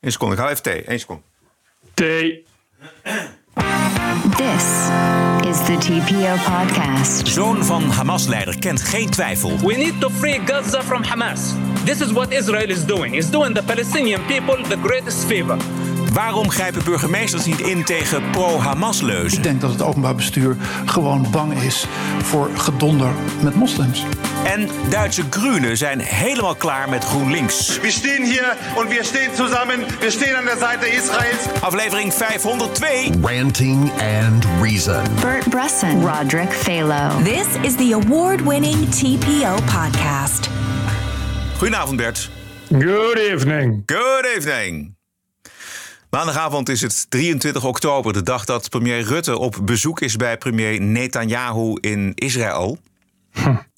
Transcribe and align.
Eén 0.00 0.12
seconde, 0.12 0.34
ik 0.34 0.40
haal 0.40 0.50
even 0.50 0.62
thee. 0.62 0.90
Eén 0.90 0.98
seconde. 0.98 1.22
Thee. 1.94 2.44
This 4.36 4.88
is 5.46 5.64
the 5.66 5.76
TPO 5.78 6.34
podcast. 6.52 7.28
Zoon 7.28 7.64
van 7.64 7.82
Hamas-leider 7.90 8.58
kent 8.58 8.82
geen 8.82 9.10
twijfel. 9.10 9.56
We 9.58 9.74
need 9.76 10.00
to 10.00 10.08
free 10.08 10.40
Gaza 10.46 10.82
from 10.82 11.02
Hamas. 11.02 11.54
This 11.84 12.00
is 12.00 12.12
what 12.12 12.32
Israel 12.32 12.68
is 12.68 12.84
doing. 12.84 13.14
It's 13.14 13.30
doing 13.30 13.54
the 13.54 13.62
Palestinian 13.62 14.24
people 14.26 14.62
the 14.68 14.76
greatest 14.82 15.24
favor. 15.26 15.56
Waarom 16.16 16.50
grijpen 16.50 16.84
burgemeesters 16.84 17.44
niet 17.44 17.60
in 17.60 17.84
tegen 17.84 18.30
pro-Hamas-leuzen? 18.30 19.38
Ik 19.38 19.42
denk 19.42 19.60
dat 19.60 19.70
het 19.70 19.82
openbaar 19.82 20.14
bestuur 20.14 20.56
gewoon 20.86 21.26
bang 21.30 21.62
is 21.62 21.86
voor 22.22 22.50
gedonder 22.54 23.12
met 23.42 23.54
moslims. 23.54 24.04
En 24.44 24.68
Duitse 24.90 25.22
Groenen 25.30 25.76
zijn 25.76 26.00
helemaal 26.00 26.54
klaar 26.54 26.88
met 26.88 27.04
GroenLinks. 27.04 27.80
Wir 27.80 27.90
stehen 27.90 28.24
hier 28.24 28.56
und 28.76 28.88
wir 28.88 29.04
stehen 29.04 29.34
zusammen. 29.34 29.84
Wir 30.00 30.10
stehen 30.10 30.36
an 30.36 30.44
der 30.44 30.56
Seite 30.58 30.88
Israels. 30.88 31.62
Aflevering 31.62 32.12
502. 32.12 33.10
Ranting 33.22 33.90
and 33.90 34.46
Reason. 34.62 35.02
Bert 35.20 35.48
Bresson, 35.48 36.06
Roderick 36.06 36.52
Phalo. 36.52 37.22
This 37.24 37.46
is 37.62 37.76
the 37.76 37.92
award 37.92 38.40
winning 38.40 38.90
TPO 38.90 39.56
podcast. 39.56 40.48
Goedenavond 41.58 41.96
Bert. 41.96 42.30
Good 42.68 43.18
evening. 43.18 43.82
Good 43.86 44.26
evening. 44.36 44.95
Maandagavond 46.10 46.68
is 46.68 46.80
het 46.80 47.06
23 47.10 47.64
oktober, 47.64 48.12
de 48.12 48.22
dag 48.22 48.44
dat 48.44 48.68
premier 48.68 49.00
Rutte 49.00 49.38
op 49.38 49.58
bezoek 49.62 50.00
is 50.00 50.16
bij 50.16 50.38
premier 50.38 50.80
Netanyahu 50.80 51.78
in 51.80 52.12
Israël. 52.14 52.78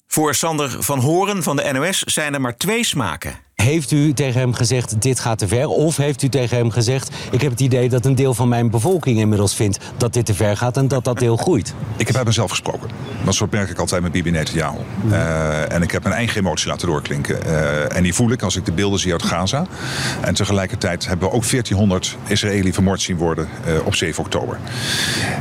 Voor 0.07 0.35
Sander 0.35 0.83
van 0.83 0.99
Horen 0.99 1.43
van 1.43 1.55
de 1.55 1.71
NOS 1.71 1.99
zijn 1.99 2.33
er 2.33 2.41
maar 2.41 2.57
twee 2.57 2.83
smaken. 2.83 3.39
Heeft 3.61 3.91
u 3.91 4.13
tegen 4.13 4.39
hem 4.39 4.53
gezegd, 4.53 5.01
dit 5.01 5.19
gaat 5.19 5.37
te 5.37 5.47
ver? 5.47 5.67
Of 5.67 5.97
heeft 5.97 6.23
u 6.23 6.29
tegen 6.29 6.57
hem 6.57 6.69
gezegd, 6.69 7.15
ik 7.31 7.41
heb 7.41 7.51
het 7.51 7.59
idee 7.59 7.89
dat 7.89 8.05
een 8.05 8.15
deel 8.15 8.33
van 8.33 8.47
mijn 8.47 8.69
bevolking 8.69 9.19
inmiddels 9.19 9.55
vindt 9.55 9.77
dat 9.97 10.13
dit 10.13 10.25
te 10.25 10.33
ver 10.33 10.57
gaat 10.57 10.77
en 10.77 10.87
dat 10.87 11.03
dat 11.03 11.19
deel 11.19 11.37
groeit? 11.37 11.73
Ik 11.97 12.07
heb 12.07 12.15
uit 12.15 12.25
mezelf 12.25 12.49
gesproken. 12.49 12.89
Dat 13.25 13.33
soort 13.33 13.51
merk 13.51 13.69
ik 13.69 13.79
altijd 13.79 14.01
met 14.01 14.11
Bibi 14.11 14.31
Netanyahu. 14.31 14.77
Uh, 15.09 15.71
en 15.71 15.81
ik 15.81 15.91
heb 15.91 16.03
mijn 16.03 16.15
eigen 16.15 16.39
emotie 16.39 16.67
laten 16.67 16.87
doorklinken. 16.87 17.39
Uh, 17.45 17.95
en 17.95 18.03
die 18.03 18.13
voel 18.13 18.31
ik 18.31 18.41
als 18.41 18.55
ik 18.55 18.65
de 18.65 18.71
beelden 18.71 18.99
zie 18.99 19.11
uit 19.11 19.23
Gaza. 19.23 19.65
En 20.21 20.33
tegelijkertijd 20.33 21.07
hebben 21.07 21.29
we 21.29 21.35
ook 21.35 21.49
1400 21.49 22.17
Israëli 22.27 22.73
vermoord 22.73 23.01
zien 23.01 23.17
worden 23.17 23.47
uh, 23.67 23.85
op 23.85 23.95
7 23.95 24.23
oktober. 24.23 24.57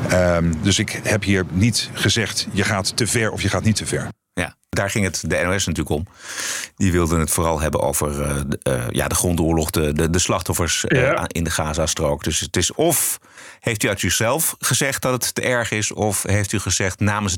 Ehm, 0.09 0.53
dus 0.63 0.79
ik 0.79 1.01
heb 1.03 1.23
hier 1.23 1.45
niet 1.51 1.91
gezegd, 1.93 2.49
je 2.51 2.65
gaat 2.65 2.97
te 2.97 3.07
ver 3.07 3.31
of 3.31 3.43
je 3.43 3.49
gaat 3.49 3.65
niet 3.65 3.77
te 3.77 3.87
ver. 3.87 4.09
Daar 4.69 4.91
ging 4.91 5.05
het 5.05 5.23
de 5.27 5.43
NOS 5.45 5.67
natuurlijk 5.67 5.97
om. 5.97 6.07
Die 6.77 6.93
wilden 6.93 7.21
het 7.21 7.31
vooral 7.31 7.61
hebben 7.61 7.81
over 7.81 8.21
uh, 8.21 8.37
uh, 8.69 8.85
ja, 8.91 9.09
de 9.09 9.15
grondoorlog, 9.15 9.71
de, 9.71 9.93
de, 9.93 10.11
de 10.11 10.19
slachtoffers 10.19 10.85
uh, 10.89 11.01
ja. 11.01 11.25
in 11.27 11.45
de 11.45 11.51
Gazastrook. 11.51 12.25
Dus 12.25 12.41
het 12.41 12.57
is 12.57 12.73
of 12.73 13.19
heeft 13.61 13.83
u 13.83 13.89
uit 13.89 14.03
uzelf 14.03 14.57
gezegd 14.59 15.03
dat 15.03 15.13
het 15.13 15.35
te 15.35 15.43
erg 15.43 15.71
is, 15.71 15.93
of 15.93 16.23
heeft 16.23 16.53
u 16.53 16.59
gezegd 16.59 17.01
namens 17.01 17.37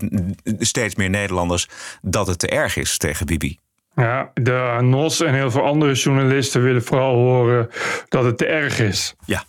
steeds 0.59 0.95
meer 0.95 1.11
Nederlanders 1.11 1.69
dat 2.03 2.27
het 2.27 2.39
te 2.39 2.49
erg 2.49 2.77
is 2.77 2.99
tegen 2.99 3.27
Bibi? 3.27 3.59
Ja, 3.95 4.31
de 4.35 4.79
NOS 4.81 5.21
en 5.21 5.35
heel 5.35 5.51
veel 5.51 5.65
andere 5.65 5.95
journalisten 5.95 6.63
willen 6.63 6.83
vooral 6.83 7.15
horen 7.15 7.71
dat 8.09 8.25
het 8.25 8.39
te 8.39 8.47
erg 8.47 8.79
is. 8.79 9.15
Ja. 9.25 9.45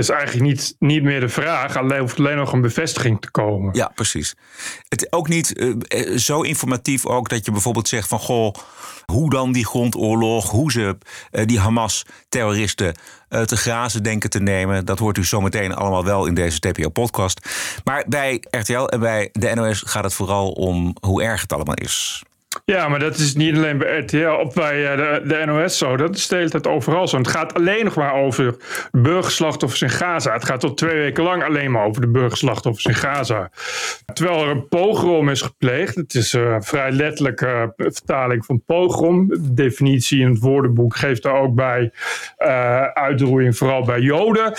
Is 0.00 0.08
eigenlijk 0.08 0.46
niet, 0.46 0.76
niet 0.78 1.02
meer 1.02 1.20
de 1.20 1.28
vraag. 1.28 1.76
Alleen 1.76 2.00
hoeft 2.00 2.18
alleen 2.18 2.36
nog 2.36 2.52
een 2.52 2.60
bevestiging 2.60 3.20
te 3.20 3.30
komen. 3.30 3.74
Ja, 3.74 3.90
precies. 3.94 4.34
Het 4.88 5.12
ook 5.12 5.28
niet 5.28 5.58
uh, 5.58 6.16
zo 6.16 6.40
informatief 6.42 7.06
ook 7.06 7.28
dat 7.28 7.44
je 7.44 7.52
bijvoorbeeld 7.52 7.88
zegt 7.88 8.08
van... 8.08 8.18
goh, 8.18 8.54
hoe 9.06 9.30
dan 9.30 9.52
die 9.52 9.66
grondoorlog, 9.66 10.50
hoe 10.50 10.72
ze 10.72 10.96
uh, 11.32 11.46
die 11.46 11.58
Hamas-terroristen 11.58 12.94
te 13.44 13.56
grazen 13.56 14.02
denken 14.02 14.30
te 14.30 14.40
nemen. 14.40 14.84
Dat 14.84 14.98
hoort 14.98 15.16
u 15.16 15.24
zometeen 15.24 15.74
allemaal 15.74 16.04
wel 16.04 16.26
in 16.26 16.34
deze 16.34 16.58
TPO-podcast. 16.58 17.48
Maar 17.84 18.04
bij 18.08 18.44
RTL 18.50 18.84
en 18.84 19.00
bij 19.00 19.28
de 19.32 19.54
NOS 19.54 19.82
gaat 19.86 20.04
het 20.04 20.14
vooral 20.14 20.50
om 20.50 20.96
hoe 21.00 21.22
erg 21.22 21.40
het 21.40 21.52
allemaal 21.52 21.74
is. 21.74 22.22
Ja, 22.64 22.88
maar 22.88 22.98
dat 22.98 23.16
is 23.16 23.34
niet 23.34 23.56
alleen 23.56 23.78
bij 23.78 23.98
RTL 23.98 24.28
of 24.28 24.54
bij 24.54 24.96
de, 24.96 25.22
de 25.24 25.42
NOS 25.46 25.78
zo. 25.78 25.96
Dat 25.96 26.16
is 26.16 26.26
tijd 26.26 26.66
overal 26.66 27.08
zo. 27.08 27.16
Het 27.16 27.28
gaat 27.28 27.54
alleen 27.54 27.84
nog 27.84 27.94
maar 27.94 28.14
over 28.14 28.56
burgerslachtoffers 28.90 29.82
in 29.82 29.90
Gaza. 29.90 30.32
Het 30.32 30.44
gaat 30.44 30.60
tot 30.60 30.76
twee 30.76 30.96
weken 30.96 31.24
lang 31.24 31.44
alleen 31.44 31.70
maar 31.70 31.84
over 31.84 32.00
de 32.00 32.08
burgerslachtoffers 32.08 32.84
in 32.84 32.94
Gaza. 32.94 33.50
Terwijl 34.12 34.42
er 34.42 34.50
een 34.50 34.68
pogrom 34.68 35.28
is 35.28 35.42
gepleegd. 35.42 35.94
Het 35.94 36.14
is 36.14 36.32
een 36.32 36.62
vrij 36.62 36.90
letterlijke 36.90 37.72
vertaling 37.76 38.44
van 38.44 38.62
pogrom. 38.66 39.28
De 39.28 39.54
definitie 39.54 40.20
in 40.20 40.28
het 40.28 40.40
woordenboek 40.40 40.96
geeft 40.96 41.22
daar 41.22 41.40
ook 41.40 41.54
bij 41.54 41.92
uh, 42.38 42.82
uitroeiing, 42.82 43.56
vooral 43.56 43.84
bij 43.84 44.00
Joden. 44.00 44.52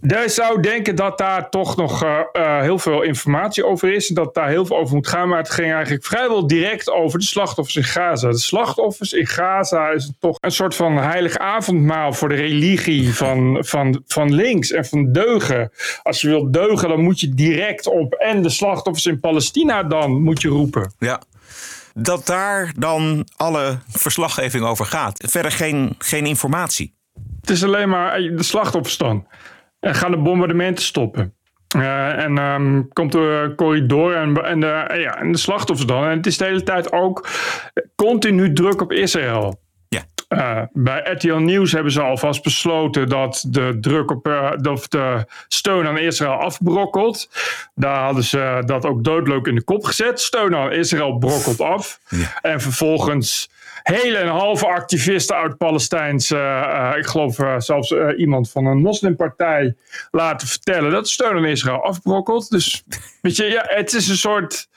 Daar 0.00 0.30
zou 0.30 0.60
denken 0.60 0.96
dat 0.96 1.18
daar 1.18 1.50
toch 1.50 1.76
nog 1.76 2.04
uh, 2.04 2.18
uh, 2.32 2.60
heel 2.60 2.78
veel 2.78 3.02
informatie 3.02 3.64
over 3.64 3.92
is. 3.92 4.08
En 4.08 4.14
dat 4.14 4.34
daar 4.34 4.48
heel 4.48 4.66
veel 4.66 4.76
over 4.76 4.94
moet 4.94 5.06
gaan. 5.06 5.28
Maar 5.28 5.38
het 5.38 5.50
ging 5.50 5.72
eigenlijk 5.72 6.04
vrijwel 6.04 6.46
direct 6.46 6.90
over 6.90 7.18
de 7.18 7.24
slachtoffers 7.24 7.76
in 7.76 7.84
Gaza. 7.84 8.28
De 8.28 8.38
slachtoffers 8.38 9.12
in 9.12 9.26
Gaza 9.26 9.88
is 9.88 10.12
toch 10.18 10.38
een 10.40 10.50
soort 10.50 10.74
van 10.74 10.96
heilig 10.96 11.38
avondmaal 11.38 12.12
voor 12.12 12.28
de 12.28 12.34
religie 12.34 13.14
van, 13.14 13.64
van, 13.64 14.02
van 14.06 14.34
links 14.34 14.70
en 14.70 14.84
van 14.84 15.12
deugen. 15.12 15.72
Als 16.02 16.20
je 16.20 16.28
wilt 16.28 16.52
deugen, 16.52 16.88
dan 16.88 17.00
moet 17.00 17.20
je 17.20 17.34
direct 17.34 17.86
op. 17.86 18.12
En 18.12 18.42
de 18.42 18.50
slachtoffers 18.50 19.06
in 19.06 19.20
Palestina 19.20 19.82
dan 19.82 20.22
moet 20.22 20.42
je 20.42 20.48
roepen. 20.48 20.92
Ja. 20.98 21.22
Dat 21.94 22.26
daar 22.26 22.72
dan 22.78 23.26
alle 23.36 23.78
verslaggeving 23.88 24.64
over 24.64 24.86
gaat. 24.86 25.24
Verder 25.28 25.52
geen, 25.52 25.94
geen 25.98 26.26
informatie. 26.26 26.94
Het 27.40 27.50
is 27.50 27.64
alleen 27.64 27.88
maar 27.88 28.18
de 28.18 28.42
slachtoffers 28.42 28.96
dan. 28.96 29.26
En 29.86 29.94
gaan 29.94 30.10
de 30.10 30.16
bombardementen 30.16 30.84
stoppen. 30.84 31.34
Uh, 31.76 32.24
en 32.24 32.38
um, 32.38 32.88
komt 32.92 33.12
de 33.12 33.52
corridor 33.56 34.14
en, 34.14 34.44
en, 34.44 34.60
de, 34.60 34.66
ja, 34.98 35.18
en 35.18 35.32
de 35.32 35.38
slachtoffers 35.38 35.88
dan. 35.88 36.04
En 36.04 36.16
het 36.16 36.26
is 36.26 36.36
de 36.36 36.44
hele 36.44 36.62
tijd 36.62 36.92
ook 36.92 37.28
continu 37.94 38.52
druk 38.52 38.80
op 38.80 38.92
Israël. 38.92 39.60
Ja. 39.88 40.04
Uh, 40.28 40.62
bij 40.72 41.00
RTL 41.12 41.34
Nieuws 41.34 41.72
hebben 41.72 41.92
ze 41.92 42.02
alvast 42.02 42.42
besloten 42.42 43.08
dat 43.08 43.44
de 43.48 43.76
druk 43.80 44.10
op 44.10 44.26
uh, 44.26 44.52
of 44.70 44.88
de 44.88 45.24
steun 45.48 45.86
aan 45.86 45.98
Israël 45.98 46.32
afbrokkelt. 46.32 47.30
Daar 47.74 48.04
hadden 48.04 48.24
ze 48.24 48.62
dat 48.64 48.84
ook 48.84 49.04
doodleuk 49.04 49.46
in 49.46 49.54
de 49.54 49.64
kop 49.64 49.84
gezet. 49.84 50.20
Steun 50.20 50.56
aan 50.56 50.72
Israël 50.72 51.18
brokkelt 51.18 51.60
af. 51.60 52.00
Ja. 52.08 52.38
En 52.42 52.60
vervolgens 52.60 53.50
hele 53.94 54.16
en 54.16 54.28
halve 54.28 54.66
activisten 54.66 55.36
uit 55.36 55.56
Palestijns, 55.56 56.30
uh, 56.30 56.38
uh, 56.38 56.92
ik 56.98 57.06
geloof 57.06 57.38
uh, 57.38 57.54
zelfs 57.58 57.94
iemand 58.16 58.50
van 58.50 58.66
een 58.66 58.78
moslimpartij, 58.78 59.76
laten 60.10 60.48
vertellen 60.48 60.90
dat 60.90 61.04
de 61.04 61.10
steun 61.10 61.36
aan 61.36 61.44
Israël 61.44 61.82
afbrokkelt. 61.82 62.50
Dus 62.50 62.84
weet 63.22 63.36
je, 63.36 63.44
ja, 63.44 63.64
het 63.66 63.92
is 63.92 64.08
een 64.08 64.16
soort, 64.16 64.68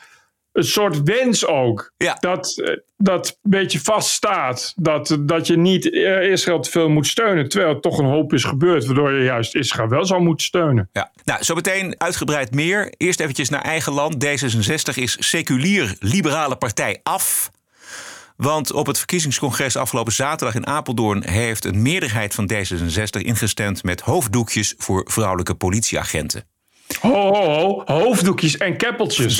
een 0.51 0.63
soort 0.63 1.03
wens 1.03 1.45
ook. 1.45 1.93
Ja. 1.97 2.17
Dat, 2.19 2.63
dat 2.97 3.27
een 3.27 3.49
beetje 3.49 3.79
vaststaat. 3.79 4.73
Dat, 4.75 5.17
dat 5.19 5.47
je 5.47 5.57
niet 5.57 5.85
Israël 5.85 6.59
te 6.59 6.69
veel 6.69 6.89
moet 6.89 7.07
steunen. 7.07 7.49
Terwijl 7.49 7.73
het 7.73 7.81
toch 7.81 7.97
een 7.97 8.05
hoop 8.05 8.33
is 8.33 8.43
gebeurd. 8.43 8.85
Waardoor 8.85 9.11
je 9.11 9.23
juist 9.23 9.55
Israël 9.55 9.89
wel 9.89 10.05
zou 10.05 10.21
moeten 10.21 10.45
steunen. 10.45 10.89
Ja. 10.91 11.11
Nou, 11.23 11.43
zo 11.43 11.55
meteen 11.55 11.95
uitgebreid 11.97 12.53
meer. 12.53 12.93
Eerst 12.97 13.19
eventjes 13.19 13.49
naar 13.49 13.61
eigen 13.61 13.93
land. 13.93 14.25
D66 14.25 14.93
is 14.93 15.29
seculier 15.29 15.95
liberale 15.99 16.55
partij 16.55 16.99
af. 17.03 17.51
Want 18.41 18.71
op 18.71 18.87
het 18.87 18.97
verkiezingscongres 18.97 19.75
afgelopen 19.75 20.13
zaterdag 20.13 20.55
in 20.55 20.67
Apeldoorn 20.67 21.27
heeft 21.27 21.65
een 21.65 21.81
meerderheid 21.81 22.33
van 22.33 22.51
D66 22.53 23.21
ingestemd 23.21 23.83
met 23.83 24.01
hoofddoekjes 24.01 24.73
voor 24.77 25.05
vrouwelijke 25.07 25.55
politieagenten. 25.55 26.43
Ho, 26.99 27.33
ho, 27.33 27.43
ho. 27.43 27.81
Hoofddoekjes 27.85 28.57
en 28.57 28.77
keppeltjes. 28.77 29.37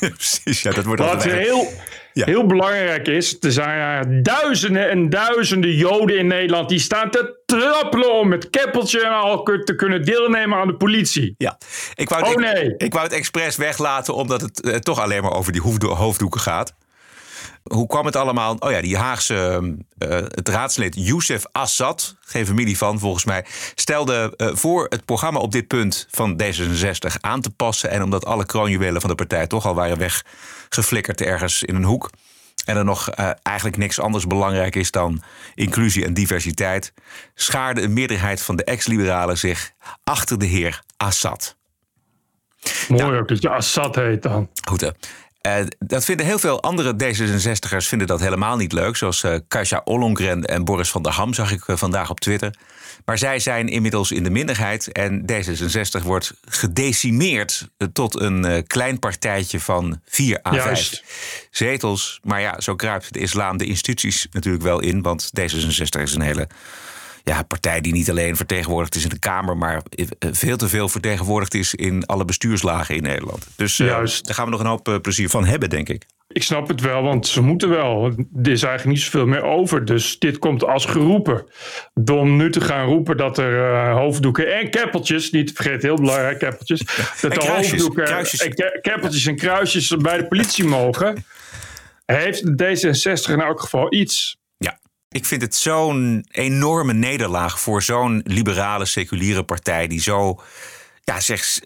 Ja, 0.00 0.08
precies, 0.16 0.62
ja, 0.62 0.70
dat 0.70 0.84
wordt 0.84 1.02
Wat 1.02 1.24
heel, 1.24 1.72
ja. 2.12 2.24
heel 2.24 2.46
belangrijk 2.46 3.08
is, 3.08 3.36
er 3.40 3.52
zijn 3.52 4.22
duizenden 4.22 4.90
en 4.90 5.10
duizenden 5.10 5.74
Joden 5.74 6.18
in 6.18 6.26
Nederland 6.26 6.68
die 6.68 6.78
staan 6.78 7.10
te 7.10 7.42
trappelen 7.46 8.14
om 8.14 8.28
met 8.28 8.50
keppeltje 8.50 9.04
en 9.04 9.12
al 9.12 9.42
te 9.42 9.74
kunnen 9.76 10.04
deelnemen 10.04 10.58
aan 10.58 10.66
de 10.66 10.76
politie. 10.76 11.34
Ja, 11.38 11.58
ik 11.94 12.08
wou 12.08 12.26
het, 12.26 12.36
oh 12.36 12.42
nee. 12.42 12.64
ik, 12.64 12.82
ik 12.82 12.92
wou 12.92 13.04
het 13.04 13.14
expres 13.14 13.56
weglaten 13.56 14.14
omdat 14.14 14.40
het 14.40 14.66
uh, 14.66 14.74
toch 14.74 15.00
alleen 15.00 15.22
maar 15.22 15.32
over 15.32 15.52
die 15.52 15.62
hoofddoeken 15.80 16.40
gaat. 16.40 16.74
Hoe 17.68 17.86
kwam 17.86 18.06
het 18.06 18.16
allemaal? 18.16 18.56
Oh 18.58 18.70
ja, 18.70 18.80
die 18.80 18.96
Haagse 18.96 19.76
uh, 19.98 20.08
het 20.08 20.48
raadslid 20.48 20.94
Youssef 20.96 21.44
Assad, 21.52 22.16
geen 22.20 22.46
familie 22.46 22.78
van 22.78 22.98
volgens 22.98 23.24
mij, 23.24 23.44
stelde 23.74 24.34
uh, 24.36 24.48
voor 24.52 24.86
het 24.88 25.04
programma 25.04 25.38
op 25.38 25.52
dit 25.52 25.66
punt 25.66 26.06
van 26.10 26.42
D66 26.42 27.20
aan 27.20 27.40
te 27.40 27.50
passen. 27.50 27.90
En 27.90 28.02
omdat 28.02 28.24
alle 28.24 28.46
kroonjuwelen 28.46 29.00
van 29.00 29.10
de 29.10 29.16
partij 29.16 29.46
toch 29.46 29.66
al 29.66 29.74
waren 29.74 29.98
weggeflikkerd 29.98 31.20
ergens 31.20 31.62
in 31.62 31.74
een 31.74 31.84
hoek. 31.84 32.10
En 32.64 32.76
er 32.76 32.84
nog 32.84 33.18
uh, 33.18 33.30
eigenlijk 33.42 33.76
niks 33.76 34.00
anders 34.00 34.26
belangrijk 34.26 34.76
is 34.76 34.90
dan 34.90 35.22
inclusie 35.54 36.04
en 36.04 36.14
diversiteit, 36.14 36.92
schaarde 37.34 37.82
een 37.82 37.92
meerderheid 37.92 38.42
van 38.42 38.56
de 38.56 38.64
ex-liberalen 38.64 39.38
zich 39.38 39.72
achter 40.04 40.38
de 40.38 40.46
heer 40.46 40.82
Assad. 40.96 41.56
Mooi 42.88 43.02
nou, 43.02 43.18
ook 43.18 43.28
dat 43.28 43.42
je 43.42 43.48
Assad 43.48 43.94
heet 43.94 44.22
dan. 44.22 44.48
Goed 44.68 44.80
hè. 44.80 44.90
Uh, 45.42 45.56
dat 45.78 46.04
vinden 46.04 46.26
heel 46.26 46.38
veel 46.38 46.62
andere 46.62 46.92
D66'ers 46.92 47.88
vinden 47.88 48.06
dat 48.06 48.20
helemaal 48.20 48.56
niet 48.56 48.72
leuk. 48.72 48.96
Zoals 48.96 49.22
uh, 49.22 49.34
Kasia 49.48 49.80
Ollongren 49.84 50.44
en 50.44 50.64
Boris 50.64 50.90
van 50.90 51.02
der 51.02 51.12
Ham 51.12 51.34
zag 51.34 51.52
ik 51.52 51.66
uh, 51.66 51.76
vandaag 51.76 52.10
op 52.10 52.20
Twitter. 52.20 52.54
Maar 53.04 53.18
zij 53.18 53.38
zijn 53.38 53.68
inmiddels 53.68 54.10
in 54.10 54.22
de 54.22 54.30
minderheid 54.30 54.92
en 54.92 55.24
D66 55.32 56.02
wordt 56.02 56.32
gedecimeerd 56.48 57.68
tot 57.92 58.20
een 58.20 58.64
klein 58.66 58.98
partijtje 58.98 59.60
van 59.60 60.00
4 60.04 60.40
à 60.46 60.52
5 60.52 61.02
zetels. 61.50 62.20
Maar 62.22 62.40
ja, 62.40 62.60
zo 62.60 62.74
kruipt 62.74 63.12
de 63.12 63.18
islam 63.18 63.56
de 63.56 63.64
instituties 63.64 64.26
natuurlijk 64.30 64.64
wel 64.64 64.80
in, 64.80 65.02
want 65.02 65.30
D66 65.40 66.00
is 66.00 66.14
een 66.14 66.20
hele 66.20 66.48
ja, 67.24 67.42
partij 67.42 67.80
die 67.80 67.92
niet 67.92 68.10
alleen 68.10 68.36
vertegenwoordigd 68.36 68.94
is 68.94 69.02
in 69.02 69.08
de 69.08 69.18
Kamer, 69.18 69.56
maar 69.56 69.82
veel 70.18 70.56
te 70.56 70.68
veel 70.68 70.88
vertegenwoordigd 70.88 71.54
is 71.54 71.74
in 71.74 72.06
alle 72.06 72.24
bestuurslagen 72.24 72.94
in 72.94 73.02
Nederland. 73.02 73.46
Dus 73.56 73.76
Juist. 73.76 74.26
daar 74.26 74.34
gaan 74.34 74.44
we 74.44 74.50
nog 74.50 74.60
een 74.60 74.66
hoop 74.66 74.98
plezier 75.02 75.28
van 75.28 75.44
hebben, 75.44 75.70
denk 75.70 75.88
ik. 75.88 76.06
Ik 76.28 76.42
snap 76.42 76.68
het 76.68 76.80
wel, 76.80 77.02
want 77.02 77.26
ze 77.26 77.42
moeten 77.42 77.68
wel. 77.68 78.04
Er 78.42 78.50
is 78.50 78.62
eigenlijk 78.62 78.84
niet 78.84 79.00
zoveel 79.00 79.26
meer 79.26 79.42
over. 79.42 79.84
Dus 79.84 80.18
dit 80.18 80.38
komt 80.38 80.64
als 80.64 80.84
geroepen. 80.84 81.46
Om 82.12 82.36
nu 82.36 82.50
te 82.50 82.60
gaan 82.60 82.86
roepen 82.86 83.16
dat 83.16 83.38
er 83.38 83.72
uh, 83.72 83.94
hoofddoeken 83.94 84.58
en 84.58 84.70
keppeltjes, 84.70 85.30
niet 85.30 85.52
vergeet 85.52 85.82
heel 85.82 85.96
belangrijk, 85.96 86.38
keppeltjes. 86.38 86.80
Dat 87.20 87.32
en 87.32 87.38
de 87.38 87.46
hoofddoeken, 87.46 88.04
kruisjes. 88.04 88.40
En 88.40 88.80
keppeltjes 88.80 89.26
en 89.26 89.36
kruisjes 89.36 89.96
bij 89.96 90.16
de 90.18 90.26
politie 90.26 90.64
mogen. 90.64 91.24
Heeft 92.06 92.42
D66 92.44 93.32
in 93.32 93.40
elk 93.40 93.60
geval 93.60 93.94
iets. 93.94 94.37
Ik 95.10 95.24
vind 95.24 95.42
het 95.42 95.54
zo'n 95.54 96.26
enorme 96.30 96.92
nederlaag 96.92 97.60
voor 97.60 97.82
zo'n 97.82 98.20
liberale, 98.24 98.84
seculiere 98.84 99.42
partij 99.42 99.86
die 99.86 100.00
zo, 100.00 100.40
ja, 101.04 101.20
zeg, 101.20 101.58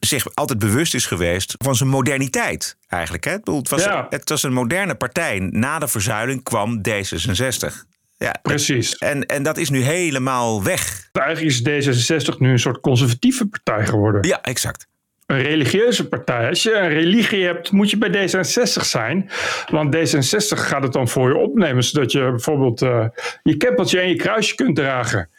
zich 0.00 0.34
altijd 0.34 0.58
bewust 0.58 0.94
is 0.94 1.06
geweest 1.06 1.54
van 1.58 1.76
zijn 1.76 1.88
moderniteit 1.88 2.76
eigenlijk. 2.88 3.24
Hè? 3.24 3.32
Het, 3.32 3.68
was, 3.68 3.84
het 4.08 4.28
was 4.28 4.42
een 4.42 4.52
moderne 4.52 4.94
partij. 4.94 5.38
Na 5.38 5.78
de 5.78 5.88
verzuiling 5.88 6.42
kwam 6.42 6.80
D66. 6.88 7.92
Ja, 8.16 8.34
Precies. 8.42 8.96
En, 8.96 9.26
en 9.26 9.42
dat 9.42 9.56
is 9.56 9.70
nu 9.70 9.82
helemaal 9.82 10.62
weg. 10.62 11.08
Eigenlijk 11.12 11.68
is 11.68 11.88
D66 11.88 12.38
nu 12.38 12.50
een 12.50 12.58
soort 12.58 12.80
conservatieve 12.80 13.46
partij 13.46 13.86
geworden. 13.86 14.28
Ja, 14.28 14.42
exact. 14.42 14.86
Een 15.26 15.42
religieuze 15.42 16.08
partij. 16.08 16.48
Als 16.48 16.62
je 16.62 16.72
een 16.72 16.88
religie 16.88 17.44
hebt, 17.44 17.72
moet 17.72 17.90
je 17.90 17.98
bij 17.98 18.10
D66 18.10 18.80
zijn. 18.82 19.30
Want 19.70 19.96
D66 19.96 20.58
gaat 20.58 20.82
het 20.82 20.92
dan 20.92 21.08
voor 21.08 21.28
je 21.28 21.36
opnemen. 21.36 21.84
Zodat 21.84 22.12
je 22.12 22.20
bijvoorbeeld 22.20 22.82
uh, 22.82 23.06
je 23.42 23.56
keppeltje 23.56 24.00
en 24.00 24.08
je 24.08 24.16
kruisje 24.16 24.54
kunt 24.54 24.76
dragen. 24.76 25.30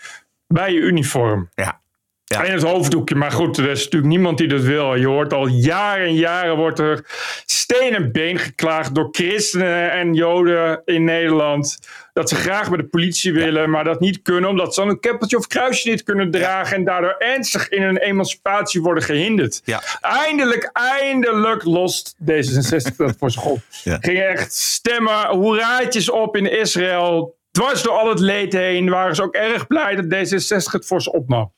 Bij 0.47 0.73
je 0.73 0.79
uniform. 0.79 1.49
Ja. 1.55 1.83
Ja. 2.27 2.43
En 2.45 2.51
het 2.51 2.63
hoofddoekje. 2.63 3.15
Maar 3.15 3.31
goed, 3.31 3.57
er 3.57 3.69
is 3.69 3.83
natuurlijk 3.83 4.11
niemand 4.11 4.37
die 4.37 4.47
dat 4.47 4.61
wil. 4.61 4.95
Je 4.95 5.07
hoort 5.07 5.33
al 5.33 5.47
jaren 5.47 6.05
en 6.05 6.15
jaren 6.15 6.55
wordt 6.57 6.79
er 6.79 7.05
steen 7.45 7.95
en 7.95 8.11
been 8.11 8.39
geklaagd 8.39 8.95
door 8.95 9.07
christenen 9.11 9.91
en 9.91 10.13
joden 10.13 10.81
in 10.85 11.03
Nederland. 11.03 11.79
Dat 12.13 12.29
ze 12.29 12.35
graag 12.35 12.69
bij 12.69 12.77
de 12.77 12.87
politie 12.87 13.33
willen, 13.33 13.69
maar 13.69 13.83
dat 13.83 13.99
niet 13.99 14.21
kunnen. 14.21 14.49
Omdat 14.49 14.73
ze 14.73 14.79
dan 14.79 14.89
een 14.89 14.99
keppeltje 14.99 15.37
of 15.37 15.47
kruisje 15.47 15.89
niet 15.89 16.03
kunnen 16.03 16.31
dragen. 16.31 16.77
En 16.77 16.83
daardoor 16.83 17.15
ernstig 17.17 17.69
in 17.69 17.81
hun 17.81 17.97
emancipatie 17.97 18.81
worden 18.81 19.03
gehinderd. 19.03 19.61
Ja. 19.63 19.83
Eindelijk, 20.01 20.69
eindelijk 20.73 21.63
lost 21.63 22.15
D66 22.31 22.95
dat 22.97 23.15
voor 23.19 23.31
zich 23.31 23.45
op. 23.45 23.59
Ja. 23.83 23.97
Gingen 24.01 24.27
echt 24.27 24.53
stemmen, 24.55 25.27
hoeraatjes 25.27 26.09
op 26.09 26.35
in 26.35 26.51
Israël. 26.51 27.37
Dwars 27.51 27.83
door 27.83 27.93
al 27.93 28.09
het 28.09 28.19
leed 28.19 28.53
heen 28.53 28.89
waren 28.89 29.15
ze 29.15 29.23
ook 29.23 29.35
erg 29.35 29.67
blij 29.67 29.95
dat 29.95 30.05
D66 30.05 30.71
het 30.71 30.85
voor 30.85 31.01
ze 31.01 31.11
opnam. 31.11 31.53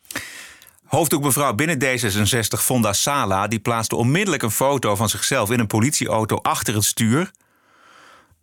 Hoofddoekmevrouw 0.88 1.54
binnen 1.54 1.80
D66, 1.84 2.60
Fonda 2.60 2.94
Sala, 2.94 3.48
die 3.48 3.60
plaatste 3.60 3.96
onmiddellijk 3.96 4.44
een 4.44 4.52
foto 4.52 4.96
van 4.96 5.10
zichzelf 5.10 5.52
in 5.52 5.60
een 5.60 5.68
politieauto 5.68 6.36
achter 6.36 6.74
het 6.74 6.84
stuur. 6.84 7.32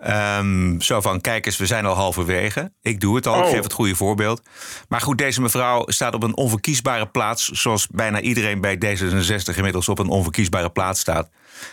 Um, 0.06 0.80
zo 0.80 1.00
van, 1.00 1.20
kijk 1.20 1.46
eens, 1.46 1.56
we 1.56 1.66
zijn 1.66 1.86
al 1.86 1.94
halverwege. 1.94 2.72
Ik 2.82 3.00
doe 3.00 3.16
het 3.16 3.26
al, 3.26 3.38
ik 3.38 3.44
oh. 3.44 3.50
geef 3.50 3.62
het 3.62 3.72
goede 3.72 3.94
voorbeeld. 3.94 4.42
Maar 4.88 5.00
goed, 5.00 5.18
deze 5.18 5.40
mevrouw 5.40 5.84
staat 5.86 6.14
op 6.14 6.22
een 6.22 6.36
onverkiesbare 6.36 7.06
plaats... 7.06 7.48
zoals 7.48 7.86
bijna 7.86 8.20
iedereen 8.20 8.60
bij 8.60 8.76
D66 8.76 9.56
inmiddels 9.56 9.88
op 9.88 9.98
een 9.98 10.08
onverkiesbare 10.08 10.70
plaats 10.70 11.00
staat. 11.00 11.30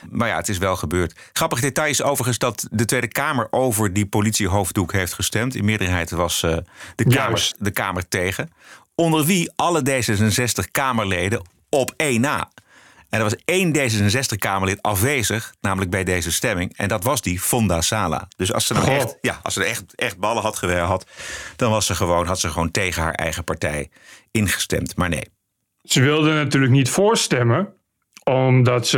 Maar 0.09 0.27
ja, 0.27 0.35
het 0.35 0.49
is 0.49 0.57
wel 0.57 0.75
gebeurd. 0.75 1.19
Grappig 1.33 1.59
detail 1.59 1.89
is 1.89 2.03
overigens 2.03 2.37
dat 2.37 2.67
de 2.71 2.85
Tweede 2.85 3.07
Kamer... 3.07 3.47
over 3.49 3.93
die 3.93 4.05
politiehoofddoek 4.05 4.91
heeft 4.91 5.13
gestemd. 5.13 5.55
In 5.55 5.65
meerderheid 5.65 6.11
was 6.11 6.43
uh, 6.43 6.57
de, 6.95 7.05
kamer, 7.07 7.51
de 7.57 7.71
Kamer 7.71 8.07
tegen 8.07 8.49
onder 9.01 9.25
wie 9.25 9.51
alle 9.55 9.81
D66-Kamerleden 9.89 11.41
op 11.69 11.93
één 11.97 12.21
na. 12.21 12.51
En 13.09 13.17
er 13.17 13.23
was 13.23 13.35
één 13.45 13.75
D66-Kamerlid 13.77 14.81
afwezig, 14.81 15.53
namelijk 15.61 15.91
bij 15.91 16.03
deze 16.03 16.31
stemming. 16.31 16.77
En 16.77 16.87
dat 16.87 17.03
was 17.03 17.21
die 17.21 17.39
Fonda 17.39 17.81
Sala. 17.81 18.27
Dus 18.35 18.53
als 18.53 18.65
ze, 18.65 18.73
nou 18.73 18.89
echt, 18.89 19.17
ja, 19.21 19.39
als 19.43 19.53
ze 19.53 19.63
echt, 19.63 19.95
echt 19.95 20.17
ballen 20.17 20.43
had 20.43 20.59
had, 20.59 21.05
dan 21.55 21.71
was 21.71 21.85
ze 21.85 21.95
gewoon, 21.95 22.27
had 22.27 22.39
ze 22.39 22.49
gewoon 22.49 22.71
tegen 22.71 23.01
haar 23.01 23.13
eigen 23.13 23.43
partij 23.43 23.89
ingestemd. 24.31 24.95
Maar 24.95 25.09
nee. 25.09 25.27
Ze 25.83 26.01
wilde 26.01 26.33
natuurlijk 26.33 26.71
niet 26.71 26.89
voorstemmen, 26.89 27.73
omdat 28.23 28.87
ze 28.87 28.97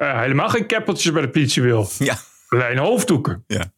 uh, 0.00 0.20
helemaal 0.20 0.48
geen 0.48 0.66
keppeltjes 0.66 1.12
bij 1.12 1.22
de 1.22 1.30
politie 1.30 1.62
wil. 1.62 1.88
Ja. 1.98 2.18
Alleen 2.48 2.78
hoofddoeken. 2.78 3.44
Ja. 3.46 3.72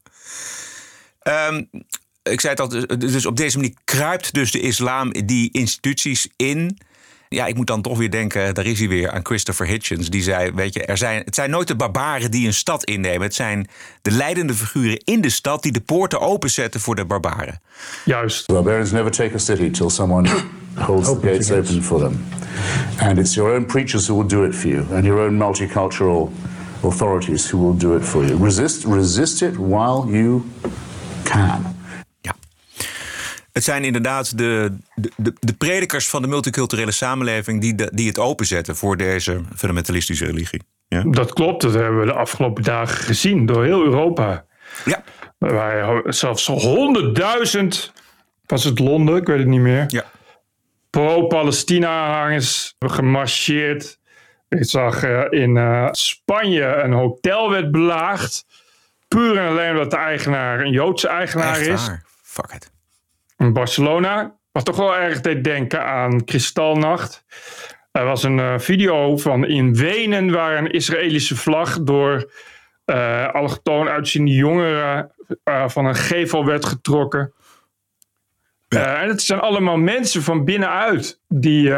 Um, 1.49 1.69
ik 2.31 2.41
zei 2.41 2.55
het 2.55 2.61
al, 2.61 2.99
dus 2.99 3.27
op 3.27 3.37
deze 3.37 3.57
manier 3.57 3.75
kruipt 3.85 4.35
dus 4.35 4.51
de 4.51 4.61
islam 4.61 5.13
die 5.27 5.49
instituties 5.53 6.29
in. 6.37 6.79
Ja, 7.29 7.47
ik 7.47 7.55
moet 7.55 7.67
dan 7.67 7.83
toch 7.83 7.99
weer 7.99 8.11
denken, 8.11 8.55
daar 8.55 8.67
is 8.67 8.79
hij 8.79 8.89
weer, 8.89 9.11
aan 9.11 9.21
Christopher 9.25 9.67
Hitchens. 9.67 10.11
Die 10.11 10.23
zei, 10.23 10.53
weet 10.55 10.75
je, 10.75 10.85
er 10.85 10.97
zijn, 10.97 11.23
het 11.25 11.35
zijn 11.35 11.51
nooit 11.51 11.69
de 11.69 11.77
barbaren 11.77 12.31
die 12.31 12.47
een 12.47 12.55
stad 12.55 12.85
innemen. 12.85 13.23
Het 13.23 13.35
zijn 13.35 13.69
de 14.03 14.11
leidende 14.11 14.55
figuren 14.55 14.99
in 15.05 15.21
de 15.21 15.31
stad 15.31 15.63
die 15.63 15.73
de 15.73 15.81
poorten 15.81 16.21
openzetten 16.21 16.81
voor 16.81 16.95
de 16.95 17.05
barbaren. 17.05 17.61
Juist. 18.05 18.47
Barbarians 18.47 18.91
never 18.91 19.11
take 19.11 19.35
a 19.35 19.39
city 19.39 19.71
till 19.71 19.91
someone 19.91 20.29
holds 20.75 21.09
the 21.09 21.19
gates 21.23 21.51
open 21.51 21.83
for 21.83 21.99
them. 21.99 22.25
And 22.99 23.19
it's 23.19 23.35
your 23.35 23.55
own 23.55 23.67
preachers 23.67 24.07
who 24.07 24.19
will 24.19 24.29
do 24.29 24.45
it 24.45 24.55
for 24.55 24.69
you. 24.69 24.95
And 24.95 25.05
your 25.05 25.21
own 25.21 25.37
multicultural 25.37 26.31
authorities 26.83 27.51
who 27.51 27.59
will 27.59 27.77
do 27.77 27.97
it 27.97 28.05
for 28.05 28.25
you. 28.25 28.37
Resist, 28.45 28.85
resist 28.85 29.43
it 29.43 29.59
while 29.59 30.07
you 30.11 30.45
can. 31.25 31.78
Het 33.59 33.67
zijn 33.67 33.85
inderdaad 33.85 34.39
de, 34.39 34.77
de, 34.95 35.33
de 35.41 35.53
predikers 35.53 36.09
van 36.09 36.23
de 36.23 36.29
multiculturele 36.29 36.91
samenleving 36.91 37.61
die, 37.61 37.75
de, 37.75 37.91
die 37.95 38.09
het 38.09 38.19
openzetten 38.19 38.77
voor 38.77 38.97
deze 38.97 39.41
fundamentalistische 39.57 40.25
religie. 40.25 40.63
Ja? 40.89 41.03
Dat 41.07 41.33
klopt, 41.33 41.63
dat 41.63 41.75
hebben 41.75 42.01
we 42.01 42.07
de 42.07 42.13
afgelopen 42.13 42.63
dagen 42.63 42.97
gezien 42.97 43.47
door 43.47 43.65
heel 43.65 43.85
Europa. 43.85 44.45
Ja. 44.85 45.03
Waar 45.39 46.03
zelfs 46.13 46.47
honderdduizend, 46.47 47.93
was 48.47 48.65
het 48.65 48.79
Londen, 48.79 49.17
ik 49.17 49.27
weet 49.27 49.39
het 49.39 49.47
niet 49.47 49.61
meer. 49.61 49.85
Ja. 49.89 50.05
Pro-Palestina-hangers 50.91 52.75
gemarcheerd. 52.79 53.99
Ik 54.49 54.65
zag 54.65 55.05
uh, 55.05 55.25
in 55.31 55.57
uh, 55.57 55.89
Spanje 55.91 56.65
een 56.65 56.93
hotel 56.93 57.51
werd 57.51 57.71
belaagd. 57.71 58.47
Puur 59.09 59.39
en 59.39 59.49
alleen 59.49 59.71
omdat 59.71 59.91
de 59.91 59.97
eigenaar 59.97 60.61
een 60.61 60.73
Joodse 60.73 61.09
eigenaar 61.09 61.57
Echt 61.57 61.67
is. 61.67 61.87
Waar? 61.87 62.05
Fuck 62.23 62.53
it 62.53 62.77
Barcelona. 63.39 64.37
Wat 64.53 64.65
toch 64.65 64.77
wel 64.77 64.97
erg 64.97 65.21
deed 65.21 65.45
denken 65.45 65.85
aan 65.85 66.25
Kristalnacht. 66.25 67.25
Er 67.93 68.05
was 68.05 68.23
een 68.23 68.39
uh, 68.39 68.59
video 68.59 69.17
van 69.17 69.45
in 69.45 69.75
Wenen 69.75 70.31
waar 70.31 70.59
een 70.59 70.71
Israëlische 70.71 71.37
vlag 71.37 71.83
door 71.83 72.33
uh, 72.87 73.29
allochtoon 73.33 73.89
uitziende 73.89 74.31
jongeren 74.31 75.13
uh, 75.45 75.69
van 75.69 75.85
een 75.85 75.95
gevel 75.95 76.45
werd 76.45 76.65
getrokken. 76.65 77.33
Ja. 78.69 79.03
en 79.03 79.09
het 79.09 79.23
zijn 79.23 79.41
allemaal 79.41 79.77
mensen 79.77 80.23
van 80.23 80.45
binnenuit 80.45 81.21
die 81.29 81.73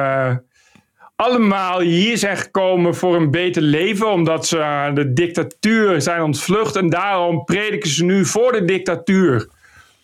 allemaal 1.17 1.81
hier 1.81 2.19
zijn 2.19 2.37
gekomen 2.37 2.95
voor 2.95 3.17
een 3.17 3.31
beter 3.31 3.63
leven, 3.63 4.11
omdat 4.11 4.47
ze 4.47 4.91
de 4.95 5.13
dictatuur 5.13 6.03
zijn 6.03 6.23
ontvlucht 6.23 6.77
en 6.77 6.89
daarom 6.89 7.45
prediken 7.45 7.91
ze 7.91 8.05
nu 8.05 8.25
voor 8.25 8.53
de 8.53 8.65
dictatuur 8.65 9.49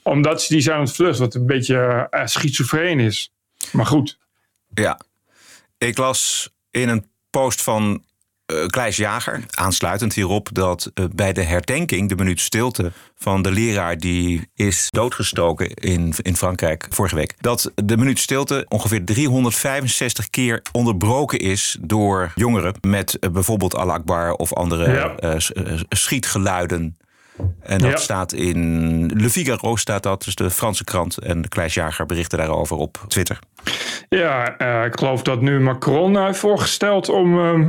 omdat 0.07 0.43
ze 0.43 0.53
die 0.53 0.63
zijn 0.63 0.81
ontvlucht, 0.81 1.19
wat 1.19 1.35
een 1.35 1.47
beetje 1.47 2.09
uh, 2.11 2.27
schizofreen 2.27 3.01
is. 3.01 3.33
Maar 3.73 3.87
goed. 3.87 4.19
Ja, 4.75 5.01
ik 5.79 5.99
las 5.99 6.51
in 6.71 6.89
een 6.89 7.07
post 7.31 7.63
van 7.63 8.05
uh, 8.47 8.67
Kleis 8.67 8.97
Jager, 8.97 9.43
aansluitend 9.51 10.15
hierop, 10.15 10.49
dat 10.53 10.91
uh, 10.95 11.05
bij 11.15 11.33
de 11.33 11.43
herdenking, 11.43 12.09
de 12.09 12.17
minuut 12.17 12.41
stilte 12.41 12.93
van 13.15 13.43
de 13.43 13.51
leraar 13.51 13.99
die 13.99 14.49
is 14.55 14.89
doodgestoken 14.91 15.75
in, 15.75 16.15
in 16.23 16.37
Frankrijk 16.37 16.87
vorige 16.91 17.15
week, 17.15 17.35
dat 17.41 17.73
de 17.75 17.97
minuut 17.97 18.19
stilte 18.19 18.67
ongeveer 18.69 19.05
365 19.05 20.31
keer 20.31 20.63
onderbroken 20.73 21.39
is 21.39 21.77
door 21.81 22.33
jongeren 22.35 22.75
met 22.81 23.17
uh, 23.21 23.31
bijvoorbeeld 23.31 23.75
Al 23.75 23.93
Akbar 23.93 24.33
of 24.33 24.53
andere 24.53 24.93
ja. 24.93 25.39
schietgeluiden 25.89 26.97
en 27.61 27.79
dat 27.79 28.01
staat 28.01 28.33
in 28.33 29.07
Le 29.07 29.31
Figaro, 29.31 29.77
staat 29.77 30.03
dat, 30.03 30.25
dus 30.25 30.35
de 30.35 30.51
Franse 30.51 30.85
krant. 30.85 31.19
En 31.19 31.43
de 31.43 31.49
Kleisjager 31.49 32.07
berichten 32.07 32.39
daarover 32.39 32.77
op 32.77 33.05
Twitter. 33.09 33.39
Ja, 34.09 34.61
uh, 34.63 34.85
ik 34.85 34.99
geloof 34.99 35.23
dat 35.23 35.41
nu 35.41 35.61
Macron 35.61 36.25
heeft 36.25 36.39
voorgesteld 36.39 37.09
om 37.09 37.39
uh, 37.39 37.69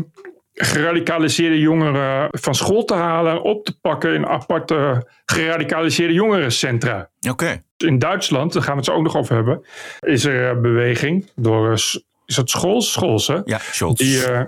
geradicaliseerde 0.53 1.59
jongeren 1.59 2.27
van 2.31 2.55
school 2.55 2.83
te 2.83 2.93
halen, 2.93 3.43
op 3.43 3.65
te 3.65 3.79
pakken 3.79 4.13
in 4.13 4.27
aparte 4.27 5.07
geradicaliseerde 5.25 6.13
jongerencentra. 6.13 7.09
Oké. 7.29 7.63
In 7.77 7.99
Duitsland, 7.99 8.53
daar 8.53 8.63
gaan 8.63 8.71
we 8.71 8.77
het 8.77 8.85
zo 8.85 8.93
ook 8.93 9.03
nog 9.03 9.15
over 9.15 9.35
hebben, 9.35 9.65
is 9.99 10.25
er 10.25 10.49
een 10.49 10.61
beweging 10.61 11.31
door, 11.35 11.67
eh, 11.67 11.77
is 12.25 12.35
dat 12.35 12.49
Scholz? 12.49 12.91
Scholz, 12.91 13.27
hè? 13.27 13.39
Ja, 13.43 13.59
Scholz. 13.71 13.97
Die, 13.97 14.17
uh, 14.17 14.41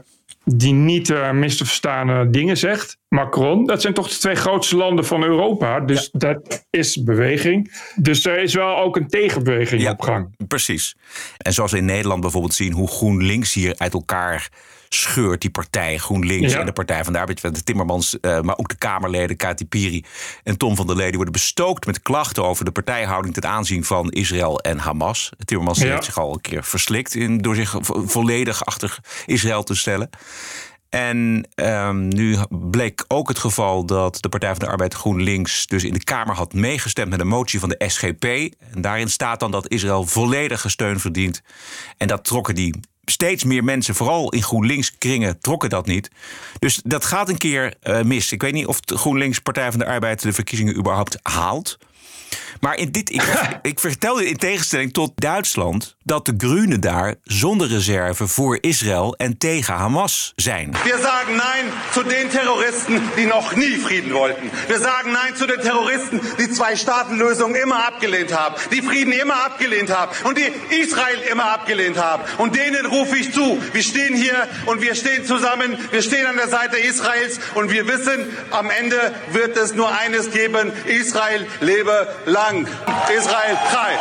die 0.55 0.73
niet 0.73 1.09
uh, 1.09 1.31
mis 1.31 1.57
te 1.57 1.65
verstaande 1.65 2.29
dingen 2.29 2.57
zegt. 2.57 2.97
Macron, 3.07 3.65
dat 3.65 3.81
zijn 3.81 3.93
toch 3.93 4.09
de 4.09 4.17
twee 4.17 4.35
grootste 4.35 4.75
landen 4.75 5.05
van 5.05 5.23
Europa. 5.23 5.79
Dus 5.79 6.09
ja. 6.11 6.19
dat 6.19 6.65
is 6.69 7.03
beweging. 7.03 7.81
Dus 7.95 8.25
er 8.25 8.37
is 8.37 8.53
wel 8.53 8.77
ook 8.77 8.95
een 8.95 9.07
tegenbeweging 9.07 9.81
ja, 9.81 9.91
op 9.91 10.01
gang. 10.01 10.35
Precies. 10.47 10.95
En 11.37 11.53
zoals 11.53 11.71
we 11.71 11.77
in 11.77 11.85
Nederland 11.85 12.21
bijvoorbeeld 12.21 12.53
zien 12.53 12.73
hoe 12.73 12.87
GroenLinks 12.87 13.53
hier 13.53 13.73
uit 13.77 13.93
elkaar 13.93 14.49
scheurt 14.89 15.41
die 15.41 15.49
partij 15.49 15.97
GroenLinks 15.97 16.53
ja. 16.53 16.59
en 16.59 16.65
de 16.65 16.71
Partij 16.71 17.03
van 17.03 17.13
de 17.13 17.19
Arbeid, 17.19 17.41
de 17.41 17.63
Timmermans, 17.63 18.17
uh, 18.21 18.41
maar 18.41 18.57
ook 18.57 18.69
de 18.69 18.77
Kamerleden, 18.77 19.37
Kati 19.37 19.65
Piri 19.65 20.05
en 20.43 20.57
Tom 20.57 20.75
van 20.75 20.87
der 20.87 20.95
Leden 20.95 21.15
worden 21.15 21.33
bestookt 21.33 21.85
met 21.85 22.01
klachten 22.01 22.43
over 22.43 22.65
de 22.65 22.71
partijhouding 22.71 23.33
ten 23.33 23.49
aanzien 23.49 23.83
van 23.83 24.11
Israël 24.11 24.59
en 24.59 24.77
Hamas. 24.77 25.29
Timmermans 25.45 25.79
ja. 25.79 25.85
heeft 25.85 26.03
zich 26.03 26.19
al 26.19 26.33
een 26.33 26.41
keer 26.41 26.63
verslikt 26.63 27.15
in, 27.15 27.37
door 27.37 27.55
zich 27.55 27.75
volledig 27.81 28.65
achter 28.65 28.99
Israël 29.25 29.63
te 29.63 29.75
stellen. 29.75 30.09
En 30.89 31.47
um, 31.55 32.07
nu 32.07 32.37
bleek 32.49 33.05
ook 33.07 33.27
het 33.27 33.39
geval 33.39 33.85
dat 33.85 34.17
de 34.19 34.29
Partij 34.29 34.49
van 34.49 34.59
de 34.59 34.67
Arbeid 34.67 34.93
GroenLinks 34.93 35.67
dus 35.67 35.83
in 35.83 35.93
de 35.93 36.03
Kamer 36.03 36.35
had 36.35 36.53
meegestemd 36.53 37.09
met 37.09 37.19
een 37.19 37.27
motie 37.27 37.59
van 37.59 37.69
de 37.69 37.83
SGP. 37.87 38.23
En 38.23 38.81
daarin 38.81 39.09
staat 39.09 39.39
dan 39.39 39.51
dat 39.51 39.67
Israël 39.67 40.05
volledige 40.05 40.69
steun 40.69 40.99
verdient. 40.99 41.41
En 41.97 42.07
dat 42.07 42.23
trokken 42.23 42.55
die 42.55 42.79
steeds 43.05 43.43
meer 43.43 43.63
mensen, 43.63 43.95
vooral 43.95 44.31
in 44.31 44.43
GroenLinks 44.43 44.97
kringen, 44.97 45.39
trokken 45.39 45.69
dat 45.69 45.85
niet. 45.85 46.11
Dus 46.59 46.81
dat 46.83 47.05
gaat 47.05 47.29
een 47.29 47.37
keer 47.37 47.73
uh, 47.83 48.01
mis. 48.01 48.31
Ik 48.31 48.41
weet 48.41 48.53
niet 48.53 48.67
of 48.67 48.79
de 48.79 48.97
GroenLinks 48.97 49.39
Partij 49.39 49.69
van 49.69 49.79
de 49.79 49.85
Arbeid 49.85 50.21
de 50.21 50.33
verkiezingen 50.33 50.77
überhaupt 50.77 51.19
haalt. 51.21 51.77
Maar 52.59 52.77
in 52.77 52.91
dit, 52.91 53.09
ik, 53.09 53.23
ik 53.61 53.79
vertelde 53.79 54.29
in 54.29 54.37
tegenstelling 54.37 54.93
tot 54.93 55.11
Duitsland 55.15 55.95
dat 56.03 56.25
de 56.25 56.33
Groenen 56.37 56.81
daar 56.81 57.15
zonder 57.23 57.67
reserve 57.67 58.27
voor 58.27 58.57
Israël 58.61 59.15
en 59.15 59.37
tegen 59.37 59.73
Hamas 59.73 60.33
zijn. 60.35 60.71
We 60.71 60.99
zeggen 61.01 61.35
nein 61.35 61.65
zu 61.93 62.03
den 62.03 62.29
Terroristen 62.29 63.01
die 63.15 63.25
nog 63.25 63.55
nie 63.55 63.79
Frieden 63.79 64.11
wollten. 64.11 64.49
We 64.67 64.77
zeggen 64.81 65.11
nein 65.11 65.35
zu 65.35 65.45
den 65.45 65.61
Terroristen 65.61 66.21
die 66.37 66.51
Zwei-Staaten-Lösung 66.51 67.55
immer 67.55 67.85
abgelehnt 67.85 68.31
haben, 68.31 68.55
die 68.71 68.81
Frieden 68.81 69.13
immer 69.13 69.45
abgelehnt 69.45 69.89
haben 69.89 70.11
und 70.23 70.37
die 70.37 70.51
Israel 70.81 71.19
immer 71.31 71.51
abgelehnt 71.53 71.97
haben. 71.97 72.23
Und 72.37 72.55
denen 72.55 72.85
rufe 72.85 73.15
ich 73.17 73.33
zu. 73.33 73.61
Wir 73.71 73.83
stehen 73.83 74.15
hier 74.15 74.47
und 74.65 74.81
wir 74.81 74.95
stehen 74.95 75.25
zusammen. 75.25 75.77
Wir 75.91 76.01
stehen 76.01 76.25
an 76.25 76.37
der 76.37 76.49
Seite 76.49 76.77
Israels 76.77 77.39
und 77.53 77.71
wir 77.71 77.87
wissen, 77.87 78.25
am 78.51 78.69
Ende 78.69 79.13
wird 79.31 79.57
es 79.57 79.73
nur 79.73 79.89
eines 79.99 80.31
geben: 80.31 80.71
Israel 80.85 81.45
lebe 81.59 82.07
lang. 82.51 82.67
Israël 83.17 83.55
frei. 83.55 83.97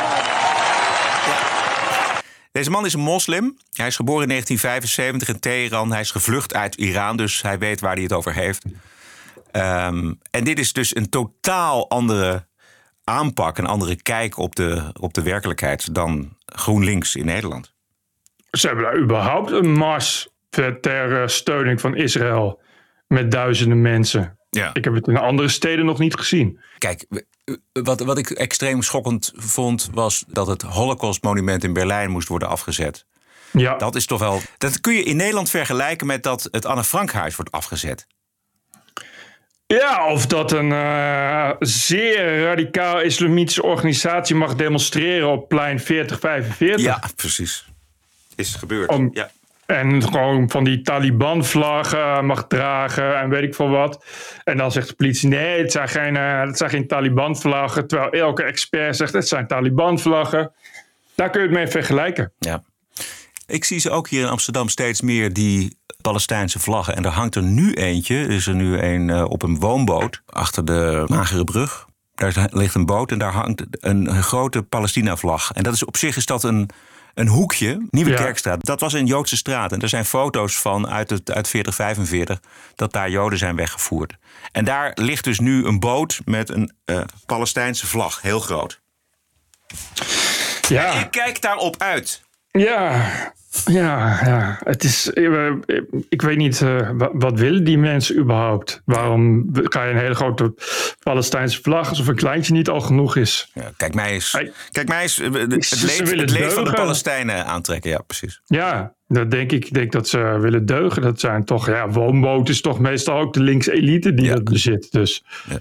Deze 2.52 2.70
man 2.70 2.86
is 2.86 2.94
een 2.94 3.00
moslim. 3.00 3.56
Hij 3.72 3.86
is 3.86 3.96
geboren 3.96 4.22
in 4.22 4.28
1975 4.28 5.28
in 5.28 5.40
Teheran. 5.40 5.92
Hij 5.92 6.00
is 6.00 6.10
gevlucht 6.10 6.54
uit 6.54 6.74
Iran, 6.74 7.16
dus 7.16 7.42
hij 7.42 7.58
weet 7.58 7.80
waar 7.80 7.94
hij 7.94 8.02
het 8.02 8.12
over 8.12 8.34
heeft. 8.34 8.64
Um, 9.52 10.18
en 10.30 10.44
dit 10.44 10.58
is 10.58 10.72
dus 10.72 10.96
een 10.96 11.08
totaal 11.08 11.90
andere 11.90 12.46
aanpak, 13.04 13.58
een 13.58 13.66
andere 13.66 14.02
kijk 14.02 14.38
op 14.38 14.56
de, 14.56 14.92
op 15.00 15.14
de 15.14 15.22
werkelijkheid 15.22 15.94
dan 15.94 16.36
GroenLinks 16.46 17.16
in 17.16 17.24
Nederland. 17.24 17.74
Ze 18.50 18.66
hebben 18.66 18.84
daar 18.84 18.98
überhaupt 18.98 19.50
een 19.50 19.72
mars 19.72 20.28
ter 20.50 21.30
steuning 21.30 21.80
van 21.80 21.96
Israël 21.96 22.60
met 23.06 23.30
duizenden 23.30 23.80
mensen. 23.80 24.38
Ja. 24.50 24.70
Ik 24.74 24.84
heb 24.84 24.94
het 24.94 25.06
in 25.08 25.16
andere 25.16 25.48
steden 25.48 25.84
nog 25.84 25.98
niet 25.98 26.14
gezien. 26.14 26.60
Kijk, 26.78 27.06
wat, 27.72 28.00
wat 28.00 28.18
ik 28.18 28.30
extreem 28.30 28.82
schokkend 28.82 29.32
vond, 29.34 29.88
was 29.92 30.24
dat 30.28 30.46
het 30.46 30.62
Holocaust-monument 30.62 31.64
in 31.64 31.72
Berlijn 31.72 32.10
moest 32.10 32.28
worden 32.28 32.48
afgezet. 32.48 33.06
Ja. 33.50 33.76
Dat 33.76 33.94
is 33.94 34.06
toch 34.06 34.18
wel. 34.18 34.40
Dat 34.58 34.80
kun 34.80 34.94
je 34.94 35.02
in 35.02 35.16
Nederland 35.16 35.50
vergelijken 35.50 36.06
met 36.06 36.22
dat 36.22 36.48
het 36.50 36.66
Anne 36.66 36.84
Frankhuis 36.84 37.36
wordt 37.36 37.52
afgezet. 37.52 38.06
Ja, 39.66 40.12
of 40.12 40.26
dat 40.26 40.52
een 40.52 40.70
uh, 40.70 41.50
zeer 41.58 42.42
radicaal 42.42 43.00
islamitische 43.00 43.62
organisatie 43.62 44.36
mag 44.36 44.54
demonstreren 44.54 45.28
op 45.28 45.48
plein 45.48 45.80
4045. 45.80 46.80
Ja, 46.80 47.02
precies. 47.16 47.68
Is 48.34 48.54
gebeurd. 48.54 48.90
Om, 48.90 49.10
ja. 49.12 49.30
En 49.68 50.02
gewoon 50.02 50.50
van 50.50 50.64
die 50.64 50.82
Taliban-vlaggen 50.82 52.26
mag 52.26 52.46
dragen 52.46 53.18
en 53.20 53.28
weet 53.28 53.42
ik 53.42 53.54
veel 53.54 53.68
wat. 53.68 54.04
En 54.44 54.56
dan 54.56 54.72
zegt 54.72 54.88
de 54.88 54.94
politie: 54.94 55.28
nee, 55.28 55.60
het 55.60 55.72
zijn 55.72 55.88
geen, 55.88 56.14
uh, 56.14 56.40
het 56.40 56.56
zijn 56.56 56.70
geen 56.70 56.87
Taliban-vlaggen. 56.87 57.87
Terwijl 57.87 58.10
elke 58.10 58.42
expert 58.42 58.96
zegt: 58.96 59.12
het 59.12 59.28
zijn 59.28 59.46
Taliban-vlaggen. 59.46 60.52
Daar 61.14 61.30
kun 61.30 61.40
je 61.40 61.46
het 61.46 61.56
mee 61.56 61.66
vergelijken. 61.66 62.32
Ja. 62.38 62.62
Ik 63.46 63.64
zie 63.64 63.78
ze 63.78 63.90
ook 63.90 64.08
hier 64.08 64.22
in 64.22 64.28
Amsterdam 64.28 64.68
steeds 64.68 65.00
meer, 65.00 65.32
die 65.32 65.76
Palestijnse 66.00 66.58
vlaggen. 66.58 66.96
En 66.96 67.04
er 67.04 67.10
hangt 67.10 67.34
er 67.34 67.42
nu 67.42 67.72
eentje. 67.75 68.16
Er 68.16 68.30
is 68.30 68.46
er 68.46 68.54
nu 68.54 68.78
een 68.78 69.08
uh, 69.08 69.25
op 69.25 69.42
een 69.42 69.58
woonboot 69.58 70.22
achter 70.26 70.64
de 70.64 71.04
Magere 71.06 71.44
Brug. 71.44 71.87
Daar 72.14 72.48
ligt 72.50 72.75
een 72.75 72.87
boot 72.87 73.12
en 73.12 73.18
daar 73.18 73.32
hangt 73.32 73.66
een, 73.70 74.08
een 74.08 74.22
grote 74.22 74.62
Palestina-vlag. 74.62 75.52
En 75.52 75.62
dat 75.62 75.75
is 75.75 75.84
op 75.84 75.96
zich 75.96 76.16
is 76.16 76.26
dat 76.26 76.42
een 76.42 76.70
een 77.18 77.28
hoekje, 77.28 77.87
Nieuwe 77.90 78.10
ja. 78.10 78.16
Kerkstraat. 78.16 78.64
Dat 78.64 78.80
was 78.80 78.92
een 78.92 79.06
Joodse 79.06 79.37
straat. 79.37 79.72
En 79.72 79.80
er 79.80 79.88
zijn 79.88 80.04
foto's 80.04 80.58
van 80.58 80.88
uit, 80.88 81.10
het, 81.10 81.30
uit 81.30 81.48
4045 81.48 82.40
dat 82.75 82.92
daar 82.92 83.10
Joden 83.10 83.38
zijn 83.38 83.56
weggevoerd. 83.56 84.16
En 84.52 84.64
daar 84.64 84.92
ligt 84.94 85.25
dus 85.25 85.38
nu 85.38 85.64
een 85.64 85.80
boot 85.80 86.20
met 86.25 86.50
een 86.50 86.72
uh, 86.84 87.00
Palestijnse 87.26 87.87
vlag, 87.87 88.22
heel 88.22 88.40
groot. 88.40 88.80
Ja. 90.68 90.94
En 90.94 91.00
ik 91.00 91.10
kijk 91.10 91.40
daarop 91.40 91.82
uit. 91.82 92.22
Ja, 92.50 93.10
ja, 93.64 94.20
ja. 94.24 94.58
Het 94.64 94.84
is, 94.84 95.08
ik 96.08 96.22
weet 96.22 96.36
niet, 96.36 96.60
uh, 96.60 96.90
wat 97.12 97.38
willen 97.38 97.64
die 97.64 97.78
mensen 97.78 98.18
überhaupt? 98.18 98.82
Waarom 98.84 99.48
ga 99.52 99.84
je 99.84 99.90
een 99.90 99.98
hele 99.98 100.14
grote 100.14 100.54
Palestijnse 101.02 101.62
vlag 101.62 101.88
alsof 101.88 102.06
een 102.06 102.14
kleintje 102.14 102.52
niet 102.52 102.68
al 102.68 102.80
genoeg 102.80 103.16
is? 103.16 103.50
Ja, 103.54 103.72
kijk 103.76 103.94
mij 103.94 104.12
eens, 104.12 104.38
kijk 104.70 104.88
mij 104.88 105.02
eens 105.02 105.16
het, 105.16 105.32
leed, 105.82 106.30
het 106.30 106.52
van 106.52 106.64
de 106.64 106.72
Palestijnen 106.72 107.46
aantrekken. 107.46 107.90
Ja, 107.90 107.98
precies. 108.06 108.40
Ja, 108.44 108.94
dat 109.06 109.30
denk 109.30 109.52
ik. 109.52 109.64
Ik 109.64 109.74
denk 109.74 109.92
dat 109.92 110.08
ze 110.08 110.38
willen 110.40 110.66
deugen. 110.66 111.02
Dat 111.02 111.20
zijn 111.20 111.44
toch, 111.44 111.66
ja, 111.66 111.88
woonboot 111.88 112.48
is 112.48 112.60
toch 112.60 112.78
meestal 112.78 113.18
ook 113.18 113.32
de 113.32 113.42
linkse 113.42 113.72
elite 113.72 114.14
die 114.14 114.26
ja. 114.26 114.34
dat 114.34 114.44
bezit. 114.44 114.92
Dus. 114.92 115.24
Ja. 115.48 115.58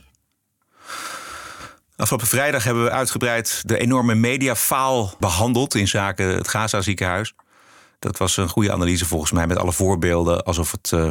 Afgelopen 1.95 2.27
vrijdag 2.27 2.63
hebben 2.63 2.83
we 2.83 2.91
uitgebreid 2.91 3.61
de 3.65 3.77
enorme 3.77 4.15
mediafaal 4.15 5.15
behandeld 5.19 5.75
in 5.75 5.87
zaken 5.87 6.27
het 6.27 6.47
Gaza 6.47 6.81
ziekenhuis. 6.81 7.33
Dat 7.99 8.17
was 8.17 8.37
een 8.37 8.49
goede 8.49 8.71
analyse 8.71 9.05
volgens 9.05 9.31
mij 9.31 9.47
met 9.47 9.57
alle 9.57 9.73
voorbeelden. 9.73 10.43
Alsof 10.43 10.71
het 10.71 10.91
uh, 10.93 11.09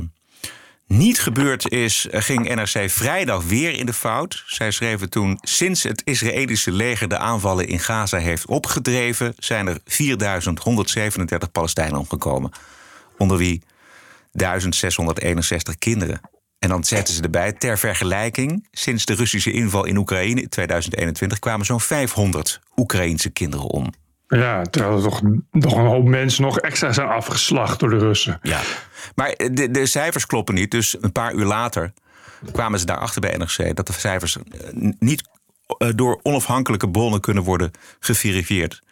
niet 0.87 1.21
gebeurd 1.21 1.71
is, 1.71 2.07
ging 2.11 2.55
NRC 2.55 2.90
vrijdag 2.90 3.45
weer 3.45 3.78
in 3.78 3.87
de 3.87 3.93
fout. 3.93 4.43
Zij 4.47 4.71
schreven 4.71 5.11
toen: 5.11 5.38
Sinds 5.43 5.83
het 5.83 6.02
Israëlische 6.05 6.73
leger 6.73 7.09
de 7.09 7.19
aanvallen 7.19 7.66
in 7.66 7.78
Gaza 7.78 8.19
heeft 8.19 8.47
opgedreven, 8.47 9.35
zijn 9.38 9.66
er 9.66 9.78
4137 9.85 11.50
Palestijnen 11.50 11.99
omgekomen. 11.99 12.50
Onder 13.19 13.37
wie 13.37 13.62
1661 14.33 15.78
kinderen. 15.78 16.21
En 16.59 16.69
dan 16.69 16.85
zetten 16.85 17.14
ze 17.14 17.23
erbij, 17.23 17.52
ter 17.52 17.78
vergelijking, 17.78 18.69
sinds 18.71 19.05
de 19.05 19.14
Russische 19.14 19.52
inval 19.52 19.85
in 19.85 19.97
Oekraïne 19.97 20.40
in 20.40 20.49
2021 20.49 21.38
kwamen 21.38 21.66
zo'n 21.66 21.81
500 21.81 22.61
Oekraïense 22.76 23.31
kinderen 23.31 23.66
om. 23.66 23.93
Ja, 24.28 24.62
terwijl 24.62 24.97
er 24.97 25.02
toch 25.02 25.23
nog 25.50 25.76
een 25.76 25.87
hoop 25.87 26.04
mensen 26.04 26.42
nog 26.42 26.59
extra 26.59 26.92
zijn 26.92 27.09
afgeslacht 27.09 27.80
door 27.80 27.90
de 27.90 27.99
Russen. 27.99 28.38
Ja, 28.42 28.61
maar 29.14 29.35
de, 29.37 29.71
de 29.71 29.87
cijfers 29.87 30.26
kloppen 30.26 30.54
niet. 30.54 30.71
Dus 30.71 30.97
een 31.00 31.12
paar 31.12 31.35
uur 31.35 31.45
later 31.45 31.92
kwamen 32.52 32.78
ze 32.78 32.87
daarachter 32.87 33.21
bij 33.21 33.37
NRC 33.37 33.76
dat 33.76 33.87
de 33.87 33.92
cijfers 33.92 34.37
niet 34.99 35.28
door 35.95 36.21
onafhankelijke 36.23 36.90
bronnen 36.90 37.21
kunnen 37.21 37.42
worden 37.42 37.71
geverifieerd. 38.00 38.83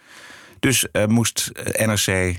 Dus 0.60 0.86
moest 1.06 1.50
NRC 1.78 2.36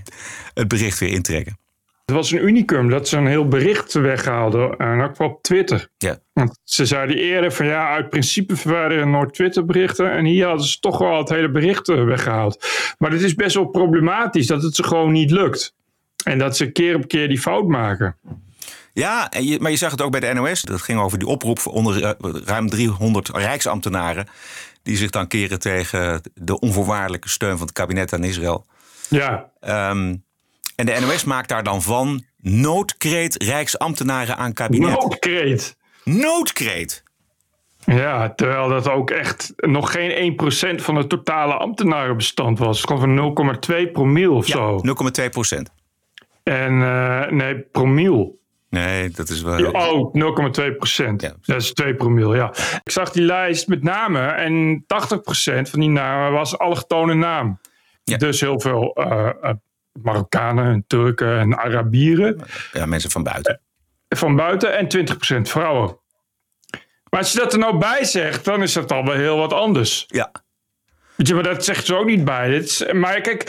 het 0.53 0.67
bericht 0.67 0.99
weer 0.99 1.09
intrekken. 1.09 1.57
Het 2.05 2.15
was 2.15 2.31
een 2.31 2.47
unicum 2.47 2.89
dat 2.89 3.07
ze 3.07 3.17
een 3.17 3.27
heel 3.27 3.47
bericht 3.47 3.93
weghaalden. 3.93 4.77
En 4.77 5.01
ook 5.01 5.19
op 5.19 5.41
Twitter. 5.41 5.87
Ja. 5.97 6.17
Want 6.33 6.59
ze 6.63 6.85
zeiden 6.85 7.17
eerder 7.17 7.51
van 7.51 7.65
ja, 7.65 7.89
uit 7.89 8.09
principe 8.09 8.55
verwijderen 8.55 9.09
nooit 9.09 9.33
Twitter 9.33 9.65
berichten. 9.65 10.11
En 10.11 10.25
hier 10.25 10.45
hadden 10.47 10.65
ze 10.65 10.79
toch 10.79 10.97
wel 10.97 11.17
het 11.17 11.29
hele 11.29 11.51
bericht 11.51 11.87
weggehaald. 11.87 12.67
Maar 12.97 13.11
het 13.11 13.21
is 13.21 13.35
best 13.35 13.55
wel 13.55 13.65
problematisch 13.65 14.47
dat 14.47 14.63
het 14.63 14.75
ze 14.75 14.83
gewoon 14.83 15.11
niet 15.11 15.31
lukt. 15.31 15.73
En 16.23 16.37
dat 16.37 16.57
ze 16.57 16.71
keer 16.71 16.95
op 16.95 17.07
keer 17.07 17.27
die 17.27 17.39
fout 17.39 17.67
maken. 17.67 18.17
Ja, 18.93 19.29
en 19.29 19.45
je, 19.45 19.59
maar 19.59 19.71
je 19.71 19.77
zag 19.77 19.91
het 19.91 20.01
ook 20.01 20.11
bij 20.11 20.19
de 20.19 20.33
NOS. 20.33 20.61
Dat 20.61 20.81
ging 20.81 20.99
over 20.99 21.19
die 21.19 21.27
oproep 21.27 21.67
onder 21.67 22.15
ruim 22.45 22.69
300 22.69 23.29
rijksambtenaren. 23.29 24.27
Die 24.83 24.97
zich 24.97 25.09
dan 25.09 25.27
keren 25.27 25.59
tegen 25.59 26.21
de 26.33 26.59
onvoorwaardelijke 26.59 27.29
steun 27.29 27.57
van 27.57 27.67
het 27.67 27.75
kabinet 27.75 28.13
aan 28.13 28.23
Israël. 28.23 28.65
Ja. 29.09 29.51
Um, 29.91 30.24
en 30.75 30.85
de 30.85 30.97
NOS 30.99 31.23
maakt 31.23 31.49
daar 31.49 31.63
dan 31.63 31.81
van 31.81 32.23
Noodkreet 32.37 33.43
Rijksambtenaren 33.43 34.37
aan 34.37 34.53
kabinet. 34.53 34.89
Noodkreet. 34.89 35.77
Noodkreet. 36.03 37.03
Ja, 37.85 38.33
terwijl 38.33 38.69
dat 38.69 38.89
ook 38.89 39.09
echt 39.09 39.53
nog 39.55 39.91
geen 39.91 40.37
1% 40.77 40.81
van 40.81 40.95
het 40.95 41.09
totale 41.09 41.53
ambtenarenbestand 41.53 42.59
was. 42.59 42.77
Het 42.77 42.85
kwam 42.85 42.99
van 42.99 43.59
0,2 43.85 43.91
promiel 43.91 44.35
of 44.35 44.45
zo. 44.45 44.81
0,2 45.21 45.29
procent. 45.29 45.71
En 46.43 46.73
uh, 46.73 47.27
nee, 47.27 47.59
promiel. 47.59 48.39
Nee, 48.69 49.09
dat 49.09 49.29
is 49.29 49.41
wel. 49.41 49.71
Oh, 49.71 50.13
0,2 50.69 50.77
procent. 50.77 51.21
Ja. 51.21 51.33
Dat 51.41 51.61
is 51.61 51.73
2 51.73 51.95
promiel, 51.95 52.35
ja. 52.35 52.53
Ik 52.83 52.91
zag 52.91 53.11
die 53.11 53.23
lijst 53.23 53.67
met 53.67 53.83
namen 53.83 54.35
en 54.35 54.83
80 54.87 55.21
procent 55.21 55.69
van 55.69 55.79
die 55.79 55.89
namen 55.89 56.31
was 56.31 56.57
allochtone 56.57 57.13
naam. 57.13 57.59
Ja. 58.03 58.17
Dus 58.17 58.41
heel 58.41 58.59
veel 58.59 58.97
uh, 58.99 59.29
Marokkanen 60.01 60.65
en 60.65 60.83
Turken 60.87 61.39
en 61.39 61.57
Arabieren. 61.57 62.41
Ja, 62.71 62.85
mensen 62.85 63.11
van 63.11 63.23
buiten. 63.23 63.59
Van 64.09 64.35
buiten 64.35 64.77
en 64.77 64.87
20 64.87 65.15
procent 65.15 65.49
vrouwen. 65.49 65.99
Maar 67.09 67.19
als 67.19 67.31
je 67.31 67.39
dat 67.39 67.53
er 67.53 67.59
nou 67.59 67.77
bij 67.77 68.03
zegt, 68.03 68.45
dan 68.45 68.61
is 68.61 68.73
dat 68.73 68.91
al 68.91 69.05
wel 69.05 69.15
heel 69.15 69.37
wat 69.37 69.53
anders. 69.53 70.03
Ja. 70.07 70.31
Weet 71.15 71.27
je, 71.27 71.33
maar 71.33 71.43
dat 71.43 71.65
zegt 71.65 71.85
ze 71.85 71.95
ook 71.95 72.05
niet 72.05 72.25
bij. 72.25 72.55
Is, 72.55 72.85
maar 72.91 73.21
kijk, 73.21 73.41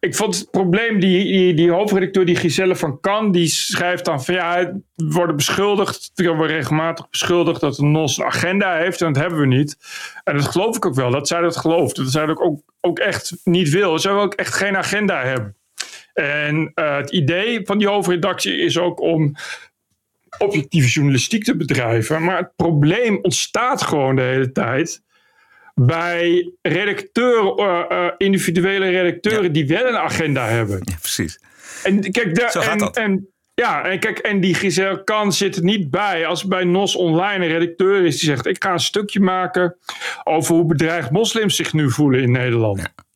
ik 0.00 0.14
vond 0.14 0.38
het 0.38 0.50
probleem, 0.50 1.00
die, 1.00 1.24
die, 1.24 1.54
die 1.54 1.70
hoofdredacteur, 1.70 2.24
die 2.24 2.36
Giselle 2.36 2.76
van 2.76 3.00
Kan, 3.00 3.32
die 3.32 3.46
schrijft 3.46 4.04
dan 4.04 4.24
van 4.24 4.34
ja, 4.34 4.72
we 4.94 5.12
worden 5.12 5.36
beschuldigd, 5.36 6.10
we 6.14 6.26
worden 6.26 6.56
regelmatig 6.56 7.08
beschuldigd 7.10 7.60
dat 7.60 7.76
de 7.76 7.84
NOS 7.84 8.18
een 8.18 8.24
agenda 8.24 8.76
heeft 8.76 9.00
en 9.00 9.12
dat 9.12 9.22
hebben 9.22 9.40
we 9.40 9.46
niet. 9.46 9.76
En 10.24 10.36
dat 10.36 10.48
geloof 10.48 10.76
ik 10.76 10.86
ook 10.86 10.94
wel, 10.94 11.10
dat 11.10 11.28
zij 11.28 11.40
dat 11.40 11.56
gelooft. 11.56 11.96
Dat 11.96 12.10
zij 12.10 12.26
dat 12.26 12.38
ook, 12.38 12.60
ook 12.80 12.98
echt 12.98 13.36
niet 13.44 13.68
wil. 13.68 13.98
Ze 13.98 14.08
wil 14.08 14.20
ook 14.20 14.34
echt 14.34 14.54
geen 14.54 14.76
agenda 14.76 15.22
hebben. 15.22 15.56
En 16.20 16.72
uh, 16.74 16.96
het 16.96 17.10
idee 17.10 17.60
van 17.64 17.78
die 17.78 17.88
hoofdredactie 17.88 18.56
is 18.56 18.78
ook 18.78 19.00
om 19.00 19.34
objectieve 20.38 20.88
journalistiek 20.88 21.44
te 21.44 21.56
bedrijven. 21.56 22.24
Maar 22.24 22.36
het 22.36 22.52
probleem 22.56 23.18
ontstaat 23.22 23.82
gewoon 23.82 24.16
de 24.16 24.22
hele 24.22 24.52
tijd 24.52 25.02
bij 25.74 26.52
redacteuren, 26.62 27.60
uh, 27.60 27.84
uh, 27.90 28.10
individuele 28.16 28.88
redacteuren 28.88 29.42
ja. 29.42 29.48
die 29.48 29.66
wel 29.66 29.86
een 29.86 29.96
agenda 29.96 30.46
hebben. 30.46 30.80
Ja, 30.84 30.96
precies. 31.00 31.40
En 31.82 32.10
kijk, 32.10 32.34
daar, 32.34 32.50
Zo 32.50 32.60
gaat 32.60 32.72
en, 32.72 32.78
dat. 32.78 32.96
En, 32.96 33.28
ja, 33.54 33.84
en 33.84 33.98
kijk, 33.98 34.18
en 34.18 34.40
die 34.40 34.54
Giselle 34.54 35.04
Kan 35.04 35.32
zit 35.32 35.56
er 35.56 35.64
niet 35.64 35.90
bij 35.90 36.26
als 36.26 36.44
bij 36.44 36.64
NOS 36.64 36.96
Online 36.96 37.44
een 37.44 37.50
redacteur 37.50 38.04
is 38.04 38.18
die 38.18 38.28
zegt: 38.28 38.46
Ik 38.46 38.62
ga 38.64 38.72
een 38.72 38.80
stukje 38.80 39.20
maken 39.20 39.76
over 40.24 40.54
hoe 40.54 40.66
bedreigd 40.66 41.10
moslims 41.10 41.56
zich 41.56 41.72
nu 41.72 41.90
voelen 41.90 42.20
in 42.20 42.30
Nederland. 42.30 42.78
Ja. 42.78 43.08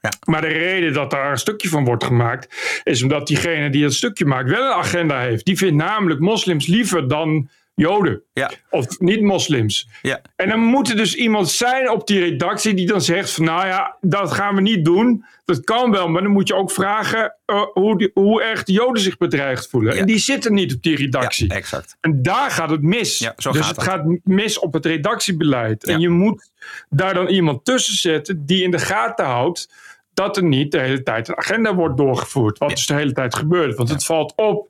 Ja. 0.00 0.12
Maar 0.26 0.40
de 0.40 0.46
reden 0.46 0.92
dat 0.92 1.10
daar 1.10 1.30
een 1.30 1.38
stukje 1.38 1.68
van 1.68 1.84
wordt 1.84 2.04
gemaakt, 2.04 2.80
is 2.84 3.02
omdat 3.02 3.26
diegene 3.26 3.70
die 3.70 3.82
dat 3.82 3.92
stukje 3.92 4.24
maakt 4.24 4.50
wel 4.50 4.66
een 4.66 4.78
agenda 4.78 5.20
heeft. 5.20 5.44
Die 5.44 5.56
vindt 5.56 5.76
namelijk 5.76 6.20
moslims 6.20 6.66
liever 6.66 7.08
dan 7.08 7.48
Joden. 7.78 8.22
Ja. 8.32 8.50
Of 8.70 9.00
niet-moslims. 9.00 9.88
Ja. 10.02 10.20
En 10.36 10.48
dan 10.48 10.60
moet 10.60 10.88
er 10.90 10.96
dus 10.96 11.14
iemand 11.14 11.48
zijn 11.50 11.90
op 11.90 12.06
die 12.06 12.20
redactie 12.20 12.74
die 12.74 12.86
dan 12.86 13.00
zegt 13.00 13.30
van 13.30 13.44
nou 13.44 13.66
ja, 13.66 13.96
dat 14.00 14.32
gaan 14.32 14.54
we 14.54 14.60
niet 14.60 14.84
doen. 14.84 15.24
Dat 15.44 15.64
kan 15.64 15.90
wel, 15.90 16.08
maar 16.08 16.22
dan 16.22 16.30
moet 16.30 16.48
je 16.48 16.54
ook 16.54 16.70
vragen 16.70 17.34
uh, 17.46 17.62
hoe, 17.72 17.98
die, 17.98 18.10
hoe 18.14 18.42
erg 18.42 18.64
de 18.64 18.72
Joden 18.72 19.02
zich 19.02 19.16
bedreigd 19.16 19.68
voelen. 19.68 19.94
Ja. 19.94 20.00
En 20.00 20.06
die 20.06 20.18
zitten 20.18 20.54
niet 20.54 20.74
op 20.74 20.82
die 20.82 20.96
redactie. 20.96 21.48
Ja, 21.48 21.54
exact. 21.54 21.96
En 22.00 22.22
daar 22.22 22.50
gaat 22.50 22.70
het 22.70 22.82
mis. 22.82 23.18
Dus 23.18 23.28
gaat 23.36 23.54
het 23.54 23.74
dat. 23.74 23.84
gaat 23.84 24.04
mis 24.22 24.58
op 24.58 24.72
het 24.72 24.86
redactiebeleid. 24.86 25.84
En 25.84 26.00
je 26.00 26.08
moet 26.08 26.50
daar 26.88 27.14
dan 27.14 27.26
iemand 27.26 27.64
tussen 27.64 27.94
zetten 27.94 28.46
die 28.46 28.62
in 28.62 28.70
de 28.70 28.78
gaten 28.78 29.24
houdt 29.24 29.68
dat 30.14 30.36
er 30.36 30.44
niet 30.44 30.72
de 30.72 30.80
hele 30.80 31.02
tijd 31.02 31.28
een 31.28 31.36
agenda 31.36 31.74
wordt 31.74 31.96
doorgevoerd. 31.96 32.58
Wat 32.58 32.68
dus 32.68 32.86
de 32.86 32.94
hele 32.94 33.12
tijd 33.12 33.34
gebeurt. 33.34 33.76
Want 33.76 33.88
het 33.88 34.04
valt 34.04 34.32
op 34.36 34.68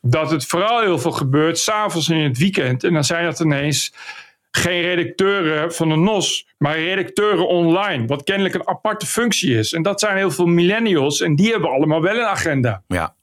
dat 0.00 0.30
het 0.30 0.46
vooral 0.46 0.80
heel 0.80 0.98
veel 0.98 1.12
gebeurt 1.12 1.58
s'avonds 1.58 2.08
en 2.08 2.16
in 2.16 2.28
het 2.28 2.38
weekend. 2.38 2.84
En 2.84 2.92
dan 2.92 3.04
zijn 3.04 3.24
dat 3.24 3.40
ineens 3.40 3.92
geen 4.50 4.82
redacteuren 4.82 5.74
van 5.74 5.88
de 5.88 5.96
NOS, 5.96 6.46
maar 6.58 6.78
redacteuren 6.78 7.48
online. 7.48 8.06
Wat 8.06 8.22
kennelijk 8.22 8.54
een 8.54 8.68
aparte 8.68 9.06
functie 9.06 9.58
is. 9.58 9.72
En 9.72 9.82
dat 9.82 10.00
zijn 10.00 10.16
heel 10.16 10.30
veel 10.30 10.46
millennials 10.46 11.20
en 11.20 11.36
die 11.36 11.50
hebben 11.50 11.70
allemaal 11.70 12.02
wel 12.02 12.16
een 12.16 12.26
agenda. 12.26 12.82
Ja. 12.86 13.14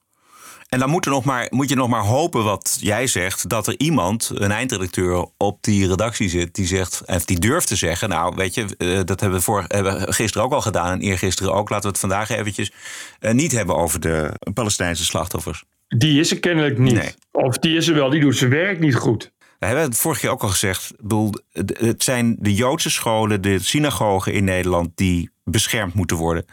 En 0.67 0.79
dan 0.79 0.89
moet, 0.89 1.05
er 1.05 1.11
nog 1.11 1.23
maar, 1.23 1.47
moet 1.49 1.69
je 1.69 1.75
nog 1.75 1.89
maar 1.89 2.03
hopen 2.03 2.43
wat 2.43 2.77
jij 2.81 3.07
zegt, 3.07 3.49
dat 3.49 3.67
er 3.67 3.75
iemand, 3.77 4.31
een 4.33 4.51
eindredacteur, 4.51 5.25
op 5.37 5.57
die 5.63 5.87
redactie 5.87 6.29
zit 6.29 6.55
die 6.55 6.65
zegt, 6.65 7.03
of 7.05 7.25
die 7.25 7.39
durft 7.39 7.67
te 7.67 7.75
zeggen, 7.75 8.09
nou 8.09 8.35
weet 8.35 8.53
je, 8.53 8.65
uh, 8.77 8.99
dat 9.05 9.19
hebben 9.19 9.39
we, 9.39 9.43
voor, 9.43 9.65
hebben 9.67 9.99
we 9.99 10.13
gisteren 10.13 10.45
ook 10.45 10.53
al 10.53 10.61
gedaan 10.61 10.91
en 10.91 11.01
eergisteren 11.01 11.53
ook, 11.53 11.69
laten 11.69 11.85
we 11.85 11.89
het 11.89 11.99
vandaag 11.99 12.29
eventjes 12.29 12.71
uh, 13.19 13.31
niet 13.31 13.51
hebben 13.51 13.75
over 13.75 13.99
de 13.99 14.33
Palestijnse 14.53 15.05
slachtoffers. 15.05 15.63
Die 15.87 16.19
is 16.19 16.31
er 16.31 16.39
kennelijk 16.39 16.77
niet. 16.77 16.93
Nee. 16.93 17.13
Of 17.31 17.57
die 17.57 17.75
is 17.75 17.87
er 17.87 17.95
wel, 17.95 18.09
die 18.09 18.21
doet 18.21 18.37
zijn 18.37 18.49
werk 18.49 18.79
niet 18.79 18.95
goed. 18.95 19.31
We 19.59 19.65
hebben 19.65 19.83
het 19.83 19.97
vorige 19.97 20.21
keer 20.21 20.29
ook 20.29 20.43
al 20.43 20.49
gezegd. 20.49 20.93
Bedoel, 20.99 21.33
het 21.73 22.03
zijn 22.03 22.35
de 22.39 22.53
Joodse 22.53 22.89
scholen, 22.89 23.41
de 23.41 23.59
synagogen 23.59 24.33
in 24.33 24.43
Nederland 24.43 24.89
die 24.95 25.29
beschermd 25.43 25.93
moeten 25.93 26.17
worden. 26.17 26.45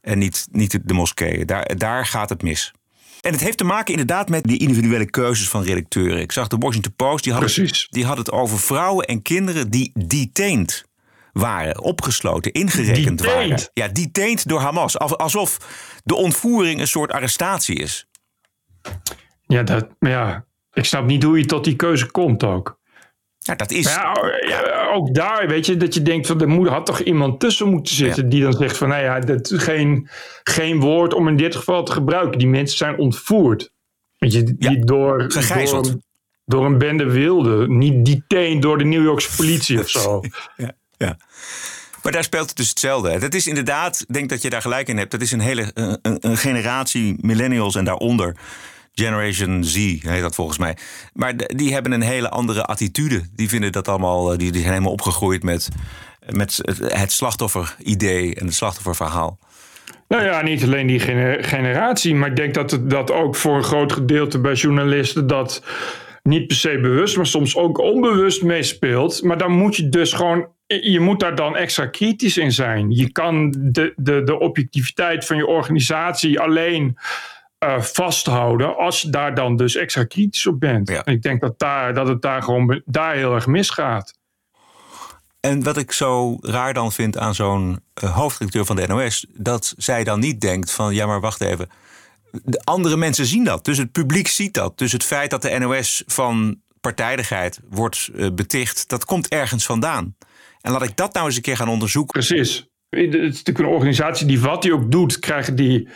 En 0.00 0.18
niet, 0.18 0.46
niet 0.50 0.78
de 0.84 0.94
moskeeën. 0.94 1.46
Daar, 1.46 1.76
daar 1.76 2.06
gaat 2.06 2.28
het 2.28 2.42
mis. 2.42 2.72
En 3.20 3.32
het 3.32 3.40
heeft 3.40 3.58
te 3.58 3.64
maken 3.64 3.92
inderdaad 3.92 4.28
met 4.28 4.44
die 4.44 4.58
individuele 4.58 5.10
keuzes 5.10 5.48
van 5.48 5.62
redacteuren. 5.62 6.20
Ik 6.20 6.32
zag 6.32 6.48
de 6.48 6.56
Washington 6.58 6.94
Post, 6.96 7.24
die 7.24 7.32
had, 7.32 7.42
het, 7.42 7.86
die 7.90 8.04
had 8.04 8.18
het 8.18 8.30
over 8.30 8.58
vrouwen 8.58 9.06
en 9.06 9.22
kinderen 9.22 9.70
die 9.70 9.92
detained 10.06 10.84
waren, 11.32 11.82
opgesloten, 11.82 12.52
ingerekend 12.52 13.18
detained. 13.18 13.50
waren. 13.50 13.70
Ja, 13.74 13.88
detained 13.88 14.48
door 14.48 14.60
Hamas. 14.60 14.98
Alsof 14.98 15.58
de 16.04 16.14
ontvoering 16.14 16.80
een 16.80 16.88
soort 16.88 17.12
arrestatie 17.12 17.76
is. 17.76 18.06
Ja, 19.52 19.62
dat, 19.62 19.86
ja, 19.98 20.44
ik 20.72 20.84
snap 20.84 21.06
niet 21.06 21.22
hoe 21.22 21.38
je 21.38 21.44
tot 21.44 21.64
die 21.64 21.76
keuze 21.76 22.10
komt 22.10 22.44
ook. 22.44 22.80
Ja, 23.38 23.54
dat 23.54 23.70
is. 23.70 23.84
Ja, 23.84 24.14
ja, 24.48 24.90
ook 24.92 25.14
daar, 25.14 25.48
weet 25.48 25.66
je, 25.66 25.76
dat 25.76 25.94
je 25.94 26.02
denkt 26.02 26.26
van 26.26 26.40
er 26.40 26.48
moet, 26.48 26.68
had 26.68 26.86
toch 26.86 27.00
iemand 27.00 27.40
tussen 27.40 27.68
moeten 27.68 27.94
zitten 27.94 28.22
ja. 28.22 28.28
die 28.28 28.42
dan 28.42 28.52
zegt 28.52 28.76
van, 28.76 28.88
nou 28.88 29.02
ja, 29.02 29.20
dat 29.20 29.50
is 29.50 29.62
geen, 29.62 30.08
geen 30.42 30.80
woord 30.80 31.14
om 31.14 31.28
in 31.28 31.36
dit 31.36 31.56
geval 31.56 31.84
te 31.84 31.92
gebruiken. 31.92 32.38
Die 32.38 32.48
mensen 32.48 32.76
zijn 32.76 32.98
ontvoerd. 32.98 33.72
Weet 34.18 34.32
je, 34.32 34.42
die 34.42 34.56
ja, 34.58 34.84
door, 34.84 35.24
gegijzeld. 35.28 35.84
Door, 35.84 36.00
door, 36.44 36.64
een 36.64 36.78
bende 36.78 37.04
wilden. 37.04 37.78
Niet 37.78 38.04
detained 38.06 38.62
door 38.62 38.78
de 38.78 38.84
New 38.84 39.02
Yorkse 39.02 39.36
politie 39.36 39.78
of 39.78 39.88
zo. 39.88 40.20
Ja, 40.56 40.72
ja. 40.96 41.16
Maar 42.02 42.12
daar 42.12 42.24
speelt 42.24 42.48
het 42.48 42.56
dus 42.56 42.68
hetzelfde. 42.68 43.18
Dat 43.18 43.34
is 43.34 43.46
inderdaad, 43.46 44.04
ik 44.08 44.14
denk 44.14 44.28
dat 44.28 44.42
je 44.42 44.50
daar 44.50 44.62
gelijk 44.62 44.88
in 44.88 44.96
hebt. 44.96 45.10
Dat 45.10 45.20
is 45.20 45.32
een 45.32 45.40
hele 45.40 45.70
een, 45.74 45.98
een 46.20 46.36
generatie 46.36 47.16
millennials 47.20 47.74
en 47.74 47.84
daaronder. 47.84 48.36
Generation 48.94 49.64
Z 49.64 49.76
heet 49.76 50.20
dat 50.20 50.34
volgens 50.34 50.58
mij. 50.58 50.76
Maar 51.12 51.36
die 51.36 51.72
hebben 51.72 51.92
een 51.92 52.02
hele 52.02 52.28
andere 52.28 52.64
attitude. 52.64 53.22
Die 53.34 53.48
vinden 53.48 53.72
dat 53.72 53.88
allemaal, 53.88 54.26
die, 54.26 54.38
die 54.38 54.60
zijn 54.60 54.72
helemaal 54.72 54.92
opgegroeid 54.92 55.42
met, 55.42 55.68
met 56.28 56.58
het 56.78 57.12
slachtoffer-idee 57.12 58.34
en 58.34 58.46
het 58.46 58.54
slachtofferverhaal. 58.54 59.38
Nou 60.08 60.24
ja, 60.24 60.42
niet 60.42 60.62
alleen 60.62 60.86
die 60.86 61.00
generatie, 61.40 62.14
maar 62.14 62.28
ik 62.28 62.36
denk 62.36 62.54
dat 62.54 62.70
het 62.70 62.90
dat 62.90 63.10
ook 63.10 63.36
voor 63.36 63.56
een 63.56 63.64
groot 63.64 63.92
gedeelte 63.92 64.40
bij 64.40 64.54
journalisten 64.54 65.26
dat 65.26 65.62
niet 66.22 66.46
per 66.46 66.56
se 66.56 66.80
bewust, 66.80 67.16
maar 67.16 67.26
soms 67.26 67.56
ook 67.56 67.78
onbewust 67.78 68.42
meespeelt. 68.42 69.22
Maar 69.22 69.38
dan 69.38 69.52
moet 69.52 69.76
je 69.76 69.88
dus 69.88 70.12
gewoon, 70.12 70.48
je 70.66 71.00
moet 71.00 71.20
daar 71.20 71.34
dan 71.34 71.56
extra 71.56 71.86
kritisch 71.86 72.36
in 72.36 72.52
zijn. 72.52 72.90
Je 72.90 73.12
kan 73.12 73.54
de, 73.58 73.92
de, 73.96 74.22
de 74.22 74.38
objectiviteit 74.38 75.24
van 75.24 75.36
je 75.36 75.46
organisatie 75.46 76.40
alleen 76.40 76.98
uh, 77.62 77.80
vasthouden 77.80 78.76
als 78.76 79.00
je 79.00 79.10
daar 79.10 79.34
dan 79.34 79.56
dus 79.56 79.76
extra 79.76 80.04
kritisch 80.04 80.46
op 80.46 80.60
bent. 80.60 80.88
Ja. 80.88 81.04
En 81.04 81.12
ik 81.12 81.22
denk 81.22 81.40
dat, 81.40 81.58
daar, 81.58 81.94
dat 81.94 82.08
het 82.08 82.22
daar 82.22 82.42
gewoon 82.42 82.82
daar 82.84 83.14
heel 83.14 83.34
erg 83.34 83.46
misgaat. 83.46 84.20
En 85.40 85.62
wat 85.62 85.76
ik 85.76 85.92
zo 85.92 86.36
raar 86.40 86.74
dan 86.74 86.92
vind 86.92 87.18
aan 87.18 87.34
zo'n 87.34 87.80
uh, 88.04 88.16
hoofdredacteur 88.16 88.64
van 88.64 88.76
de 88.76 88.86
NOS, 88.86 89.26
dat 89.32 89.74
zij 89.76 90.04
dan 90.04 90.20
niet 90.20 90.40
denkt 90.40 90.70
van 90.70 90.94
ja, 90.94 91.06
maar 91.06 91.20
wacht 91.20 91.40
even. 91.40 91.68
De 92.44 92.60
andere 92.64 92.96
mensen 92.96 93.26
zien 93.26 93.44
dat, 93.44 93.64
dus 93.64 93.78
het 93.78 93.92
publiek 93.92 94.28
ziet 94.28 94.54
dat. 94.54 94.78
Dus 94.78 94.92
het 94.92 95.04
feit 95.04 95.30
dat 95.30 95.42
de 95.42 95.58
NOS 95.58 96.02
van 96.06 96.60
partijdigheid 96.80 97.60
wordt 97.70 98.10
uh, 98.14 98.30
beticht, 98.34 98.88
dat 98.88 99.04
komt 99.04 99.28
ergens 99.28 99.64
vandaan. 99.64 100.16
En 100.60 100.72
laat 100.72 100.82
ik 100.82 100.96
dat 100.96 101.14
nou 101.14 101.26
eens 101.26 101.36
een 101.36 101.42
keer 101.42 101.56
gaan 101.56 101.68
onderzoeken. 101.68 102.12
Precies. 102.12 102.70
Het 102.88 103.14
is 103.14 103.20
natuurlijk 103.20 103.58
een 103.58 103.74
organisatie 103.74 104.26
die 104.26 104.40
wat 104.40 104.62
die 104.62 104.74
ook 104.74 104.90
doet, 104.90 105.18
krijgen 105.18 105.56
die 105.56 105.88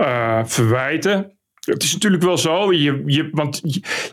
uh, 0.00 0.40
verwijten. 0.44 1.38
Het 1.60 1.82
is 1.82 1.92
natuurlijk 1.92 2.22
wel 2.22 2.38
zo, 2.38 2.72
je, 2.72 3.02
je, 3.06 3.28
want 3.32 3.62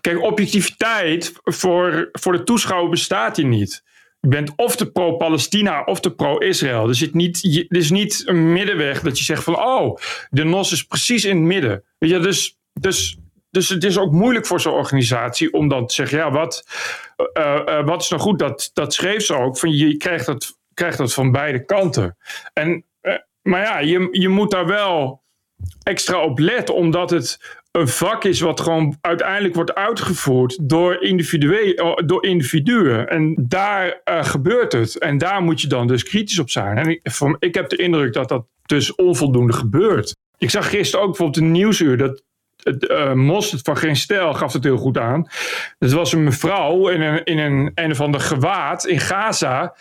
kijk, 0.02 0.22
objectiviteit 0.22 1.34
voor, 1.44 2.10
voor 2.12 2.32
de 2.32 2.44
toeschouwer 2.44 2.90
bestaat 2.90 3.38
hier 3.38 3.46
niet. 3.46 3.84
Je 4.20 4.28
bent 4.28 4.54
of 4.56 4.76
de 4.76 4.92
pro-Palestina 4.92 5.84
of 5.84 6.00
de 6.00 6.12
pro-Israël. 6.12 6.88
Er 6.88 6.96
zit 6.96 7.14
niet, 7.14 7.44
er 7.70 7.78
is 7.78 7.90
niet 7.90 8.24
een 8.26 8.52
middenweg 8.52 9.02
dat 9.02 9.18
je 9.18 9.24
zegt 9.24 9.44
van, 9.44 9.58
oh, 9.58 9.98
de 10.30 10.44
NOS 10.44 10.72
is 10.72 10.84
precies 10.84 11.26
in 11.26 11.36
het 11.36 11.46
midden. 11.46 11.84
Weet 11.98 12.10
je, 12.10 12.20
dus, 12.20 12.58
dus, 12.74 13.18
dus 13.50 13.70
het 13.70 13.84
is 13.84 13.98
ook 13.98 14.12
moeilijk 14.12 14.46
voor 14.46 14.62
zo'n 14.62 14.74
organisatie 14.74 15.54
om 15.54 15.68
dan 15.68 15.88
te 15.88 15.94
zeggen, 15.94 16.18
ja, 16.18 16.32
wat, 16.32 16.68
uh, 17.38 17.62
uh, 17.66 17.86
wat 17.86 18.02
is 18.02 18.10
nou 18.10 18.22
goed? 18.22 18.40
Dat, 18.40 18.70
dat 18.74 18.94
schreef 18.94 19.26
ze 19.26 19.36
ook, 19.36 19.58
van 19.58 19.72
je 19.72 19.98
krijgt 19.98 20.26
dat, 20.26 20.58
krijgt 20.74 20.98
dat 20.98 21.14
van 21.14 21.32
beide 21.32 21.66
kanten. 21.66 22.18
En, 22.54 22.86
maar 23.42 23.62
ja, 23.62 23.80
je, 23.80 24.08
je 24.12 24.30
moet 24.30 24.52
daar 24.52 24.68
wel 24.68 25.22
extra 25.84 26.24
op 26.24 26.40
letten, 26.40 26.76
omdat 26.76 27.10
het 27.10 27.58
een 27.72 27.88
vak 27.88 28.24
is 28.24 28.40
wat 28.40 28.62
gewoon 28.62 28.98
uiteindelijk 29.02 29.56
wordt 29.56 29.76
uitgevoerd 29.76 30.70
door, 30.70 31.04
individue- 31.04 32.04
door 32.06 32.26
individuen. 32.26 33.08
En 33.08 33.46
daar 33.48 34.02
uh, 34.06 34.24
gebeurt 34.24 34.72
het. 34.72 34.98
En 34.98 35.18
daar 35.18 35.42
moet 35.42 35.62
je 35.62 35.68
dan 35.68 35.88
dus 35.88 36.04
kritisch 36.04 36.40
op 36.40 36.50
zijn. 36.50 36.78
En 36.78 36.90
ik, 36.90 37.00
van, 37.04 37.36
heb 37.40 37.70
de 37.70 37.76
indruk 37.76 38.14
dat 38.14 38.30
dat 38.30 38.46
dus 38.66 38.96
onvoldoende 38.96 39.54
gebeurt. 39.54 40.16
Ik 40.38 40.50
zag 40.50 40.70
gisteren 40.70 41.06
ook 41.06 41.12
bijvoorbeeld 41.12 41.46
een 41.46 41.52
nieuwsuur 41.52 41.98
dat 41.98 42.24
uh, 42.64 43.14
Mos 43.14 43.56
van 43.64 43.78
Geen 43.78 43.96
Stijl 43.96 44.34
gaf 44.34 44.54
het 44.54 44.64
heel 44.64 44.78
goed 44.78 44.98
aan. 44.98 45.28
Het 45.80 45.92
was 45.92 46.14
een 46.14 46.24
mevrouw 46.24 46.88
in 46.88 47.02
een, 47.02 47.24
in 47.24 47.38
een, 47.38 47.72
een 47.76 47.92
of 47.92 48.02
ander 48.02 48.20
gewaad 48.20 48.86
in 48.86 49.00
Gaza 49.00 49.76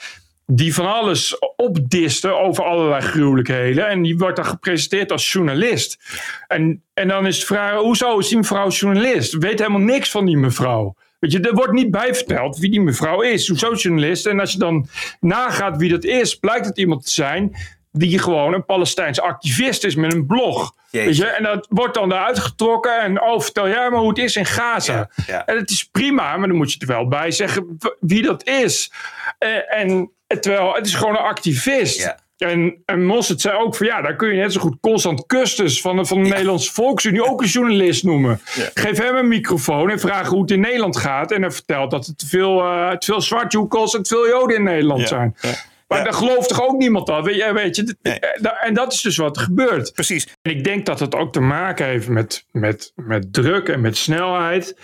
die 0.46 0.74
van 0.74 0.92
alles 0.92 1.38
opdiste 1.56 2.32
over 2.32 2.64
allerlei 2.64 3.02
gruwelijkheden. 3.02 3.88
En 3.88 4.02
die 4.02 4.18
wordt 4.18 4.36
dan 4.36 4.44
gepresenteerd 4.44 5.12
als 5.12 5.32
journalist. 5.32 5.98
En, 6.46 6.82
en 6.94 7.08
dan 7.08 7.26
is 7.26 7.40
de 7.40 7.46
vraag, 7.46 7.80
hoezo 7.80 8.18
is 8.18 8.28
die 8.28 8.36
mevrouw 8.36 8.68
journalist? 8.68 9.32
Weet 9.32 9.58
helemaal 9.58 9.80
niks 9.80 10.10
van 10.10 10.24
die 10.24 10.36
mevrouw. 10.36 10.94
Weet 11.18 11.32
je, 11.32 11.40
er 11.40 11.54
wordt 11.54 11.72
niet 11.72 11.90
bijverteld 11.90 12.58
wie 12.58 12.70
die 12.70 12.80
mevrouw 12.80 13.20
is. 13.20 13.48
Hoezo 13.48 13.74
journalist? 13.74 14.26
En 14.26 14.40
als 14.40 14.52
je 14.52 14.58
dan 14.58 14.88
nagaat 15.20 15.76
wie 15.76 15.90
dat 15.90 16.04
is, 16.04 16.34
blijkt 16.34 16.66
het 16.66 16.78
iemand 16.78 17.04
te 17.04 17.10
zijn 17.10 17.56
die 17.98 18.18
gewoon 18.18 18.54
een 18.54 18.64
Palestijns 18.64 19.20
activist 19.20 19.84
is 19.84 19.94
met 19.94 20.12
een 20.12 20.26
blog. 20.26 20.74
Weet 20.90 21.16
je? 21.16 21.26
En 21.26 21.42
dat 21.42 21.66
wordt 21.70 21.94
dan 21.94 22.12
eruit 22.12 22.38
getrokken 22.38 23.00
en 23.00 23.22
oh, 23.22 23.40
vertel 23.40 23.68
jij 23.68 23.90
maar 23.90 24.00
hoe 24.00 24.08
het 24.08 24.18
is 24.18 24.36
in 24.36 24.46
Gaza. 24.46 25.10
En 25.26 25.56
het 25.56 25.70
is 25.70 25.84
prima, 25.84 26.36
maar 26.36 26.48
dan 26.48 26.56
moet 26.56 26.72
je 26.72 26.78
er 26.78 26.86
wel 26.86 27.08
bij 27.08 27.30
zeggen 27.30 27.78
wie 28.00 28.22
dat 28.22 28.46
is. 28.46 28.92
Uh, 29.38 29.80
en 29.80 30.10
terwijl 30.40 30.74
het 30.74 30.86
is 30.86 30.94
gewoon 30.94 31.16
een 31.16 31.22
activist. 31.22 32.14
En, 32.38 32.82
en 32.84 33.04
Mosset 33.04 33.40
zei 33.40 33.56
ook 33.56 33.76
van 33.76 33.86
ja, 33.86 34.02
daar 34.02 34.16
kun 34.16 34.28
je 34.28 34.40
net 34.40 34.52
zo 34.52 34.60
goed 34.60 34.76
Constant 34.80 35.26
Kustus 35.26 35.80
van 35.80 35.96
de, 35.96 36.04
van 36.04 36.22
de 36.22 36.28
Nederlandse 36.28 36.72
Volksunie 36.72 37.24
ook 37.24 37.42
een 37.42 37.48
journalist 37.48 38.04
noemen. 38.04 38.40
Geef 38.74 38.98
hem 38.98 39.16
een 39.16 39.28
microfoon 39.28 39.90
en 39.90 40.00
vraag 40.00 40.28
hoe 40.28 40.40
het 40.40 40.50
in 40.50 40.60
Nederland 40.60 40.96
gaat. 40.96 41.32
En 41.32 41.42
hij 41.42 41.50
vertelt 41.50 41.90
dat 41.90 42.06
het 42.06 42.18
te 42.18 42.26
veel, 42.26 42.64
uh, 42.64 42.90
te 42.90 43.06
veel 43.06 43.20
zwartjoekels 43.20 43.94
en 43.94 44.02
te 44.02 44.14
veel 44.14 44.28
joden 44.28 44.56
in 44.56 44.62
Nederland 44.62 45.08
zijn. 45.08 45.36
Maar 45.88 46.04
daar 46.04 46.12
gelooft 46.12 46.48
toch 46.48 46.62
ook 46.62 46.78
niemand 46.78 47.06
dat? 47.06 47.24
Weet 47.24 47.34
je, 47.34 47.52
weet 47.52 47.76
je 47.76 47.96
en 48.60 48.74
dat 48.74 48.92
is 48.92 49.00
dus 49.00 49.16
wat 49.16 49.36
er 49.36 49.42
gebeurt. 49.42 49.92
Precies. 49.92 50.26
En 50.42 50.50
ik 50.50 50.64
denk 50.64 50.86
dat 50.86 51.00
het 51.00 51.14
ook 51.14 51.32
te 51.32 51.40
maken 51.40 51.86
heeft 51.86 52.08
met, 52.08 52.46
met, 52.50 52.92
met 52.94 53.32
druk 53.32 53.68
en 53.68 53.80
met 53.80 53.96
snelheid. 53.96 54.78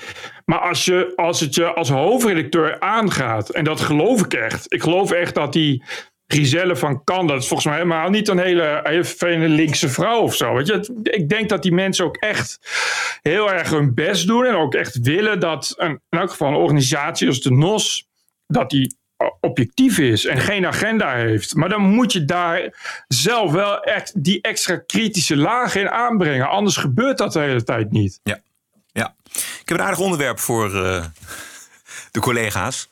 Maar 0.45 0.59
als, 0.59 0.85
je, 0.85 1.12
als 1.17 1.41
het 1.41 1.55
je 1.55 1.73
als 1.73 1.88
hoofdredacteur 1.88 2.81
aangaat, 2.81 3.49
en 3.49 3.65
dat 3.65 3.81
geloof 3.81 4.25
ik 4.25 4.35
echt. 4.35 4.73
Ik 4.73 4.83
geloof 4.83 5.11
echt 5.11 5.35
dat 5.35 5.53
die 5.53 5.85
Giselle 6.27 6.77
van 6.77 7.05
Kan, 7.05 7.27
dat 7.27 7.41
is 7.41 7.47
volgens 7.47 7.69
mij 7.69 7.79
helemaal 7.79 8.11
niet 8.11 8.29
een 8.29 8.38
hele, 8.38 9.05
hele 9.19 9.49
linkse 9.49 9.88
vrouw 9.88 10.21
of 10.21 10.35
zo. 10.35 10.55
Weet 10.55 10.67
je? 10.67 11.01
Ik 11.03 11.29
denk 11.29 11.49
dat 11.49 11.62
die 11.62 11.73
mensen 11.73 12.05
ook 12.05 12.17
echt 12.17 12.59
heel 13.23 13.53
erg 13.53 13.71
hun 13.71 13.95
best 13.95 14.27
doen. 14.27 14.47
En 14.47 14.55
ook 14.55 14.75
echt 14.75 14.99
willen 14.99 15.41
dat 15.41 15.75
een, 15.77 16.01
in 16.09 16.19
elk 16.19 16.31
geval 16.31 16.49
een 16.49 16.55
organisatie 16.55 17.29
als 17.29 17.41
de 17.41 17.51
NOS, 17.51 18.09
dat 18.47 18.71
die 18.71 19.01
objectief 19.41 19.99
is 19.99 20.27
en 20.27 20.41
geen 20.41 20.67
agenda 20.67 21.15
heeft. 21.15 21.55
Maar 21.55 21.69
dan 21.69 21.83
moet 21.83 22.13
je 22.13 22.25
daar 22.25 22.75
zelf 23.09 23.53
wel 23.53 23.83
echt 23.83 24.25
die 24.25 24.41
extra 24.41 24.77
kritische 24.77 25.37
laag 25.37 25.75
in 25.75 25.91
aanbrengen. 25.91 26.49
Anders 26.49 26.77
gebeurt 26.77 27.19
dat 27.19 27.33
de 27.33 27.41
hele 27.41 27.65
tijd 27.65 27.91
niet. 27.91 28.21
Ja, 28.23 28.41
ja. 28.93 29.15
ik 29.35 29.63
heb 29.65 29.79
een 29.79 29.85
aardig 29.85 29.99
onderwerp 29.99 30.39
voor 30.39 30.75
uh, 30.75 31.05
de 32.11 32.21
collega's. 32.21 32.89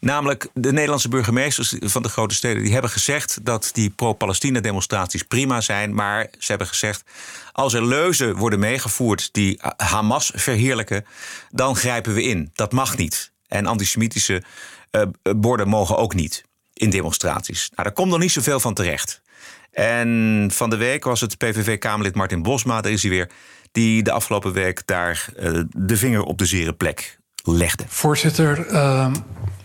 Namelijk 0.00 0.48
de 0.54 0.72
Nederlandse 0.72 1.08
burgemeesters 1.08 1.74
van 1.80 2.02
de 2.02 2.08
grote 2.08 2.34
steden. 2.34 2.62
Die 2.62 2.72
hebben 2.72 2.90
gezegd 2.90 3.44
dat 3.44 3.70
die 3.72 3.90
pro-Palestina 3.90 4.60
demonstraties 4.60 5.22
prima 5.22 5.60
zijn. 5.60 5.94
Maar 5.94 6.28
ze 6.38 6.46
hebben 6.46 6.66
gezegd, 6.66 7.04
als 7.52 7.72
er 7.72 7.86
leuzen 7.86 8.36
worden 8.36 8.58
meegevoerd 8.58 9.28
die 9.32 9.60
Hamas 9.76 10.32
verheerlijken, 10.34 11.04
dan 11.50 11.76
grijpen 11.76 12.14
we 12.14 12.22
in. 12.22 12.50
Dat 12.54 12.72
mag 12.72 12.96
niet. 12.96 13.32
En 13.48 13.66
antisemitische 13.66 14.42
uh, 14.94 15.02
borden 15.36 15.68
mogen 15.68 15.96
ook 15.96 16.14
niet 16.14 16.44
in 16.72 16.90
demonstraties. 16.90 17.70
Nou, 17.70 17.82
daar 17.82 17.92
komt 17.92 18.10
nog 18.10 18.18
niet 18.18 18.32
zoveel 18.32 18.60
van 18.60 18.74
terecht. 18.74 19.22
En 19.70 20.48
van 20.52 20.70
de 20.70 20.76
week 20.76 21.04
was 21.04 21.20
het 21.20 21.38
PVV-Kamerlid 21.38 22.14
Martin 22.14 22.42
Bosma, 22.42 22.80
daar 22.80 22.92
is 22.92 23.02
hij 23.02 23.10
weer, 23.10 23.30
die 23.72 24.02
de 24.02 24.12
afgelopen 24.12 24.52
week 24.52 24.82
daar 24.84 25.28
uh, 25.38 25.60
de 25.70 25.96
vinger 25.96 26.22
op 26.22 26.38
de 26.38 26.46
zere 26.46 26.72
plek 26.72 27.18
legde. 27.44 27.84
Voorzitter, 27.88 28.70
uh, 28.70 29.12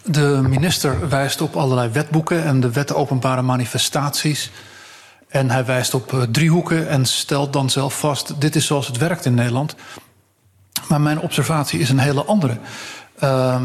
de 0.03 0.39
minister 0.49 1.09
wijst 1.09 1.41
op 1.41 1.55
allerlei 1.55 1.89
wetboeken 1.89 2.43
en 2.43 2.59
de 2.59 2.71
wet 2.71 2.93
openbare 2.93 3.41
manifestaties. 3.41 4.51
En 5.27 5.49
hij 5.49 5.65
wijst 5.65 5.93
op 5.93 6.27
driehoeken 6.31 6.87
en 6.87 7.05
stelt 7.05 7.53
dan 7.53 7.69
zelf 7.69 7.99
vast: 7.99 8.41
dit 8.41 8.55
is 8.55 8.65
zoals 8.65 8.87
het 8.87 8.97
werkt 8.97 9.25
in 9.25 9.33
Nederland. 9.33 9.75
Maar 10.87 11.01
mijn 11.01 11.19
observatie 11.19 11.79
is 11.79 11.89
een 11.89 11.99
hele 11.99 12.23
andere. 12.23 12.57
Uh, 13.23 13.61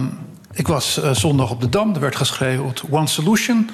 ik 0.54 0.68
was 0.68 0.98
uh, 0.98 1.10
zondag 1.10 1.50
op 1.50 1.60
de 1.60 1.68
Dam. 1.68 1.94
Er 1.94 2.00
werd 2.00 2.16
geschreven 2.16 2.72
One 2.90 3.06
Solution. 3.06 3.70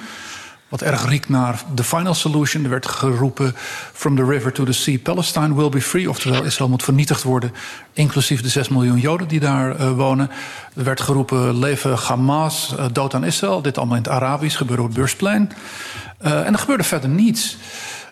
Wat 0.69 0.81
erg 0.81 1.07
riekt 1.09 1.29
naar 1.29 1.61
The 1.75 1.83
Final 1.83 2.13
Solution. 2.13 2.63
Er 2.63 2.69
werd 2.69 2.85
geroepen 2.85 3.55
From 3.93 4.15
the 4.15 4.25
river 4.25 4.51
to 4.51 4.63
the 4.63 4.71
sea, 4.71 4.97
Palestine 4.99 5.55
will 5.55 5.69
be 5.69 5.81
free. 5.81 6.09
Oftewel, 6.09 6.43
Israël 6.43 6.69
moet 6.69 6.83
vernietigd 6.83 7.23
worden. 7.23 7.53
Inclusief 7.93 8.41
de 8.41 8.49
6 8.49 8.69
miljoen 8.69 8.97
Joden 8.97 9.27
die 9.27 9.39
daar 9.39 9.81
uh, 9.81 9.91
wonen. 9.91 10.29
Er 10.75 10.83
werd 10.83 11.01
geroepen 11.01 11.59
Leven 11.59 11.97
Hamas, 11.97 12.73
uh, 12.79 12.85
dood 12.91 13.13
aan 13.13 13.23
Israël. 13.23 13.61
Dit 13.61 13.77
allemaal 13.77 13.97
in 13.97 14.03
het 14.03 14.11
Arabisch, 14.11 14.57
gebeurde 14.57 14.81
op 14.81 14.87
het 14.87 14.97
beursplein. 14.97 15.51
en 16.17 16.53
er 16.53 16.59
gebeurde 16.59 16.83
verder 16.83 17.09
niets. 17.09 17.57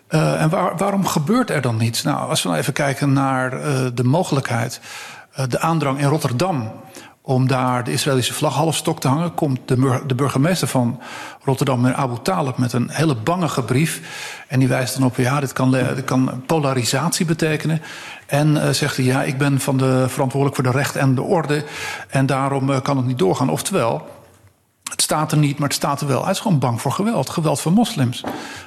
en 0.08 0.50
waar, 0.50 0.76
waarom 0.76 1.06
gebeurt 1.06 1.50
er 1.50 1.60
dan 1.60 1.76
niets? 1.76 2.02
Nou, 2.02 2.28
als 2.28 2.42
we 2.42 2.48
nou 2.48 2.60
even 2.60 2.72
kijken 2.72 3.12
naar 3.12 3.50
de 3.94 4.04
mogelijkheid. 4.04 4.80
de 5.48 5.60
aandrang 5.60 5.98
in 5.98 6.08
Rotterdam 6.08 6.72
om 7.22 7.48
daar 7.48 7.84
de 7.84 7.92
Israëlische 7.92 8.34
vlag 8.34 8.54
half 8.54 8.76
stok 8.76 9.00
te 9.00 9.08
hangen, 9.08 9.34
komt 9.34 9.60
de, 9.64 10.02
de 10.06 10.14
burgemeester 10.14 10.68
van 10.68 11.00
Rotterdam, 11.44 11.80
meneer 11.80 11.96
Abu 11.96 12.16
Talib, 12.22 12.56
met 12.56 12.72
een 12.72 12.88
hele 12.90 13.14
bangige 13.14 13.62
brief. 13.62 14.00
En 14.48 14.58
die 14.58 14.68
wijst 14.68 14.94
dan 14.94 15.06
op, 15.06 15.16
ja, 15.16 15.40
dit 15.40 15.52
kan, 15.52 15.76
kan 16.04 16.42
polarisatie 16.46 17.26
betekenen. 17.26 17.82
En 18.26 18.54
uh, 18.54 18.68
zegt 18.68 18.96
hij, 18.96 19.04
ja, 19.04 19.22
ik 19.22 19.38
ben 19.38 19.60
van 19.60 19.76
de, 19.76 20.04
verantwoordelijk 20.08 20.54
voor 20.54 20.72
de 20.72 20.78
recht 20.78 20.96
en 20.96 21.14
de 21.14 21.22
orde. 21.22 21.64
En 22.08 22.26
daarom 22.26 22.70
uh, 22.70 22.80
kan 22.80 22.96
het 22.96 23.06
niet 23.06 23.18
doorgaan. 23.18 23.50
Oftewel, 23.50 24.08
het 24.90 25.02
staat 25.02 25.32
er 25.32 25.38
niet, 25.38 25.58
maar 25.58 25.68
het 25.68 25.76
staat 25.76 26.00
er 26.00 26.06
wel. 26.06 26.22
Hij 26.22 26.30
is 26.30 26.40
gewoon 26.40 26.58
bang 26.58 26.80
voor 26.80 26.92
geweld, 26.92 27.30
geweld 27.30 27.60
van 27.60 27.72
moslims. 27.72 28.24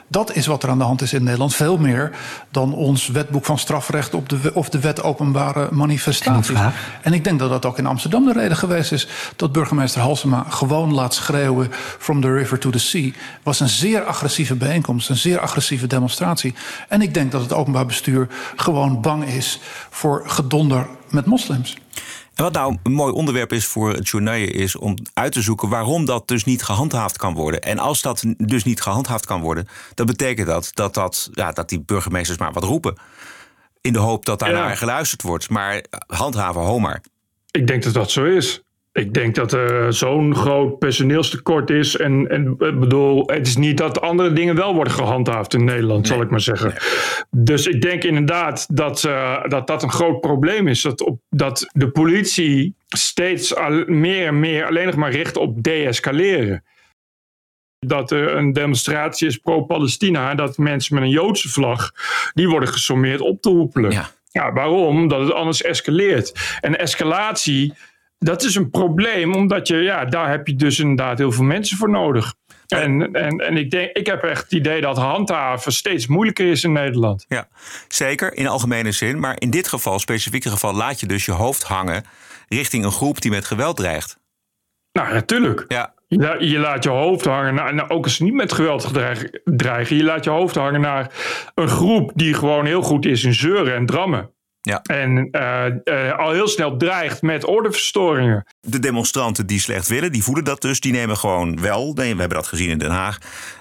Dat 0.07 0.35
is 0.35 0.45
wat 0.45 0.63
er 0.63 0.69
aan 0.69 0.77
de 0.77 0.83
hand 0.83 1.01
is 1.01 1.13
in 1.13 1.23
Nederland. 1.23 1.55
Veel 1.55 1.77
meer 1.77 2.11
dan 2.51 2.73
ons 2.73 3.07
wetboek 3.07 3.45
van 3.45 3.57
strafrecht 3.57 4.13
op 4.13 4.29
de, 4.29 4.51
of 4.53 4.69
de 4.69 4.79
wet 4.79 5.03
openbare 5.03 5.67
manifestaties. 5.71 6.59
En 7.01 7.13
ik 7.13 7.23
denk 7.23 7.39
dat 7.39 7.49
dat 7.49 7.65
ook 7.65 7.77
in 7.77 7.85
Amsterdam 7.85 8.25
de 8.25 8.33
reden 8.33 8.57
geweest 8.57 8.91
is 8.91 9.07
dat 9.35 9.51
burgemeester 9.51 10.01
Halsema 10.01 10.45
gewoon 10.49 10.93
laat 10.93 11.13
schreeuwen 11.13 11.71
from 11.99 12.21
the 12.21 12.33
river 12.33 12.59
to 12.59 12.69
the 12.69 12.79
sea. 12.79 13.11
Was 13.43 13.59
een 13.59 13.69
zeer 13.69 14.03
agressieve 14.03 14.55
bijeenkomst, 14.55 15.09
een 15.09 15.17
zeer 15.17 15.39
agressieve 15.39 15.87
demonstratie. 15.87 16.53
En 16.87 17.01
ik 17.01 17.13
denk 17.13 17.31
dat 17.31 17.41
het 17.41 17.53
openbaar 17.53 17.85
bestuur 17.85 18.27
gewoon 18.55 19.01
bang 19.01 19.25
is 19.25 19.59
voor 19.89 20.23
gedonder 20.25 20.87
met 21.09 21.25
moslims. 21.25 21.77
En 22.35 22.43
wat 22.43 22.53
nou 22.53 22.77
een 22.83 22.91
mooi 22.91 23.13
onderwerp 23.13 23.53
is 23.53 23.65
voor 23.65 23.93
het 23.93 24.09
journaal 24.09 24.35
is 24.35 24.75
om 24.75 24.95
uit 25.13 25.31
te 25.31 25.41
zoeken 25.41 25.69
waarom 25.69 26.05
dat 26.05 26.27
dus 26.27 26.43
niet 26.43 26.63
gehandhaafd 26.63 27.17
kan 27.17 27.33
worden. 27.33 27.61
En 27.61 27.79
als 27.79 28.01
dat 28.01 28.23
dus 28.37 28.63
niet 28.63 28.81
gehandhaafd 28.81 29.25
kan 29.25 29.41
worden, 29.41 29.67
dan 29.93 30.05
betekent 30.05 30.47
dat 30.47 30.69
dat, 30.73 30.93
dat, 30.93 31.29
ja, 31.33 31.51
dat 31.51 31.69
die 31.69 31.81
burgemeesters 31.81 32.37
maar 32.37 32.53
wat 32.53 32.63
roepen. 32.63 32.97
In 33.81 33.93
de 33.93 33.99
hoop 33.99 34.25
dat 34.25 34.39
daar 34.39 34.51
ja. 34.51 34.65
naar 34.65 34.77
geluisterd 34.77 35.21
wordt. 35.21 35.49
Maar 35.49 35.83
handhaven, 36.07 36.61
homer. 36.61 37.01
Ik 37.51 37.67
denk 37.67 37.83
dat 37.83 37.93
dat 37.93 38.11
zo 38.11 38.25
is. 38.25 38.61
Ik 38.93 39.13
denk 39.13 39.35
dat 39.35 39.53
er 39.53 39.93
zo'n 39.93 40.35
groot 40.35 40.79
personeelstekort 40.79 41.69
is. 41.69 41.97
En, 41.97 42.29
en 42.29 42.57
bedoel, 42.57 43.23
het 43.25 43.47
is 43.47 43.57
niet 43.57 43.77
dat 43.77 44.01
andere 44.01 44.33
dingen 44.33 44.55
wel 44.55 44.73
worden 44.73 44.93
gehandhaafd 44.93 45.53
in 45.53 45.63
Nederland, 45.63 46.01
nee. 46.01 46.11
zal 46.11 46.21
ik 46.21 46.29
maar 46.29 46.41
zeggen. 46.41 46.73
Dus 47.31 47.67
ik 47.67 47.81
denk 47.81 48.03
inderdaad 48.03 48.67
dat, 48.75 49.03
uh, 49.03 49.43
dat 49.47 49.67
dat 49.67 49.83
een 49.83 49.91
groot 49.91 50.21
probleem 50.21 50.67
is. 50.67 50.81
Dat, 50.81 51.01
op, 51.01 51.19
dat 51.29 51.69
de 51.71 51.89
politie 51.89 52.75
steeds 52.87 53.55
al, 53.55 53.83
meer 53.87 54.27
en 54.27 54.39
meer 54.39 54.65
alleen 54.67 54.85
nog 54.85 54.95
maar 54.95 55.11
richt 55.11 55.37
op 55.37 55.63
deescaleren. 55.63 56.63
Dat 57.79 58.11
er 58.11 58.35
een 58.35 58.53
demonstratie 58.53 59.27
is 59.27 59.37
pro-Palestina. 59.37 60.35
Dat 60.35 60.57
mensen 60.57 60.95
met 60.95 61.03
een 61.03 61.09
Joodse 61.09 61.49
vlag, 61.49 61.91
die 62.33 62.49
worden 62.49 62.69
gesommeerd 62.69 63.21
op 63.21 63.41
te 63.41 63.49
hoepelen. 63.49 63.91
Ja. 63.91 64.09
ja, 64.31 64.53
waarom? 64.53 64.97
Omdat 64.97 65.19
het 65.19 65.33
anders 65.33 65.61
escaleert. 65.61 66.57
En 66.61 66.79
escalatie 66.79 67.73
dat 68.23 68.43
is 68.43 68.55
een 68.55 68.69
probleem, 68.69 69.33
omdat 69.33 69.67
je, 69.67 69.75
ja, 69.75 70.05
daar 70.05 70.29
heb 70.29 70.47
je 70.47 70.55
dus 70.55 70.79
inderdaad 70.79 71.17
heel 71.17 71.31
veel 71.31 71.43
mensen 71.43 71.77
voor 71.77 71.89
nodig. 71.89 72.33
En, 72.67 73.13
en, 73.13 73.37
en 73.37 73.57
ik, 73.57 73.71
denk, 73.71 73.91
ik 73.91 74.05
heb 74.05 74.23
echt 74.23 74.43
het 74.43 74.51
idee 74.51 74.81
dat 74.81 74.97
handhaven 74.97 75.71
steeds 75.71 76.07
moeilijker 76.07 76.51
is 76.51 76.63
in 76.63 76.71
Nederland. 76.71 77.25
Ja, 77.27 77.47
zeker 77.87 78.33
in 78.33 78.47
algemene 78.47 78.91
zin. 78.91 79.19
Maar 79.19 79.35
in 79.37 79.49
dit 79.49 79.67
geval, 79.67 79.99
specifieke 79.99 80.49
geval, 80.49 80.73
laat 80.73 80.99
je 80.99 81.05
dus 81.05 81.25
je 81.25 81.31
hoofd 81.31 81.63
hangen 81.63 82.03
richting 82.47 82.83
een 82.83 82.91
groep 82.91 83.21
die 83.21 83.31
met 83.31 83.45
geweld 83.45 83.77
dreigt. 83.77 84.21
Nou, 84.91 85.13
natuurlijk. 85.13 85.65
Ja. 85.67 85.93
Je, 86.07 86.37
je 86.39 86.57
laat 86.57 86.83
je 86.83 86.89
hoofd 86.89 87.25
hangen, 87.25 87.53
naar, 87.53 87.73
nou, 87.73 87.89
ook 87.89 88.03
als 88.03 88.15
ze 88.15 88.23
niet 88.23 88.33
met 88.33 88.53
geweld 88.53 88.91
dreigen, 89.43 89.95
je 89.95 90.03
laat 90.03 90.23
je 90.23 90.29
hoofd 90.29 90.55
hangen 90.55 90.81
naar 90.81 91.11
een 91.55 91.67
groep 91.67 92.11
die 92.15 92.33
gewoon 92.33 92.65
heel 92.65 92.81
goed 92.81 93.05
is 93.05 93.23
in 93.23 93.33
zeuren 93.33 93.75
en 93.75 93.85
drammen. 93.85 94.31
Ja. 94.65 94.81
En 94.81 95.27
uh, 95.31 95.65
uh, 95.83 96.17
al 96.17 96.31
heel 96.31 96.47
snel 96.47 96.77
dreigt 96.77 97.21
met 97.21 97.45
ordeverstoringen. 97.45 98.45
De 98.61 98.79
demonstranten 98.79 99.45
die 99.47 99.59
slecht 99.59 99.87
willen, 99.87 100.11
die 100.11 100.23
voelen 100.23 100.43
dat 100.43 100.61
dus. 100.61 100.79
Die 100.79 100.91
nemen 100.91 101.17
gewoon 101.17 101.61
wel, 101.61 101.93
we 101.93 102.05
hebben 102.05 102.29
dat 102.29 102.47
gezien 102.47 102.69
in 102.69 102.77
Den 102.77 102.91
Haag. 102.91 103.17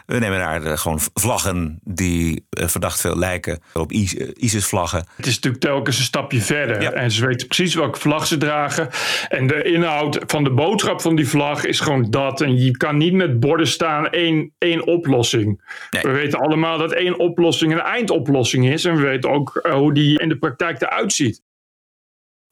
We 0.07 0.19
nemen 0.19 0.39
daar 0.39 0.63
uh, 0.63 0.77
gewoon 0.77 1.01
vlaggen 1.15 1.81
die 1.85 2.47
verdacht 2.51 3.01
veel 3.01 3.19
lijken 3.19 3.61
op 3.73 3.93
ISIS-vlaggen. 3.93 5.07
Het 5.17 5.27
is 5.27 5.35
natuurlijk 5.35 5.63
telkens 5.63 5.99
een 5.99 6.05
stapje 6.05 6.41
verder. 6.41 6.83
Ja. 6.83 6.93
En 6.93 7.11
ze 7.11 7.27
weten 7.27 7.47
precies 7.47 7.75
welke 7.75 7.99
vlag 7.99 8.27
ze 8.27 8.37
dragen. 8.37 8.89
En 9.29 9.47
de 9.47 9.63
inhoud 9.63 10.19
van 10.27 10.45
de 10.45 10.51
boodschap 10.51 11.01
van 11.01 11.17
die 11.17 11.29
vlag 11.29 11.65
is 11.65 11.81
gewoon 11.81 12.11
dat. 12.11 12.41
En 12.41 12.57
je 12.57 12.71
kan 12.71 12.97
niet 12.97 13.13
met 13.13 13.41
borden 13.41 13.67
staan 13.67 14.09
één, 14.11 14.53
één 14.59 14.87
oplossing. 14.87 15.61
Nee. 15.91 16.03
We 16.03 16.11
weten 16.11 16.39
allemaal 16.39 16.79
dat 16.79 16.93
één 16.93 17.19
oplossing 17.19 17.73
een 17.73 17.81
eindoplossing 17.81 18.69
is. 18.69 18.85
En 18.85 18.97
we 18.97 19.03
weten 19.03 19.31
ook 19.31 19.69
hoe 19.73 19.95
die 19.95 20.19
in 20.19 20.29
de 20.29 20.39
praktijk 20.39 20.79
uitziet. 20.93 21.43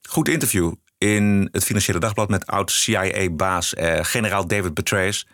Goed 0.09 0.29
interview 0.29 0.72
in 0.98 1.48
het 1.53 1.64
Financiële 1.64 1.98
Dagblad 1.98 2.29
met 2.29 2.46
oud-CIA-baas 2.46 3.74
eh, 3.74 3.98
generaal 4.03 4.46
David 4.46 4.74
Petraeus. 4.74 5.26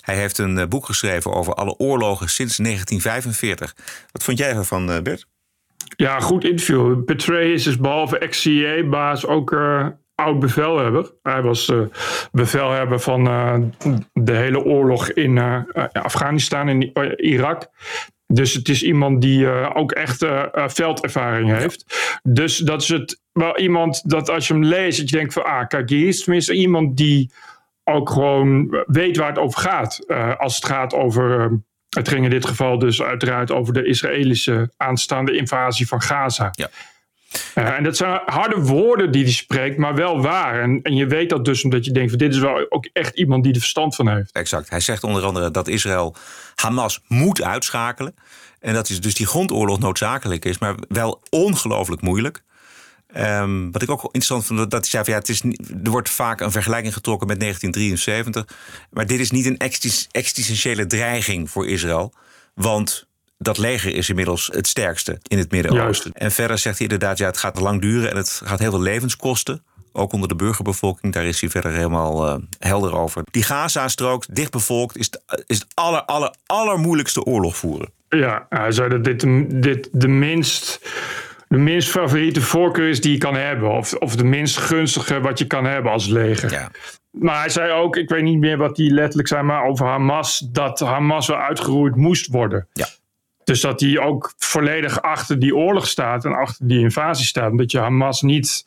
Hij 0.00 0.16
heeft 0.16 0.38
een 0.38 0.56
uh, 0.56 0.66
boek 0.66 0.86
geschreven 0.86 1.32
over 1.32 1.54
alle 1.54 1.76
oorlogen 1.76 2.28
sinds 2.28 2.56
1945. 2.56 3.74
Wat 4.12 4.24
vond 4.24 4.38
jij 4.38 4.50
ervan, 4.54 4.90
uh, 4.90 5.00
Bert? 5.00 5.26
Ja, 5.96 6.20
goed 6.20 6.44
interview. 6.44 7.04
Petraeus 7.04 7.66
is 7.66 7.78
behalve 7.78 8.18
ex-CIA-baas 8.18 9.26
ook 9.26 9.52
uh, 9.52 9.86
oud-bevelhebber. 10.14 11.12
Hij 11.22 11.42
was 11.42 11.72
bevelhebber 12.32 13.00
van 13.00 13.24
de 14.12 14.32
hele 14.32 14.64
oorlog 14.64 15.10
in 15.10 15.38
Afghanistan 15.92 16.68
en 16.68 16.82
Irak. 17.24 17.68
Dus 18.34 18.54
het 18.54 18.68
is 18.68 18.82
iemand 18.82 19.20
die 19.20 19.40
uh, 19.40 19.70
ook 19.74 19.92
echt 19.92 20.22
uh, 20.22 20.42
veldervaring 20.54 21.56
heeft. 21.56 21.84
Dus 22.22 22.56
dat 22.56 22.82
is 22.82 22.88
het 22.88 23.20
wel 23.32 23.58
iemand 23.58 24.10
dat 24.10 24.30
als 24.30 24.48
je 24.48 24.54
hem 24.54 24.64
leest, 24.64 24.98
dat 24.98 25.10
je 25.10 25.16
denkt 25.16 25.32
van 25.32 25.44
ah, 25.44 25.66
kijk, 25.66 25.88
hier 25.88 26.08
is 26.08 26.22
tenminste 26.22 26.54
iemand 26.54 26.96
die 26.96 27.30
ook 27.84 28.10
gewoon 28.10 28.84
weet 28.86 29.16
waar 29.16 29.28
het 29.28 29.38
over 29.38 29.60
gaat. 29.60 30.04
Uh, 30.06 30.36
als 30.36 30.54
het 30.54 30.64
gaat 30.64 30.94
over, 30.94 31.58
het 31.88 32.08
ging 32.08 32.24
in 32.24 32.30
dit 32.30 32.46
geval 32.46 32.78
dus 32.78 33.02
uiteraard 33.02 33.50
over 33.50 33.74
de 33.74 33.86
Israëlische 33.86 34.72
aanstaande 34.76 35.36
invasie 35.36 35.88
van 35.88 36.00
Gaza. 36.02 36.48
Ja. 36.52 36.68
Uh, 37.54 37.76
en 37.76 37.84
dat 37.84 37.96
zijn 37.96 38.20
harde 38.24 38.60
woorden 38.60 39.12
die 39.12 39.22
hij 39.22 39.32
spreekt, 39.32 39.76
maar 39.76 39.94
wel 39.94 40.22
waar. 40.22 40.62
En, 40.62 40.82
en 40.82 40.94
je 40.94 41.06
weet 41.06 41.30
dat 41.30 41.44
dus 41.44 41.64
omdat 41.64 41.84
je 41.84 41.92
denkt: 41.92 42.10
van 42.10 42.18
dit 42.18 42.34
is 42.34 42.40
wel 42.40 42.66
ook 42.68 42.88
echt 42.92 43.18
iemand 43.18 43.44
die 43.44 43.52
er 43.52 43.58
verstand 43.58 43.94
van 43.94 44.08
heeft. 44.08 44.32
Exact. 44.32 44.70
Hij 44.70 44.80
zegt 44.80 45.04
onder 45.04 45.24
andere 45.24 45.50
dat 45.50 45.68
Israël 45.68 46.16
Hamas 46.54 47.00
moet 47.08 47.42
uitschakelen. 47.42 48.14
En 48.60 48.74
dat 48.74 48.88
is 48.88 49.00
dus 49.00 49.14
die 49.14 49.26
grondoorlog 49.26 49.78
noodzakelijk 49.78 50.44
is, 50.44 50.58
maar 50.58 50.74
wel 50.88 51.22
ongelooflijk 51.30 52.02
moeilijk. 52.02 52.42
Um, 53.16 53.72
wat 53.72 53.82
ik 53.82 53.90
ook 53.90 54.02
interessant 54.02 54.44
vond, 54.46 54.58
dat 54.58 54.72
hij 54.72 54.90
zei 54.90 55.04
van 55.04 55.12
ja, 55.12 55.18
het 55.18 55.28
is, 55.28 55.40
er 55.84 55.90
wordt 55.90 56.10
vaak 56.10 56.40
een 56.40 56.50
vergelijking 56.50 56.94
getrokken 56.94 57.26
met 57.26 57.40
1973. 57.40 58.56
Maar 58.90 59.06
dit 59.06 59.20
is 59.20 59.30
niet 59.30 59.46
een 59.46 59.58
existentiële 60.10 60.86
dreiging 60.86 61.50
voor 61.50 61.68
Israël. 61.68 62.12
Want 62.54 63.08
dat 63.44 63.58
leger 63.58 63.94
is 63.94 64.08
inmiddels 64.08 64.50
het 64.52 64.66
sterkste 64.66 65.18
in 65.22 65.38
het 65.38 65.50
Midden-Oosten. 65.50 66.12
En 66.12 66.32
verder 66.32 66.58
zegt 66.58 66.78
hij 66.78 66.86
inderdaad, 66.86 67.18
ja, 67.18 67.26
het 67.26 67.38
gaat 67.38 67.60
lang 67.60 67.80
duren 67.80 68.10
en 68.10 68.16
het 68.16 68.40
gaat 68.44 68.58
heel 68.58 68.70
veel 68.70 68.80
levens 68.80 69.16
kosten. 69.16 69.64
Ook 69.92 70.12
onder 70.12 70.28
de 70.28 70.36
burgerbevolking, 70.36 71.12
daar 71.12 71.24
is 71.24 71.40
hij 71.40 71.50
verder 71.50 71.72
helemaal 71.72 72.28
uh, 72.28 72.34
helder 72.58 72.96
over. 72.96 73.22
Die 73.30 73.42
Gaza-strook, 73.42 74.24
dichtbevolkt, 74.28 74.96
is, 74.96 75.10
is 75.46 75.58
het 75.58 75.66
aller, 75.74 76.02
aller, 76.02 76.34
allermoeilijkste 76.46 77.24
oorlog 77.24 77.56
voeren. 77.56 77.92
Ja, 78.08 78.46
hij 78.48 78.72
zei 78.72 78.88
dat 78.88 79.04
dit, 79.04 79.20
dit 79.62 79.88
de 79.92 80.08
minst 80.08 80.80
de 81.48 81.60
minst 81.60 81.88
favoriete 81.88 82.40
voorkeur 82.40 82.88
is 82.88 83.00
die 83.00 83.12
je 83.12 83.18
kan 83.18 83.34
hebben. 83.34 83.70
Of, 83.70 83.92
of 83.92 84.16
de 84.16 84.24
minst 84.24 84.56
gunstige 84.56 85.20
wat 85.20 85.38
je 85.38 85.46
kan 85.46 85.64
hebben 85.64 85.92
als 85.92 86.06
leger. 86.06 86.50
Ja. 86.50 86.70
Maar 87.10 87.38
hij 87.38 87.48
zei 87.48 87.72
ook, 87.72 87.96
ik 87.96 88.08
weet 88.08 88.22
niet 88.22 88.38
meer 88.38 88.56
wat 88.56 88.76
die 88.76 88.90
letterlijk 88.90 89.28
zei, 89.28 89.42
maar 89.42 89.64
over 89.64 89.86
Hamas, 89.86 90.38
dat 90.38 90.80
Hamas 90.80 91.26
wel 91.26 91.36
uitgeroeid 91.36 91.96
moest 91.96 92.26
worden. 92.26 92.68
Ja. 92.72 92.86
Dus 93.44 93.60
dat 93.60 93.80
hij 93.80 93.98
ook 93.98 94.34
volledig 94.36 95.02
achter 95.02 95.38
die 95.38 95.56
oorlog 95.56 95.86
staat 95.86 96.24
en 96.24 96.32
achter 96.32 96.68
die 96.68 96.78
invasie 96.78 97.26
staat. 97.26 97.58
Dat 97.58 97.70
je 97.70 97.78
Hamas 97.78 98.22
niet. 98.22 98.64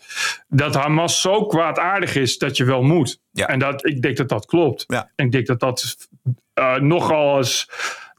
Dat 0.48 0.76
Hamas 0.76 1.22
zo 1.22 1.46
kwaadaardig 1.46 2.16
is 2.16 2.38
dat 2.38 2.58
je 2.58 2.64
wel 2.64 2.82
moet. 2.82 3.20
Ja. 3.32 3.48
En 3.48 3.60
dat, 3.60 3.86
ik 3.86 4.02
denk 4.02 4.18
dat 4.18 4.30
dat 4.30 4.46
klopt. 4.46 4.84
Ja. 4.88 5.12
En 5.16 5.26
ik 5.26 5.32
denk 5.32 5.48
dat 5.48 5.60
dat 5.60 6.08
uh, 6.56 6.76
nogal 6.76 7.38
eens 7.38 7.70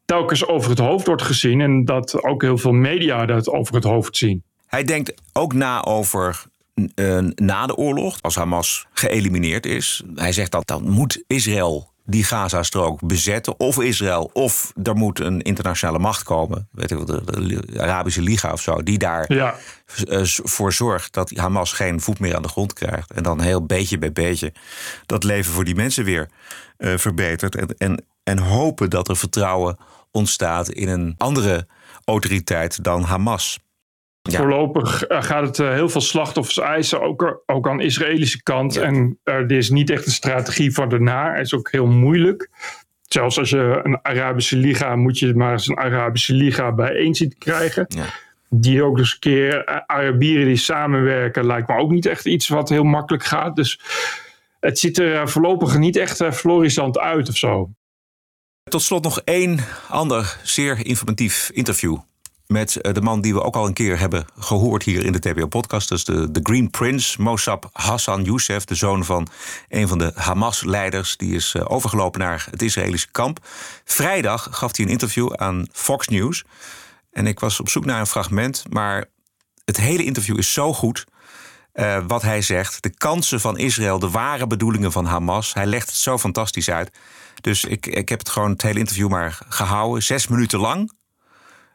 telkens 0.05 0.47
over 0.47 0.71
het 0.71 0.79
hoofd 0.79 1.07
wordt 1.07 1.23
gezien. 1.23 1.61
En 1.61 1.85
dat 1.85 2.23
ook 2.23 2.43
heel 2.43 2.59
veel 2.59 2.73
media 2.73 3.27
dat 3.27 3.49
over 3.49 3.75
het 3.75 3.85
hoofd 3.85 4.17
zien. 4.17 4.43
Hij 4.67 4.85
denkt 4.85 5.15
ook 5.33 5.53
na 5.53 5.85
over 5.85 6.45
uh, 6.95 7.19
na 7.35 7.67
de 7.67 7.77
oorlog, 7.77 8.19
als 8.21 8.35
Hamas 8.35 8.87
geëlimineerd 8.93 9.67
is. 9.67 10.03
Hij 10.15 10.33
zegt 10.33 10.51
dat 10.51 10.67
dan 10.67 10.89
moet 10.89 11.23
Israël 11.27 11.93
die 12.11 12.25
Gazastrook 12.25 13.07
bezetten. 13.07 13.61
Of 13.61 13.81
Israël, 13.81 14.31
of 14.33 14.73
er 14.83 14.97
moet 14.97 15.21
een 15.21 15.43
internationale 15.43 15.99
macht 15.99 16.23
komen. 16.23 16.69
Weet 16.73 16.91
ik 16.91 16.97
wel, 16.97 17.07
de, 17.07 17.63
Arabische 17.77 18.23
Liga 18.23 18.53
of 18.53 18.61
zo. 18.61 18.83
Die 18.83 18.99
daar 18.99 19.33
ja. 19.33 19.55
voor 20.27 20.73
zorgt 20.73 21.13
dat 21.13 21.31
Hamas 21.31 21.73
geen 21.73 22.01
voet 22.01 22.19
meer 22.19 22.37
aan 22.37 22.43
de 22.43 22.49
grond 22.49 22.73
krijgt. 22.73 23.13
En 23.13 23.23
dan 23.23 23.41
heel 23.41 23.67
beetje 23.67 23.99
bij 23.99 24.13
beetje 24.13 24.53
dat 25.07 25.25
leven 25.25 25.53
voor 25.53 25.65
die 25.65 25.75
mensen 25.75 26.05
weer 26.05 26.29
uh, 26.79 26.97
verbetert. 26.97 27.57
En, 27.57 27.69
en, 27.79 28.05
en 28.23 28.39
hopen 28.39 28.91
dat 28.91 29.09
er 29.09 29.17
vertrouwen 29.17 29.77
ontstaat 30.11 30.69
in 30.69 30.89
een 30.89 31.15
andere 31.17 31.67
autoriteit 32.05 32.85
dan 32.85 33.03
Hamas. 33.03 33.59
Ja. 34.33 34.39
Voorlopig 34.39 35.05
eh, 35.05 35.23
gaat 35.23 35.47
het 35.47 35.59
uh, 35.59 35.73
heel 35.73 35.89
veel 35.89 36.01
slachtoffers 36.01 36.59
eisen, 36.59 37.01
ook, 37.01 37.43
ook 37.47 37.69
aan 37.69 37.77
de 37.77 37.85
Israëlische 37.85 38.43
kant. 38.43 38.75
Ja. 38.75 38.83
En 38.83 39.19
uh, 39.25 39.35
er 39.35 39.53
is 39.53 39.71
niet 39.71 39.91
echt 39.91 40.07
een 40.07 40.13
strategie 40.13 40.73
van 40.73 40.89
daarna. 40.89 41.33
Het 41.33 41.47
is 41.47 41.55
ook 41.55 41.71
heel 41.71 41.87
moeilijk. 41.87 42.51
Zelfs 43.03 43.39
als 43.39 43.51
je 43.51 43.81
een 43.83 43.99
Arabische 44.03 44.57
liga, 44.57 44.97
moet 44.97 45.19
je 45.19 45.35
maar 45.35 45.53
eens 45.53 45.69
een 45.69 45.79
Arabische 45.79 46.35
liga 46.35 46.73
bijeen 46.73 47.15
zien 47.15 47.29
te 47.29 47.37
krijgen. 47.39 47.85
Ja. 47.89 48.05
Die 48.51 48.83
ook 48.83 48.99
eens 48.99 49.13
een 49.13 49.19
keer, 49.19 49.85
Arabieren 49.87 50.47
die 50.47 50.57
samenwerken, 50.57 51.47
lijkt 51.47 51.69
me 51.69 51.77
ook 51.77 51.91
niet 51.91 52.07
echt 52.07 52.27
iets 52.27 52.49
wat 52.49 52.69
heel 52.69 52.85
makkelijk 52.85 53.25
gaat. 53.25 53.57
Dus 53.57 53.81
het 54.61 54.79
ziet 54.79 54.99
er 54.99 55.29
voorlopig 55.29 55.79
niet 55.79 55.97
echt 55.97 56.25
florissant 56.25 56.99
uit 56.99 57.29
of 57.29 57.37
zo. 57.37 57.71
Tot 58.63 58.83
slot 58.83 59.05
nog 59.05 59.21
één 59.25 59.59
ander 59.89 60.37
zeer 60.43 60.87
informatief 60.87 61.51
interview 61.53 61.97
met 62.49 62.77
eh, 62.77 62.93
de 62.93 63.01
man 63.01 63.21
die 63.21 63.35
we 63.35 63.43
ook 63.43 63.57
al 63.57 63.67
een 63.67 63.73
keer 63.73 63.99
hebben 63.99 64.27
gehoord 64.39 64.83
hier 64.83 65.05
in 65.05 65.13
de 65.13 65.19
TPO-podcast. 65.19 65.89
Dus 65.89 66.05
de, 66.05 66.31
de 66.31 66.41
Green 66.43 66.71
Prince, 66.71 67.23
Mossab 67.23 67.69
Hassan 67.73 68.23
Youssef, 68.23 68.65
de 68.65 68.75
zoon 68.75 69.05
van 69.05 69.29
een 69.69 69.89
van 69.89 69.99
de 69.99 70.13
Hamas-leiders. 70.15 71.17
Die 71.17 71.35
is 71.35 71.55
eh, 71.55 71.65
overgelopen 71.69 72.21
naar 72.21 72.47
het 72.51 72.63
Israëlische 72.63 73.11
kamp. 73.11 73.39
Vrijdag 73.85 74.49
gaf 74.51 74.77
hij 74.77 74.85
een 74.85 74.91
interview 74.91 75.33
aan 75.33 75.67
Fox 75.73 76.09
News. 76.09 76.45
En 77.11 77.27
ik 77.27 77.41
was 77.41 77.61
op 77.61 77.69
zoek 77.69 77.85
naar 77.85 78.01
een 78.01 78.07
fragment, 78.07 78.65
maar 78.69 79.05
het 79.65 79.77
hele 79.77 80.05
interview 80.05 80.39
is 80.39 80.53
zo 80.53 80.73
goed. 80.73 81.07
Uh, 81.75 81.99
wat 82.07 82.23
hij 82.23 82.43
zegt, 82.43 82.83
de 82.83 82.91
kansen 82.91 83.41
van 83.41 83.59
Israël, 83.59 83.99
de 83.99 84.11
ware 84.11 84.47
bedoelingen 84.47 84.93
van 84.93 85.05
Hamas. 85.05 85.55
Hij 85.55 85.67
legt 85.67 85.87
het 85.87 85.97
zo 85.97 86.19
fantastisch 86.19 86.71
uit. 86.71 86.91
Dus 87.41 87.65
ik, 87.65 87.87
ik 87.87 88.09
heb 88.09 88.19
het 88.19 88.29
gewoon 88.29 88.51
het 88.51 88.63
hele 88.63 88.79
interview 88.79 89.09
maar 89.09 89.39
gehouden. 89.49 90.03
Zes 90.03 90.29
minuten 90.29 90.59
lang. 90.59 90.93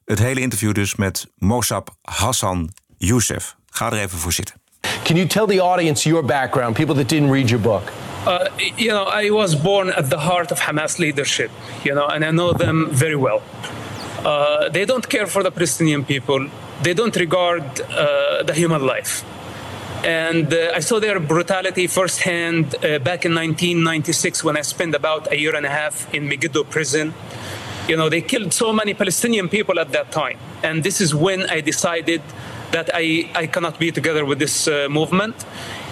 Het 0.05 0.19
hele 0.19 0.39
interview 0.39 0.73
dus 0.73 0.95
met 0.95 1.27
Mossab 1.37 1.89
Hassan 2.01 2.69
Youssef. 2.97 3.55
Ga 3.69 3.91
er 3.91 3.97
even 3.97 4.17
voor 4.17 4.33
zitten. 4.33 4.55
Can 5.03 5.15
you 5.15 5.27
tell 5.27 5.45
the 5.45 5.61
audience 5.61 6.09
your 6.09 6.25
background, 6.25 6.73
people 6.73 6.95
that 6.95 7.09
didn't 7.09 7.31
read 7.31 7.49
your 7.49 7.61
book? 7.61 7.81
Uh, 8.25 8.39
you 8.75 8.89
know, 8.89 9.23
I 9.23 9.31
was 9.31 9.61
born 9.61 9.93
at 9.93 10.09
the 10.09 10.17
heart 10.17 10.51
of 10.51 10.59
Hamas 10.59 10.97
leadership, 10.97 11.49
you 11.83 11.95
know, 11.95 12.07
and 12.07 12.23
I 12.23 12.31
know 12.31 12.53
them 12.53 12.87
very 12.91 13.15
well. 13.15 13.41
Uh, 14.23 14.69
they 14.71 14.85
don't 14.85 15.07
care 15.07 15.27
for 15.27 15.43
the 15.43 15.51
Palestinian 15.51 16.05
people. 16.05 16.49
They 16.81 16.93
don't 16.93 17.15
regard 17.15 17.63
uh, 17.63 18.45
the 18.45 18.53
human 18.53 18.85
life. 18.85 19.23
And 20.03 20.53
uh, 20.53 20.77
I 20.77 20.81
saw 20.81 20.99
their 20.99 21.19
brutality 21.19 21.87
firsthand 21.87 22.75
uh, 22.75 22.99
back 22.99 23.25
in 23.25 23.33
1996 23.35 24.43
when 24.43 24.57
I 24.57 24.63
spent 24.63 24.95
about 24.95 25.31
a 25.31 25.35
year 25.35 25.55
and 25.55 25.65
a 25.65 25.69
half 25.69 26.13
in 26.13 26.27
Megiddo 26.27 26.63
prison. 26.63 27.13
You 27.87 27.97
know, 27.97 28.07
they 28.07 28.21
killed 28.21 28.53
so 28.53 28.71
many 28.71 28.93
Palestinian 28.93 29.49
people 29.49 29.77
at 29.77 29.91
that 29.91 30.11
time. 30.11 30.37
And 30.63 30.83
this 30.83 31.01
is 31.01 31.13
when 31.13 31.49
I 31.49 31.59
decided 31.59 32.21
that 32.71 32.89
I, 32.93 33.29
I 33.35 33.45
cannot 33.47 33.77
be 33.77 33.91
together 33.91 34.23
with 34.23 34.39
this 34.39 34.67
uh, 34.69 34.87
movement. 34.89 35.35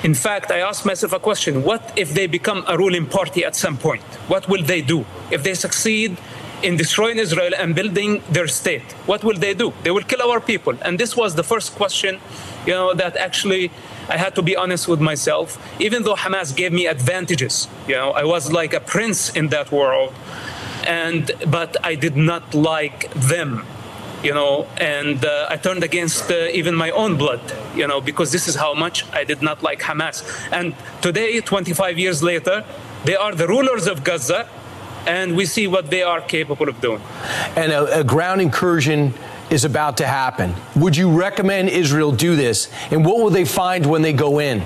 In 0.03 0.13
fact, 0.13 0.51
I 0.51 0.59
asked 0.59 0.85
myself 0.85 1.11
a 1.11 1.19
question 1.19 1.63
what 1.63 1.93
if 1.97 2.13
they 2.13 2.27
become 2.27 2.63
a 2.67 2.77
ruling 2.77 3.05
party 3.07 3.43
at 3.43 3.55
some 3.57 3.77
point? 3.77 4.03
What 4.29 4.47
will 4.47 4.63
they 4.63 4.81
do? 4.81 5.05
If 5.31 5.43
they 5.43 5.53
succeed 5.53 6.17
in 6.63 6.77
destroying 6.77 7.17
Israel 7.17 7.51
and 7.57 7.75
building 7.75 8.23
their 8.31 8.47
state, 8.47 8.87
what 9.05 9.23
will 9.25 9.37
they 9.37 9.53
do? 9.53 9.73
They 9.83 9.91
will 9.91 10.03
kill 10.03 10.21
our 10.21 10.39
people. 10.39 10.75
And 10.83 10.97
this 10.97 11.17
was 11.17 11.35
the 11.35 11.43
first 11.43 11.75
question, 11.75 12.19
you 12.65 12.73
know, 12.73 12.93
that 12.93 13.17
actually 13.17 13.69
I 14.07 14.17
had 14.17 14.33
to 14.35 14.41
be 14.41 14.55
honest 14.55 14.87
with 14.87 15.01
myself. 15.01 15.47
Even 15.79 16.03
though 16.03 16.15
Hamas 16.15 16.55
gave 16.55 16.71
me 16.71 16.87
advantages, 16.87 17.67
you 17.87 17.95
know, 17.95 18.11
I 18.11 18.23
was 18.23 18.51
like 18.51 18.73
a 18.73 18.79
prince 18.79 19.29
in 19.35 19.49
that 19.49 19.71
world 19.71 20.13
and 20.87 21.31
but 21.47 21.77
I 21.83 21.95
did 21.95 22.15
not 22.15 22.53
like 22.53 23.11
them 23.13 23.65
you 24.23 24.33
know, 24.33 24.67
and 24.77 25.23
uh, 25.25 25.47
I 25.49 25.57
turned 25.57 25.83
against 25.83 26.29
uh, 26.29 26.47
even 26.53 26.75
my 26.75 26.91
own 26.91 27.17
blood, 27.17 27.41
you 27.75 27.87
know, 27.87 28.01
because 28.01 28.31
this 28.31 28.47
is 28.47 28.55
how 28.55 28.73
much 28.73 29.05
I 29.11 29.23
did 29.23 29.41
not 29.41 29.63
like 29.63 29.79
Hamas. 29.81 30.23
And 30.51 30.75
today, 31.01 31.39
25 31.41 31.97
years 31.97 32.21
later, 32.21 32.63
they 33.03 33.15
are 33.15 33.33
the 33.33 33.47
rulers 33.47 33.87
of 33.87 34.03
Gaza, 34.03 34.47
and 35.07 35.35
we 35.35 35.45
see 35.45 35.65
what 35.65 35.89
they 35.89 36.03
are 36.03 36.21
capable 36.21 36.69
of 36.69 36.79
doing. 36.81 37.01
And 37.55 37.71
a, 37.71 38.01
a 38.01 38.03
ground 38.03 38.41
incursion 38.41 39.13
is 39.49 39.65
about 39.65 39.97
to 39.97 40.07
happen. 40.07 40.53
Would 40.75 40.95
you 40.95 41.11
recommend 41.11 41.69
Israel 41.69 42.11
do 42.11 42.35
this? 42.35 42.71
And 42.91 43.03
what 43.03 43.17
will 43.17 43.31
they 43.31 43.45
find 43.45 43.85
when 43.85 44.03
they 44.03 44.13
go 44.13 44.39
in? 44.39 44.63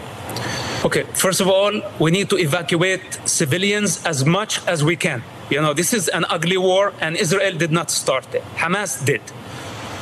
Okay, 0.84 1.04
first 1.13 1.41
of 1.41 1.47
all, 1.47 1.82
we 1.99 2.12
need 2.12 2.30
to 2.30 2.38
evacuate 2.38 3.19
civilians 3.25 4.06
as 4.06 4.25
much 4.25 4.63
as 4.67 4.84
we 4.84 4.95
can. 4.95 5.23
You 5.49 5.62
know, 5.62 5.73
this 5.73 5.93
is 5.93 6.08
an 6.08 6.25
ugly 6.29 6.58
war, 6.58 6.93
and 6.99 7.15
Israel 7.15 7.55
did 7.55 7.71
not 7.71 7.91
start 7.91 8.34
it. 8.34 8.43
Hamas 8.55 9.05
did. 9.05 9.21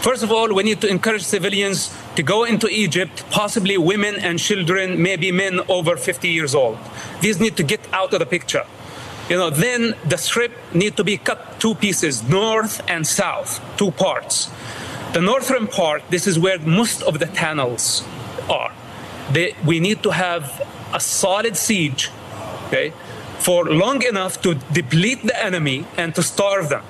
First 0.02 0.24
of 0.24 0.32
all, 0.32 0.54
we 0.54 0.64
need 0.64 0.82
to 0.82 0.88
encourage 0.88 1.24
civilians 1.24 1.96
to 2.16 2.24
go 2.24 2.44
into 2.44 2.68
Egypt, 2.68 3.24
possibly 3.32 3.78
women 3.78 4.16
and 4.16 4.38
children, 4.40 5.02
maybe 5.02 5.32
men 5.32 5.62
over 5.70 5.96
50 5.96 6.30
years 6.30 6.54
old. 6.54 6.78
These 7.22 7.40
need 7.40 7.56
to 7.58 7.64
get 7.64 7.82
out 7.94 8.14
of 8.14 8.20
the 8.20 8.26
picture. 8.26 8.66
You 9.30 9.38
know, 9.38 9.50
then 9.50 9.96
the 10.04 10.18
strip 10.18 10.52
need 10.74 10.98
to 10.98 11.04
be 11.04 11.18
cut 11.18 11.60
two 11.60 11.76
pieces, 11.76 12.22
north 12.28 12.82
and 12.90 13.08
south, 13.08 13.62
two 13.78 13.92
parts. 13.92 14.52
The 15.14 15.22
northern 15.22 15.68
part, 15.68 16.04
this 16.10 16.28
is 16.28 16.38
where 16.38 16.60
most 16.60 17.02
of 17.04 17.20
the 17.20 17.28
tunnels 17.28 18.04
are. 18.50 18.74
They, 19.32 19.56
we 19.66 19.80
need 19.80 20.04
to 20.04 20.12
have 20.12 20.68
a 20.94 21.00
solid 21.00 21.56
siege, 21.56 22.10
okay, 22.68 22.92
for 23.44 23.66
long 23.66 24.02
enough 24.04 24.42
to 24.42 24.56
deplete 24.72 25.22
the 25.24 25.38
enemy 25.44 25.86
and 25.98 26.16
to 26.16 26.24
starve 26.24 26.70
them. 26.70 26.84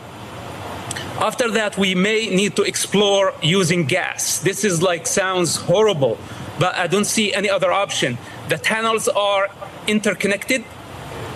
After 1.19 1.49
that, 1.51 1.77
we 1.77 1.95
may 1.95 2.27
need 2.27 2.55
to 2.55 2.63
explore 2.63 3.33
using 3.41 3.85
gas. 3.85 4.39
This 4.39 4.63
is 4.63 4.81
like 4.81 5.07
sounds 5.07 5.55
horrible, 5.55 6.17
but 6.59 6.75
I 6.75 6.87
don't 6.87 7.05
see 7.05 7.33
any 7.33 7.49
other 7.49 7.71
option. 7.71 8.17
The 8.49 8.57
tunnels 8.57 9.07
are 9.07 9.49
interconnected, 9.87 10.63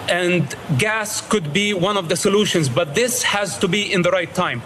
and 0.10 0.56
gas 0.78 1.22
could 1.22 1.52
be 1.52 1.74
one 1.74 1.98
of 1.98 2.10
the 2.10 2.16
solutions, 2.16 2.70
but 2.70 2.96
this 2.96 3.24
has 3.24 3.58
to 3.60 3.68
be 3.68 3.92
in 3.92 4.02
the 4.04 4.12
right 4.12 4.34
time. 4.34 4.62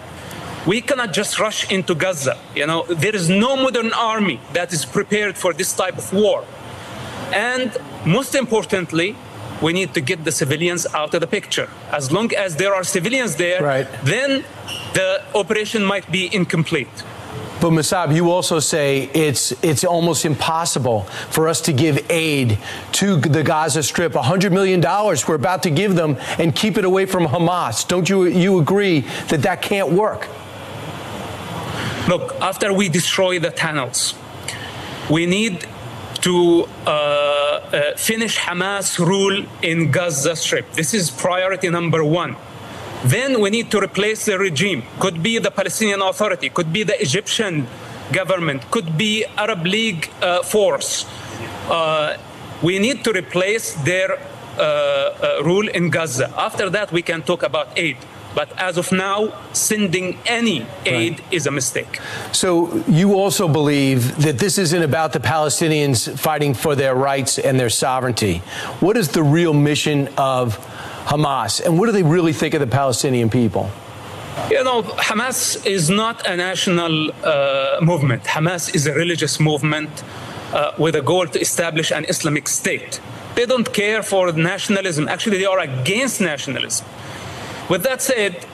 We 0.66 0.80
cannot 0.80 1.12
just 1.12 1.40
rush 1.40 1.70
into 1.70 1.94
Gaza. 1.94 2.38
You 2.54 2.66
know, 2.66 2.84
there 2.88 3.14
is 3.14 3.28
no 3.28 3.56
modern 3.56 3.92
army 3.92 4.38
that 4.52 4.72
is 4.72 4.84
prepared 4.84 5.36
for 5.36 5.52
this 5.52 5.72
type 5.72 5.98
of 5.98 6.12
war. 6.12 6.44
And 7.32 7.76
most 8.04 8.34
importantly, 8.34 9.16
we 9.62 9.72
need 9.72 9.94
to 9.94 10.00
get 10.00 10.24
the 10.24 10.32
civilians 10.32 10.86
out 10.94 11.14
of 11.14 11.20
the 11.20 11.26
picture. 11.26 11.68
As 11.90 12.10
long 12.10 12.34
as 12.34 12.56
there 12.56 12.74
are 12.74 12.84
civilians 12.84 13.36
there, 13.36 13.62
Right. 13.62 13.86
then 14.04 14.44
the 14.94 15.22
operation 15.34 15.84
might 15.84 16.10
be 16.10 16.28
incomplete. 16.34 16.88
But 17.60 17.70
Masab, 17.70 18.12
you 18.12 18.28
also 18.32 18.58
say 18.58 19.08
it's 19.14 19.52
it's 19.62 19.84
almost 19.84 20.24
impossible 20.24 21.02
for 21.30 21.46
us 21.46 21.60
to 21.60 21.72
give 21.72 22.04
aid 22.10 22.58
to 22.98 23.16
the 23.16 23.44
Gaza 23.44 23.82
Strip. 23.84 24.14
$100 24.14 24.50
million 24.50 24.80
we're 25.28 25.36
about 25.36 25.62
to 25.62 25.70
give 25.70 25.94
them 25.94 26.16
and 26.40 26.56
keep 26.56 26.76
it 26.76 26.84
away 26.84 27.06
from 27.06 27.24
Hamas. 27.26 27.86
Don't 27.86 28.08
you 28.08 28.24
you 28.24 28.58
agree 28.58 29.04
that 29.28 29.42
that 29.42 29.62
can't 29.62 29.92
work? 29.92 30.26
Look, 32.08 32.34
after 32.40 32.72
we 32.72 32.88
destroy 32.88 33.38
the 33.38 33.50
tunnels, 33.50 34.14
we 35.08 35.24
need 35.26 35.64
to 36.22 36.68
uh, 36.86 36.90
uh, 36.90 37.96
finish 37.96 38.38
Hamas 38.38 38.98
rule 38.98 39.44
in 39.62 39.90
Gaza 39.90 40.34
Strip. 40.34 40.72
This 40.72 40.94
is 40.94 41.10
priority 41.10 41.68
number 41.68 42.02
one. 42.04 42.36
Then 43.04 43.40
we 43.40 43.50
need 43.50 43.70
to 43.72 43.80
replace 43.80 44.24
the 44.24 44.38
regime. 44.38 44.84
Could 45.00 45.22
be 45.22 45.38
the 45.38 45.50
Palestinian 45.50 46.00
Authority, 46.00 46.48
could 46.48 46.72
be 46.72 46.84
the 46.84 47.00
Egyptian 47.00 47.66
government, 48.12 48.70
could 48.70 48.96
be 48.96 49.24
Arab 49.36 49.66
League 49.66 50.10
uh, 50.22 50.42
force. 50.42 51.04
We 52.62 52.78
need 52.78 53.02
to 53.04 53.12
replace 53.12 53.74
their 53.82 54.20
uh, 54.56 54.60
uh, 54.62 55.42
rule 55.42 55.66
in 55.66 55.90
Gaza. 55.90 56.30
After 56.36 56.70
that, 56.70 56.92
we 56.92 57.02
can 57.02 57.22
talk 57.22 57.42
about 57.42 57.76
aid. 57.76 57.96
But 58.34 58.48
as 58.58 58.78
of 58.78 58.92
now, 58.92 59.32
sending 59.52 60.18
any 60.26 60.66
aid 60.86 61.22
is 61.30 61.46
a 61.46 61.50
mistake. 61.50 62.00
So 62.32 62.82
you 62.88 63.14
also 63.14 63.46
believe 63.46 64.16
that 64.22 64.38
this 64.38 64.58
isn't 64.58 64.82
about 64.82 65.12
the 65.12 65.20
Palestinians 65.20 66.18
fighting 66.18 66.54
for 66.54 66.74
their 66.74 66.94
rights 66.94 67.38
and 67.38 67.60
their 67.60 67.70
sovereignty. 67.70 68.38
What 68.80 68.96
is 68.96 69.08
the 69.08 69.22
real 69.22 69.52
mission 69.52 70.08
of 70.16 70.58
Hamas, 71.04 71.60
and 71.64 71.78
what 71.78 71.86
do 71.86 71.92
they 71.92 72.04
really 72.04 72.32
think 72.32 72.54
of 72.54 72.60
the 72.60 72.66
Palestinian 72.66 73.28
people? 73.28 73.70
You 74.50 74.64
know, 74.64 74.82
Hamas 74.82 75.66
is 75.66 75.90
not 75.90 76.26
a 76.26 76.36
national 76.36 77.10
uh, 77.10 77.78
movement. 77.82 78.24
Hamas 78.24 78.74
is 78.74 78.86
a 78.86 78.94
religious 78.94 79.38
movement 79.38 79.90
uh, 80.54 80.72
with 80.78 80.94
a 80.96 81.02
goal 81.02 81.26
to 81.26 81.40
establish 81.40 81.90
an 81.90 82.06
Islamic 82.08 82.48
state. 82.48 83.00
They 83.34 83.46
don't 83.46 83.70
care 83.72 84.02
for 84.02 84.32
nationalism. 84.32 85.08
Actually, 85.08 85.38
they 85.38 85.44
are 85.44 85.58
against 85.58 86.20
nationalism. 86.20 86.86
With 87.68 87.82
that 87.84 88.02
said, 88.02 88.44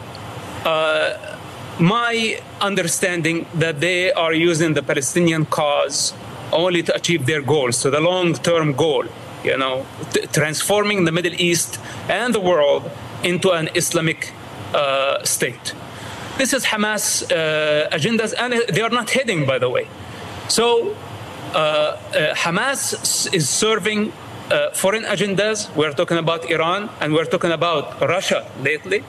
uh, 0.65 1.37
my 1.81 2.41
understanding 2.61 3.47
that 3.55 3.81
they 3.81 4.13
are 4.13 4.33
using 4.33 4.75
the 4.75 4.83
Palestinian 4.83 5.47
cause 5.47 6.13
only 6.53 6.83
to 6.83 6.95
achieve 6.95 7.27
their 7.27 7.43
goals, 7.43 7.77
so 7.77 7.91
the 7.91 8.01
long-term 8.01 8.73
goal, 8.73 9.05
you 9.45 9.57
know, 9.57 9.87
t- 10.13 10.27
transforming 10.33 11.05
the 11.05 11.13
Middle 11.13 11.35
East 11.39 11.79
and 12.09 12.35
the 12.35 12.41
world 12.41 12.91
into 13.23 13.51
an 13.51 13.69
Islamic 13.75 14.33
uh, 14.75 15.23
state. 15.25 15.75
This 16.39 16.53
is 16.53 16.65
Hamas 16.65 17.25
uh, 17.25 17.89
agendas, 17.91 18.35
and 18.39 18.55
they 18.75 18.81
are 18.81 18.91
not 18.91 19.11
hidden, 19.11 19.45
by 19.47 19.59
the 19.59 19.69
way. 19.69 19.89
So 20.49 20.95
uh, 21.53 21.57
uh, 21.57 22.35
Hamas 22.35 23.35
is 23.35 23.49
serving 23.49 24.13
uh, 24.51 24.71
foreign 24.73 25.05
agendas. 25.05 25.75
We're 25.75 25.93
talking 25.93 26.19
about 26.19 26.51
Iran 26.51 26.91
and 27.01 27.13
we're 27.13 27.25
talking 27.25 27.53
about 27.53 28.01
Russia 28.01 28.47
lately. 28.63 29.05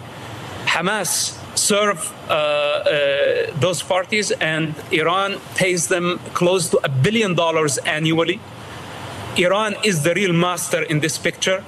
Hamas 0.66 1.38
serve 1.58 2.14
uh, 2.30 2.34
uh, 2.34 3.60
those 3.60 3.82
parties, 3.82 4.32
and 4.32 4.76
Iran 4.92 5.40
pays 5.56 5.88
them 5.88 6.20
close 6.34 6.70
to 6.70 6.80
a 6.84 6.90
billion 6.90 7.36
dollars 7.36 7.78
annually. 7.80 8.40
Iran 9.38 9.76
is 9.84 10.04
the 10.04 10.14
real 10.14 10.34
master 10.34 10.84
in 10.84 11.00
this 11.00 11.18
picture. 11.18 11.64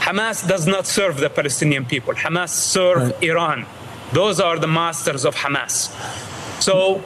Hamas 0.00 0.46
does 0.46 0.66
not 0.66 0.86
serve 0.86 1.18
the 1.18 1.30
Palestinian 1.30 1.84
people. 1.84 2.14
Hamas 2.14 2.50
serve 2.50 3.20
Iran. 3.22 3.66
Those 4.12 4.40
are 4.40 4.58
the 4.58 4.68
masters 4.68 5.24
of 5.24 5.34
Hamas. 5.34 5.90
So 6.62 7.02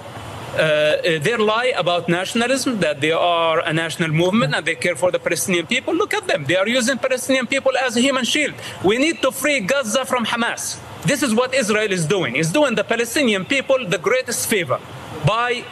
uh, 0.55 1.19
their 1.23 1.39
lie 1.39 1.73
about 1.77 2.09
nationalism, 2.09 2.81
that 2.81 3.01
they 3.01 3.13
are 3.13 3.61
a 3.61 3.73
national 3.73 4.11
movement 4.11 4.55
and 4.55 4.67
they 4.67 4.75
care 4.75 4.97
for 4.97 5.11
the 5.11 5.19
Palestinian 5.19 5.67
people, 5.67 5.95
look 5.95 6.15
at 6.15 6.27
them. 6.27 6.45
They 6.45 6.57
are 6.57 6.69
using 6.69 6.99
Palestinian 6.99 7.47
people 7.47 7.73
as 7.77 7.97
a 7.97 8.01
human 8.01 8.25
shield. 8.25 8.55
We 8.85 8.99
need 8.99 9.23
to 9.23 9.31
free 9.31 9.61
Gaza 9.61 10.05
from 10.05 10.27
Hamas. 10.27 10.81
This 11.05 11.23
is 11.23 11.35
what 11.35 11.55
Israel 11.55 11.91
is 11.93 12.07
doing. 12.07 12.37
It's 12.37 12.53
doing 12.53 12.75
the 12.75 12.85
Palestinian 12.85 13.45
people 13.45 13.87
the 13.87 13.99
greatest 13.99 14.49
favor 14.49 14.79
by 15.27 15.65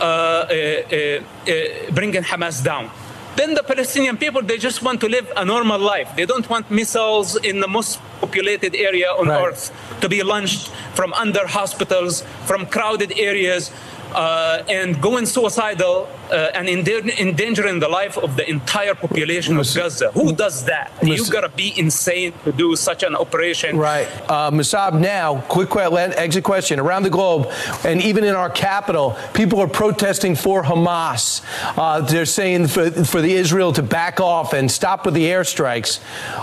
uh, 0.00 0.04
uh, 0.04 0.48
uh, 0.50 1.20
uh, 1.50 1.92
bringing 1.92 2.22
Hamas 2.22 2.64
down. 2.64 2.90
Then 3.36 3.54
the 3.54 3.62
Palestinian 3.62 4.18
people, 4.18 4.42
they 4.42 4.58
just 4.58 4.82
want 4.82 5.00
to 5.00 5.08
live 5.08 5.30
a 5.36 5.44
normal 5.44 5.78
life. 5.78 6.14
They 6.16 6.26
don't 6.26 6.48
want 6.50 6.70
missiles 6.70 7.36
in 7.36 7.60
the 7.60 7.68
most 7.68 7.98
populated 8.20 8.74
area 8.74 9.08
on 9.10 9.30
earth 9.30 9.72
to 10.02 10.08
be 10.08 10.22
launched 10.22 10.68
from 10.94 11.14
under 11.14 11.46
hospitals, 11.46 12.22
from 12.44 12.66
crowded 12.66 13.18
areas, 13.18 13.70
uh, 14.14 14.62
and 14.68 15.00
going 15.00 15.26
suicidal 15.26 16.08
uh, 16.30 16.50
and 16.54 16.68
endangering 16.68 17.78
the 17.80 17.88
life 17.88 18.16
of 18.18 18.36
the 18.36 18.48
entire 18.48 18.94
population 18.94 19.58
of 19.58 19.66
Gaza. 19.74 20.10
Who 20.12 20.34
does 20.34 20.64
that? 20.64 20.92
You've 21.02 21.30
gotta 21.30 21.48
be 21.48 21.72
insane 21.78 22.32
to 22.44 22.52
do 22.52 22.76
such 22.76 23.02
an 23.02 23.14
operation. 23.14 23.76
Right. 23.76 24.08
Uh, 24.28 24.50
Masab, 24.50 24.98
now, 24.98 25.40
quick 25.42 25.70
exit 25.76 26.44
question. 26.44 26.78
Around 26.80 27.04
the 27.04 27.10
globe, 27.10 27.50
and 27.84 28.00
even 28.02 28.24
in 28.24 28.34
our 28.34 28.50
capital, 28.50 29.16
people 29.34 29.60
are 29.60 29.68
protesting 29.68 30.34
for 30.34 30.62
Hamas. 30.62 31.42
Uh, 31.76 32.00
they're 32.00 32.26
saying 32.26 32.68
for, 32.68 32.90
for 33.04 33.20
the 33.20 33.32
Israel 33.34 33.72
to 33.72 33.82
back 33.82 34.20
off 34.20 34.52
and 34.52 34.70
stop 34.70 35.04
with 35.06 35.14
the 35.14 35.26
airstrikes. 35.26 36.00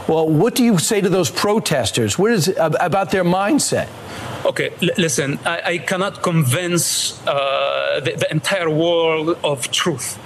Well, 0.08 0.27
what 0.27 0.55
do 0.55 0.63
you 0.63 0.77
say 0.77 1.01
to 1.01 1.10
those 1.10 1.29
protesters? 1.29 2.17
What 2.17 2.32
is 2.32 2.49
ab- 2.49 2.75
about 2.79 3.12
their 3.12 3.23
mindset? 3.23 3.87
Okay, 4.46 4.69
l- 4.81 4.96
listen, 4.98 5.37
I, 5.46 5.62
I 5.73 5.77
cannot 5.79 6.21
convince 6.23 7.19
uh, 7.27 7.58
the, 8.05 8.12
the 8.23 8.27
entire 8.31 8.69
world 8.69 9.37
of 9.43 9.69
truth. 9.71 10.17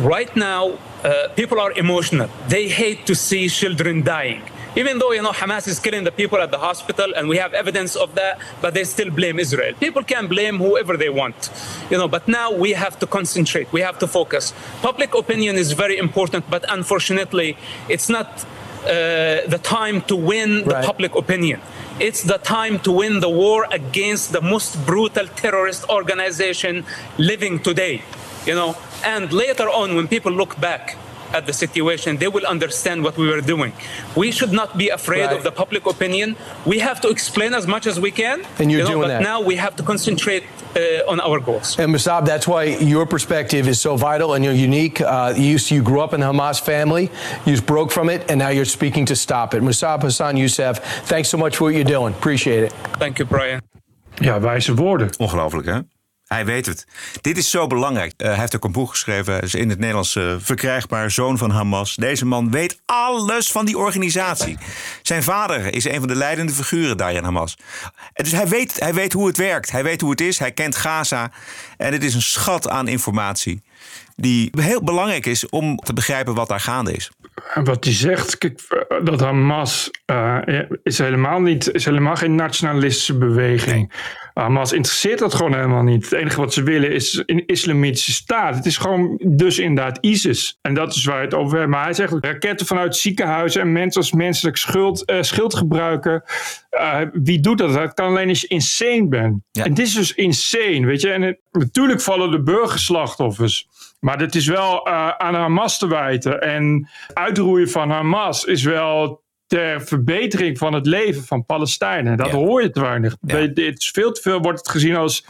Right 0.00 0.34
now, 0.36 0.78
uh, 1.04 1.28
people 1.36 1.58
are 1.60 1.72
emotional. 1.72 2.28
They 2.48 2.68
hate 2.68 3.06
to 3.06 3.14
see 3.14 3.48
children 3.48 4.02
dying. 4.02 4.42
Even 4.76 4.98
though, 4.98 5.12
you 5.12 5.22
know, 5.22 5.32
Hamas 5.32 5.66
is 5.66 5.78
killing 5.80 6.04
the 6.04 6.12
people 6.12 6.38
at 6.38 6.50
the 6.50 6.58
hospital 6.58 7.14
and 7.16 7.28
we 7.28 7.38
have 7.38 7.54
evidence 7.54 7.96
of 7.96 8.14
that, 8.14 8.38
but 8.60 8.74
they 8.74 8.84
still 8.84 9.10
blame 9.10 9.38
Israel. 9.38 9.72
People 9.80 10.04
can 10.04 10.26
blame 10.26 10.58
whoever 10.58 10.98
they 10.98 11.08
want, 11.08 11.50
you 11.90 11.96
know, 11.96 12.06
but 12.06 12.28
now 12.28 12.52
we 12.52 12.72
have 12.72 12.98
to 12.98 13.06
concentrate. 13.06 13.72
We 13.72 13.80
have 13.80 13.98
to 14.00 14.06
focus. 14.06 14.52
Public 14.82 15.14
opinion 15.14 15.56
is 15.56 15.72
very 15.72 15.96
important, 15.96 16.50
but 16.50 16.62
unfortunately, 16.68 17.56
it's 17.88 18.10
not 18.10 18.44
Uh, 18.86 19.44
the 19.48 19.58
time 19.58 20.00
to 20.02 20.14
win 20.14 20.62
the 20.62 20.80
public 20.84 21.16
opinion. 21.16 21.60
It's 21.98 22.22
the 22.22 22.38
time 22.38 22.78
to 22.80 22.92
win 22.92 23.18
the 23.18 23.28
war 23.28 23.66
against 23.72 24.30
the 24.30 24.40
most 24.40 24.86
brutal 24.86 25.26
terrorist 25.26 25.88
organization 25.88 26.84
living 27.18 27.58
today. 27.58 28.02
You 28.46 28.54
know, 28.54 28.76
and 29.04 29.32
later 29.32 29.68
on, 29.68 29.96
when 29.96 30.06
people 30.06 30.30
look 30.30 30.60
back 30.60 30.96
at 31.32 31.46
the 31.46 31.52
situation, 31.52 32.16
they 32.18 32.28
will 32.28 32.46
understand 32.46 33.02
what 33.02 33.16
we 33.16 33.26
were 33.28 33.40
doing. 33.40 33.72
We 34.14 34.30
should 34.32 34.52
not 34.52 34.76
be 34.76 34.88
afraid 34.90 35.26
Right. 35.26 35.36
of 35.36 35.42
the 35.42 35.50
public 35.52 35.86
opinion. 35.86 36.36
We 36.64 36.78
have 36.80 37.00
to 37.00 37.08
explain 37.08 37.54
as 37.54 37.66
much 37.66 37.86
as 37.86 37.98
we 37.98 38.10
can. 38.10 38.38
And 38.58 38.70
you're 38.70 38.80
you 38.80 38.84
know, 38.84 38.90
doing 38.94 39.02
but 39.02 39.08
that. 39.08 39.22
now 39.22 39.40
we 39.40 39.56
have 39.56 39.74
to 39.76 39.82
concentrate 39.82 40.42
uh, 40.76 41.10
on 41.12 41.20
our 41.20 41.40
goals. 41.40 41.78
And 41.78 41.92
Musab, 41.94 42.24
that's 42.26 42.46
why 42.46 42.64
your 42.80 43.06
perspective 43.06 43.68
is 43.68 43.80
so 43.80 43.96
vital 43.96 44.34
and 44.34 44.44
you're 44.44 44.52
unique. 44.64 45.00
Uh, 45.00 45.32
you, 45.36 45.58
you 45.68 45.82
grew 45.82 46.00
up 46.00 46.12
in 46.12 46.20
the 46.20 46.26
Hamas 46.26 46.60
family, 46.60 47.10
you 47.44 47.60
broke 47.62 47.90
from 47.92 48.08
it, 48.10 48.30
and 48.30 48.38
now 48.38 48.50
you're 48.50 48.64
speaking 48.78 49.06
to 49.06 49.14
stop 49.14 49.54
it. 49.54 49.62
Musab 49.62 50.02
Hassan 50.02 50.36
Youssef, 50.36 50.78
thanks 51.08 51.28
so 51.28 51.38
much 51.38 51.56
for 51.56 51.64
what 51.64 51.74
you're 51.74 51.84
doing. 51.98 52.12
Appreciate 52.14 52.62
it. 52.64 52.72
Thank 52.98 53.18
you, 53.18 53.26
Brian. 53.28 53.60
Ja, 54.20 54.40
wijze 54.40 54.74
woorden. 54.74 55.10
Ongelooflijk, 55.18 55.66
hè? 55.66 55.78
Hij 56.26 56.44
weet 56.44 56.66
het. 56.66 56.86
Dit 57.20 57.36
is 57.36 57.50
zo 57.50 57.66
belangrijk. 57.66 58.12
Eh, 58.16 58.28
hij 58.28 58.38
heeft 58.38 58.56
ook 58.56 58.64
een 58.64 58.72
boek 58.72 58.90
geschreven. 58.90 59.32
Hij 59.32 59.42
is 59.42 59.54
in 59.54 59.68
het 59.68 59.78
Nederlands 59.78 60.16
eh, 60.16 60.34
verkrijgbaar. 60.38 61.10
Zoon 61.10 61.38
van 61.38 61.50
Hamas. 61.50 61.94
Deze 61.94 62.26
man 62.26 62.50
weet 62.50 62.80
alles 62.84 63.50
van 63.50 63.64
die 63.64 63.78
organisatie. 63.78 64.58
Zijn 65.02 65.22
vader 65.22 65.74
is 65.74 65.84
een 65.84 65.98
van 65.98 66.08
de 66.08 66.14
leidende 66.14 66.52
figuren 66.52 66.96
daar 66.96 67.12
in 67.12 67.24
Hamas. 67.24 67.56
En 68.12 68.24
Dus 68.24 68.32
hij 68.32 68.48
weet, 68.48 68.80
hij 68.80 68.94
weet 68.94 69.12
hoe 69.12 69.26
het 69.26 69.36
werkt. 69.36 69.70
Hij 69.70 69.82
weet 69.82 70.00
hoe 70.00 70.10
het 70.10 70.20
is. 70.20 70.38
Hij 70.38 70.52
kent 70.52 70.76
Gaza. 70.76 71.30
En 71.76 71.92
het 71.92 72.04
is 72.04 72.14
een 72.14 72.22
schat 72.22 72.68
aan 72.68 72.88
informatie. 72.88 73.62
Die 74.16 74.50
heel 74.60 74.82
belangrijk 74.82 75.26
is 75.26 75.48
om 75.48 75.76
te 75.76 75.92
begrijpen 75.92 76.34
wat 76.34 76.48
daar 76.48 76.60
gaande 76.60 76.92
is. 76.92 77.10
En 77.54 77.64
wat 77.64 77.84
hij 77.84 77.92
zegt, 77.92 78.38
eh, 78.38 78.80
dat 79.04 79.20
Hamas 79.20 79.90
eh, 80.04 80.38
is, 80.82 80.98
helemaal 80.98 81.40
niet, 81.40 81.72
is 81.74 81.84
helemaal 81.84 82.16
geen 82.16 82.34
nationalistische 82.34 83.18
beweging. 83.18 83.92
Hamas 84.34 84.72
interesseert 84.72 85.18
dat 85.18 85.34
gewoon 85.34 85.54
helemaal 85.54 85.82
niet. 85.82 86.04
Het 86.10 86.12
enige 86.20 86.40
wat 86.40 86.52
ze 86.52 86.62
willen 86.62 86.92
is 86.92 87.22
een 87.26 87.46
islamitische 87.46 88.12
staat. 88.12 88.54
Het 88.54 88.66
is 88.66 88.76
gewoon 88.76 89.20
dus 89.24 89.58
inderdaad 89.58 89.98
ISIS. 90.00 90.58
En 90.62 90.74
dat 90.74 90.94
is 90.94 91.04
waar 91.04 91.20
het 91.20 91.34
over 91.34 91.58
heeft. 91.58 91.70
Maar 91.70 91.84
hij 91.84 91.92
zegt 91.92 92.14
raketten 92.20 92.66
vanuit 92.66 92.96
ziekenhuizen 92.96 93.60
en 93.60 93.72
mensen 93.72 94.00
als 94.00 94.12
menselijk 94.12 94.56
schuld, 94.56 95.04
eh, 95.04 95.22
schild 95.22 95.54
gebruiken. 95.54 96.22
Eh, 96.70 97.00
wie 97.12 97.40
doet 97.40 97.58
dat? 97.58 97.72
Dat 97.74 97.94
kan 97.94 98.06
alleen 98.06 98.28
als 98.28 98.40
je 98.40 98.46
insane 98.46 99.08
bent. 99.08 99.42
En 99.52 99.74
dit 99.74 99.86
is 99.86 99.94
dus 99.94 100.14
insane, 100.14 100.86
weet 100.86 101.00
je. 101.00 101.10
En 101.10 101.22
het- 101.22 101.38
natuurlijk 101.52 102.00
vallen 102.00 102.30
de 102.30 102.42
burgerslachtoffers. 102.42 103.68
Maar 104.00 104.18
dat 104.18 104.34
is 104.34 104.46
wel 104.46 104.86
aan 105.18 105.34
Hamas 105.34 105.78
te 105.78 105.88
wijten. 105.88 106.40
En 106.40 106.88
uitroeien 107.14 107.70
van 107.70 107.90
Hamas 107.90 108.44
is 108.44 108.62
wel 108.62 108.85
ter 109.46 109.82
verbetering 109.86 110.58
van 110.58 110.72
het 110.72 110.86
leven 110.86 111.24
van 111.24 111.46
Palestijnen. 111.46 112.16
Dat 112.16 112.30
hoor 112.30 112.62
je 112.62 112.70
te 112.70 112.80
weinig. 112.80 113.16
Het 113.26 113.58
is 113.58 113.90
veel 113.90 114.12
te 114.12 114.20
veel 114.20 114.40
wordt 114.40 114.58
het 114.58 114.68
gezien 114.68 114.96
als 114.96 115.24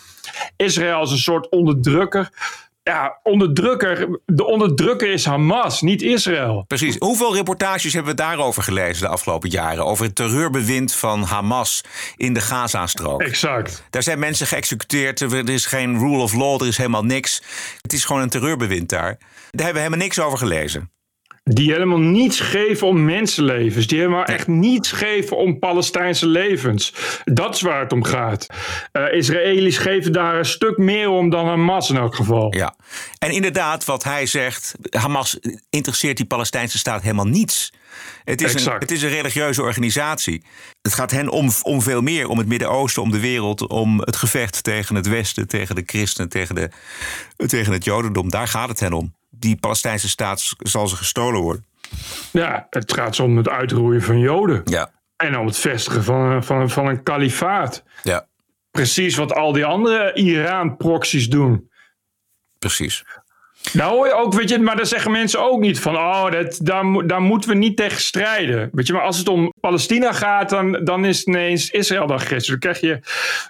Israël 0.56 0.98
als 0.98 1.10
een 1.10 1.18
soort 1.18 1.48
onderdrukker. 1.48 2.30
Ja, 2.82 3.20
onderdrukker. 3.22 4.20
De 4.24 4.44
onderdrukker 4.44 5.12
is 5.12 5.24
Hamas, 5.24 5.80
niet 5.80 6.02
Israël. 6.02 6.64
Precies. 6.66 6.96
Hoeveel 6.98 7.34
reportages 7.34 7.92
hebben 7.92 8.10
we 8.10 8.22
daarover 8.22 8.62
gelezen 8.62 9.02
de 9.02 9.08
afgelopen 9.08 9.50
jaren? 9.50 9.84
Over 9.84 10.04
het 10.04 10.14
terreurbewind 10.14 10.94
van 10.94 11.22
Hamas 11.22 11.84
in 12.16 12.34
de 12.34 12.40
Gazastrook. 12.40 13.22
Exact. 13.22 13.84
Daar 13.90 14.02
zijn 14.02 14.18
mensen 14.18 14.46
geëxecuteerd. 14.46 15.20
Er 15.20 15.48
is 15.48 15.66
geen 15.66 15.98
rule 15.98 16.22
of 16.22 16.34
law, 16.34 16.60
er 16.60 16.66
is 16.68 16.76
helemaal 16.76 17.04
niks. 17.04 17.42
Het 17.80 17.92
is 17.92 18.04
gewoon 18.04 18.22
een 18.22 18.28
terreurbewind 18.28 18.88
daar. 18.88 19.16
Daar 19.18 19.64
hebben 19.64 19.72
we 19.72 19.78
helemaal 19.78 19.98
niks 19.98 20.20
over 20.20 20.38
gelezen. 20.38 20.90
Die 21.50 21.72
helemaal 21.72 21.98
niets 21.98 22.40
geven 22.40 22.86
om 22.86 23.04
mensenlevens. 23.04 23.86
Die 23.86 23.98
helemaal 23.98 24.24
echt 24.24 24.46
niets 24.46 24.92
geven 24.92 25.36
om 25.36 25.58
Palestijnse 25.58 26.26
levens. 26.26 26.94
Dat 27.24 27.54
is 27.54 27.60
waar 27.60 27.80
het 27.80 27.92
om 27.92 28.04
gaat. 28.04 28.46
Eh 28.92 29.12
Israëli's 29.12 29.78
geven 29.78 30.12
daar 30.12 30.38
een 30.38 30.44
stuk 30.44 30.76
meer 30.76 31.08
om 31.08 31.30
dan 31.30 31.46
Hamas 31.46 31.90
in 31.90 31.96
elk 31.96 32.14
geval. 32.14 32.54
Ja. 32.54 32.76
En 33.18 33.30
inderdaad, 33.30 33.84
wat 33.84 34.04
hij 34.04 34.26
zegt, 34.26 34.74
Hamas 34.90 35.38
interesseert 35.70 36.16
die 36.16 36.26
Palestijnse 36.26 36.78
staat 36.78 37.02
helemaal 37.02 37.26
niets. 37.26 37.72
Het 38.24 38.42
is, 38.42 38.64
een, 38.64 38.72
het 38.72 38.90
is 38.90 39.02
een 39.02 39.08
religieuze 39.08 39.62
organisatie. 39.62 40.44
Het 40.82 40.94
gaat 40.94 41.10
hen 41.10 41.28
om, 41.28 41.50
om 41.62 41.82
veel 41.82 42.02
meer, 42.02 42.28
om 42.28 42.38
het 42.38 42.48
Midden-Oosten, 42.48 43.02
om 43.02 43.10
de 43.10 43.20
wereld, 43.20 43.66
om 43.66 44.00
het 44.00 44.16
gevecht 44.16 44.64
tegen 44.64 44.94
het 44.94 45.08
Westen, 45.08 45.48
tegen 45.48 45.74
de 45.74 45.82
christenen, 45.86 46.28
tegen, 46.28 46.54
de, 46.54 46.70
tegen 47.46 47.72
het 47.72 47.84
Jodendom. 47.84 48.30
Daar 48.30 48.48
gaat 48.48 48.68
het 48.68 48.80
hen 48.80 48.92
om. 48.92 49.15
Die 49.30 49.56
Palestijnse 49.56 50.08
staat 50.08 50.52
zal 50.58 50.86
ze 50.86 50.96
gestolen 50.96 51.40
worden. 51.40 51.64
Ja, 52.32 52.66
het 52.70 52.92
gaat 52.92 53.20
om 53.20 53.36
het 53.36 53.48
uitroeien 53.48 54.02
van 54.02 54.18
Joden. 54.18 54.60
Ja. 54.64 54.90
En 55.16 55.38
om 55.38 55.46
het 55.46 55.58
vestigen 55.58 56.04
van, 56.04 56.20
een- 56.20 56.44
van, 56.44 56.70
van 56.70 56.86
een 56.86 57.02
kalifaat. 57.02 57.82
Ja. 58.02 58.26
Precies 58.70 59.16
wat 59.16 59.32
al 59.34 59.52
die 59.52 59.64
andere 59.64 60.12
Iran-proxies 60.14 61.28
doen. 61.28 61.70
Precies. 62.58 63.04
Nou 63.72 63.94
hoor 63.94 64.06
je 64.06 64.12
ook, 64.12 64.32
weet 64.34 64.48
je, 64.48 64.58
maar 64.58 64.76
daar 64.76 64.86
zeggen 64.86 65.10
mensen 65.10 65.40
ook 65.40 65.60
niet 65.60 65.80
van, 65.80 65.96
oh, 65.96 66.30
dat, 66.30 66.58
daar, 66.62 67.06
daar 67.06 67.20
moeten 67.22 67.50
we 67.50 67.56
niet 67.56 67.76
tegen 67.76 68.00
strijden. 68.00 68.68
Weet 68.72 68.86
je, 68.86 68.92
maar 68.92 69.02
als 69.02 69.18
het 69.18 69.28
om 69.28 69.52
Palestina 69.60 70.12
gaat, 70.12 70.48
dan, 70.48 70.84
dan 70.84 71.04
is 71.04 71.18
het 71.18 71.26
ineens 71.26 71.70
Israël 71.70 72.06
de 72.06 72.12
agressor. 72.12 72.58
Dan 72.58 72.72
krijg 72.72 72.80
je 72.80 73.00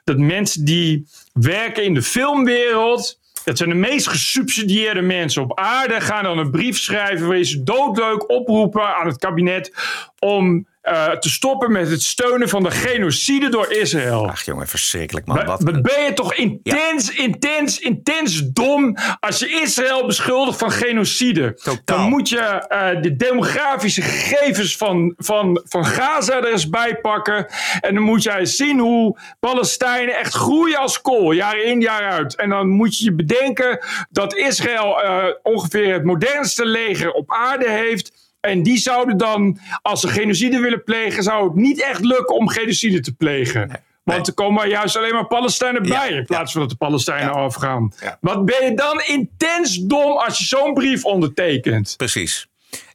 dat 0.04 0.18
mensen 0.18 0.64
die 0.64 1.08
werken 1.32 1.84
in 1.84 1.94
de 1.94 2.02
filmwereld, 2.02 3.20
dat 3.46 3.56
zijn 3.56 3.68
de 3.70 3.74
meest 3.74 4.08
gesubsidieerde 4.08 5.00
mensen 5.00 5.42
op 5.42 5.58
aarde, 5.58 6.00
gaan 6.00 6.24
dan 6.24 6.38
een 6.38 6.50
brief 6.50 6.78
schrijven 6.78 7.26
waarin 7.26 7.44
ze 7.44 7.62
doodleuk 7.62 8.30
oproepen 8.30 8.96
aan 8.96 9.06
het 9.06 9.18
kabinet 9.18 9.74
om 10.18 10.66
eh, 10.86 11.10
te 11.10 11.30
stoppen 11.30 11.72
met 11.72 11.90
het 11.90 12.02
steunen 12.02 12.48
van 12.48 12.62
de 12.62 12.70
genocide 12.70 13.48
door 13.48 13.72
Israël. 13.72 14.28
Ach 14.28 14.44
jongen, 14.44 14.66
verschrikkelijk 14.66 15.26
man. 15.26 15.36
Maar, 15.36 15.46
Wat, 15.46 15.82
ben 15.82 16.04
je 16.04 16.12
toch 16.14 16.34
intens, 16.34 17.10
intens, 17.10 17.78
intens 17.78 18.42
dom 18.52 18.96
als 19.20 19.38
je 19.38 19.60
Israël 19.62 20.06
beschuldigt 20.06 20.58
van 20.58 20.70
genocide? 20.70 21.58
Dan 21.84 22.08
moet 22.08 22.28
je 22.28 22.38
eh, 22.38 23.02
de 23.02 23.16
demografische 23.16 24.02
gegevens 24.02 24.76
van, 24.76 25.14
van, 25.16 25.62
van 25.64 25.84
Gaza 25.86 26.36
er 26.36 26.52
eens 26.52 26.68
bij 26.68 26.96
pakken. 27.00 27.46
En 27.80 27.94
dan 27.94 28.02
moet 28.02 28.22
jij 28.22 28.44
zien 28.44 28.78
hoe 28.78 29.18
Palestijnen 29.40 30.16
echt 30.16 30.34
groeien 30.34 30.78
als 30.78 31.00
kool, 31.00 31.32
jaar 31.32 31.58
in, 31.58 31.80
jaar 31.80 32.10
uit. 32.10 32.36
En 32.36 32.48
dan 32.48 32.68
moet 32.68 32.98
je 32.98 33.04
je 33.04 33.14
bedenken 33.14 33.78
dat 34.10 34.36
Israël 34.36 35.02
eh, 35.02 35.24
ongeveer 35.42 35.92
het 35.92 36.04
modernste 36.04 36.66
leger 36.66 37.12
op 37.12 37.32
aarde 37.32 37.70
heeft. 37.70 38.15
En 38.46 38.62
die 38.62 38.78
zouden 38.78 39.16
dan, 39.16 39.58
als 39.82 40.00
ze 40.00 40.08
genocide 40.08 40.58
willen 40.58 40.84
plegen, 40.84 41.22
zou 41.22 41.44
het 41.44 41.54
niet 41.54 41.82
echt 41.82 42.04
lukken 42.04 42.36
om 42.36 42.48
genocide 42.48 43.00
te 43.00 43.14
plegen. 43.14 43.80
Want 44.02 44.26
er 44.26 44.34
komen 44.34 44.68
juist 44.68 44.96
alleen 44.96 45.14
maar 45.14 45.26
Palestijnen 45.26 45.82
bij, 45.82 46.10
in 46.10 46.24
plaats 46.24 46.52
van 46.52 46.60
dat 46.60 46.70
de 46.70 46.76
Palestijnen 46.76 47.32
afgaan. 47.32 47.92
Wat 48.20 48.44
ben 48.44 48.64
je 48.64 48.74
dan 48.74 49.02
intens 49.06 49.76
dom 49.76 50.16
als 50.16 50.38
je 50.38 50.44
zo'n 50.44 50.74
brief 50.74 51.04
ondertekent? 51.04 51.94
Precies. 51.96 52.46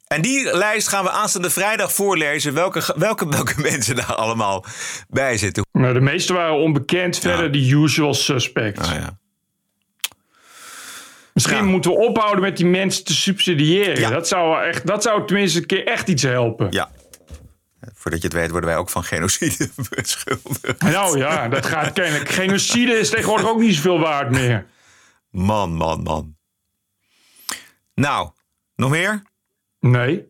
En 0.08 0.22
die 0.22 0.58
lijst 0.58 0.88
gaan 0.88 1.04
we 1.04 1.10
aanstaande 1.10 1.50
vrijdag 1.50 1.94
voorlezen. 1.94 2.54
Welke, 2.54 2.94
welke, 2.98 3.30
welke 3.38 3.62
mensen 3.62 3.96
daar 3.96 4.16
allemaal 4.16 4.66
bij 5.10 5.38
zitten. 5.38 5.66
Nou, 5.72 5.94
de 5.94 6.02
meeste 6.02 6.34
waren 6.34 6.56
onbekend, 6.56 7.20
verder 7.20 7.52
de 7.52 7.70
usual 7.70 8.14
suspects. 8.14 8.90
Ja. 11.44 11.50
Misschien 11.50 11.72
moeten 11.72 11.92
we 11.92 11.98
ophouden 11.98 12.42
met 12.42 12.58
die 12.58 12.66
mensen 12.66 13.04
te 13.04 13.14
subsidiëren. 13.14 14.12
Dat, 14.12 14.28
zou 14.28 14.64
echt, 14.64 14.88
dat 14.88 15.04
zou 15.04 15.28
tenminste 15.28 15.60
een 15.60 15.66
keer 15.66 15.88
echt 15.88 16.08
iets 16.08 16.24
helpen. 16.24 16.68
Ja. 16.70 16.90
Voordat 17.94 18.22
je 18.22 18.28
het 18.28 18.38
weet 18.38 18.52
worden 18.52 18.70
wij 18.70 18.78
ook 18.78 18.90
van 18.90 19.04
genocide 19.04 19.70
beschuldigd. 19.96 20.82
Nou 20.82 21.18
ja, 21.18 21.48
dat 21.48 21.66
gaat 21.66 21.94
kennelijk. 21.94 22.30
Genocide 22.30 22.92
is 22.92 23.10
tegenwoordig 23.10 23.48
ook 23.50 23.60
niet 23.60 23.76
zoveel 23.76 24.00
waard 24.00 24.32
meer. 24.32 24.66
Man, 25.30 25.74
man, 25.74 26.04
man. 26.04 26.36
Nou, 27.96 28.30
nog 28.76 28.90
meer? 28.90 29.22
Nee. 29.80 30.30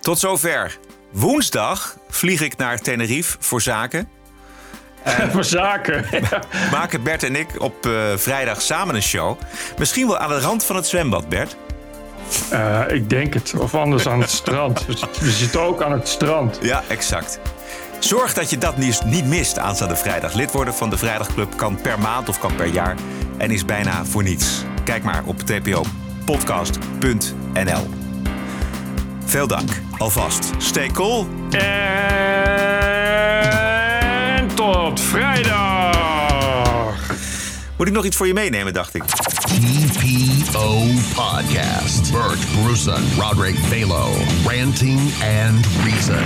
Tot 0.00 0.18
zover. 0.18 0.78
Woensdag 1.12 1.96
vlieg 2.08 2.40
ik 2.40 2.56
naar 2.56 2.78
Tenerife 2.80 3.36
voor 3.40 3.60
zaken. 3.60 4.08
voor 5.32 5.44
zaken. 5.44 6.04
maken 6.72 7.02
Bert 7.02 7.22
en 7.22 7.36
ik 7.36 7.48
op 7.60 7.86
eh, 7.86 7.92
vrijdag 8.16 8.62
samen 8.62 8.94
een 8.94 9.02
show. 9.02 9.38
Misschien 9.78 10.06
wel 10.06 10.18
aan 10.18 10.28
de 10.28 10.40
rand 10.40 10.64
van 10.64 10.76
het 10.76 10.86
zwembad, 10.86 11.28
Bert. 11.28 11.56
Eh, 12.50 12.80
ik 12.88 13.10
denk 13.10 13.34
het. 13.34 13.54
Of 13.58 13.74
anders 13.74 14.08
aan 14.08 14.20
het 14.20 14.30
strand. 14.30 14.86
We 14.86 14.96
zitten- 14.96 15.24
We 15.24 15.30
zitten 15.30 15.60
ook 15.60 15.82
aan 15.82 15.92
het 15.92 16.08
strand. 16.08 16.58
Ja, 16.62 16.82
exact. 16.88 17.40
Zorg 17.98 18.34
dat 18.34 18.50
je 18.50 18.58
dat 18.58 18.76
nieuws 18.76 19.02
niet 19.04 19.26
mist 19.26 19.58
aanstaande 19.58 19.96
vrijdag. 19.96 20.32
Lid 20.34 20.52
worden 20.52 20.74
van 20.74 20.90
de 20.90 20.98
Vrijdagclub 20.98 21.56
kan 21.56 21.80
per 21.80 21.98
maand 21.98 22.28
of 22.28 22.38
kan 22.38 22.54
per 22.54 22.66
jaar 22.66 22.94
en 23.38 23.50
is 23.50 23.64
bijna 23.64 24.04
voor 24.04 24.22
niets. 24.22 24.64
Kijk 24.84 25.02
maar 25.02 25.22
op 25.24 25.38
tpopodcast.nl. 25.40 27.99
Veel 29.30 29.46
dank. 29.46 29.70
Alvast. 29.98 30.50
Stay 30.58 30.88
cool. 30.88 31.26
En 31.50 32.48
tot 34.54 35.00
vrijdag. 35.00 36.96
Moet 37.76 37.86
ik 37.86 37.92
nog 37.92 38.04
iets 38.04 38.16
voor 38.16 38.26
je 38.26 38.34
meenemen, 38.34 38.72
dacht 38.72 38.94
ik. 38.94 39.02
TPO 39.04 40.78
Podcast. 41.14 42.12
Bert 42.12 42.38
Bruson, 42.62 43.02
Roderick 43.18 43.56
Balo. 43.68 44.08
Ranting 44.46 45.00
and 45.44 45.66
Reason. 45.84 46.24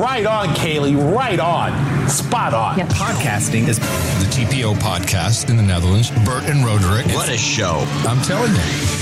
Right 0.00 0.26
on, 0.26 0.52
Kaylee. 0.54 0.96
Right 1.18 1.40
on. 1.40 1.72
Spot 2.08 2.52
on. 2.52 2.86
Podcasting 2.86 3.68
is 3.68 3.76
the 3.76 4.28
TPO 4.30 4.74
podcast 4.74 5.48
in 5.48 5.56
the 5.56 5.62
Netherlands. 5.62 6.10
Bert 6.24 6.44
and 6.50 6.64
Roderick. 6.64 7.06
What 7.06 7.28
a 7.28 7.36
show. 7.36 7.84
I'm 8.08 8.20
telling 8.20 8.52
you. 8.54 9.01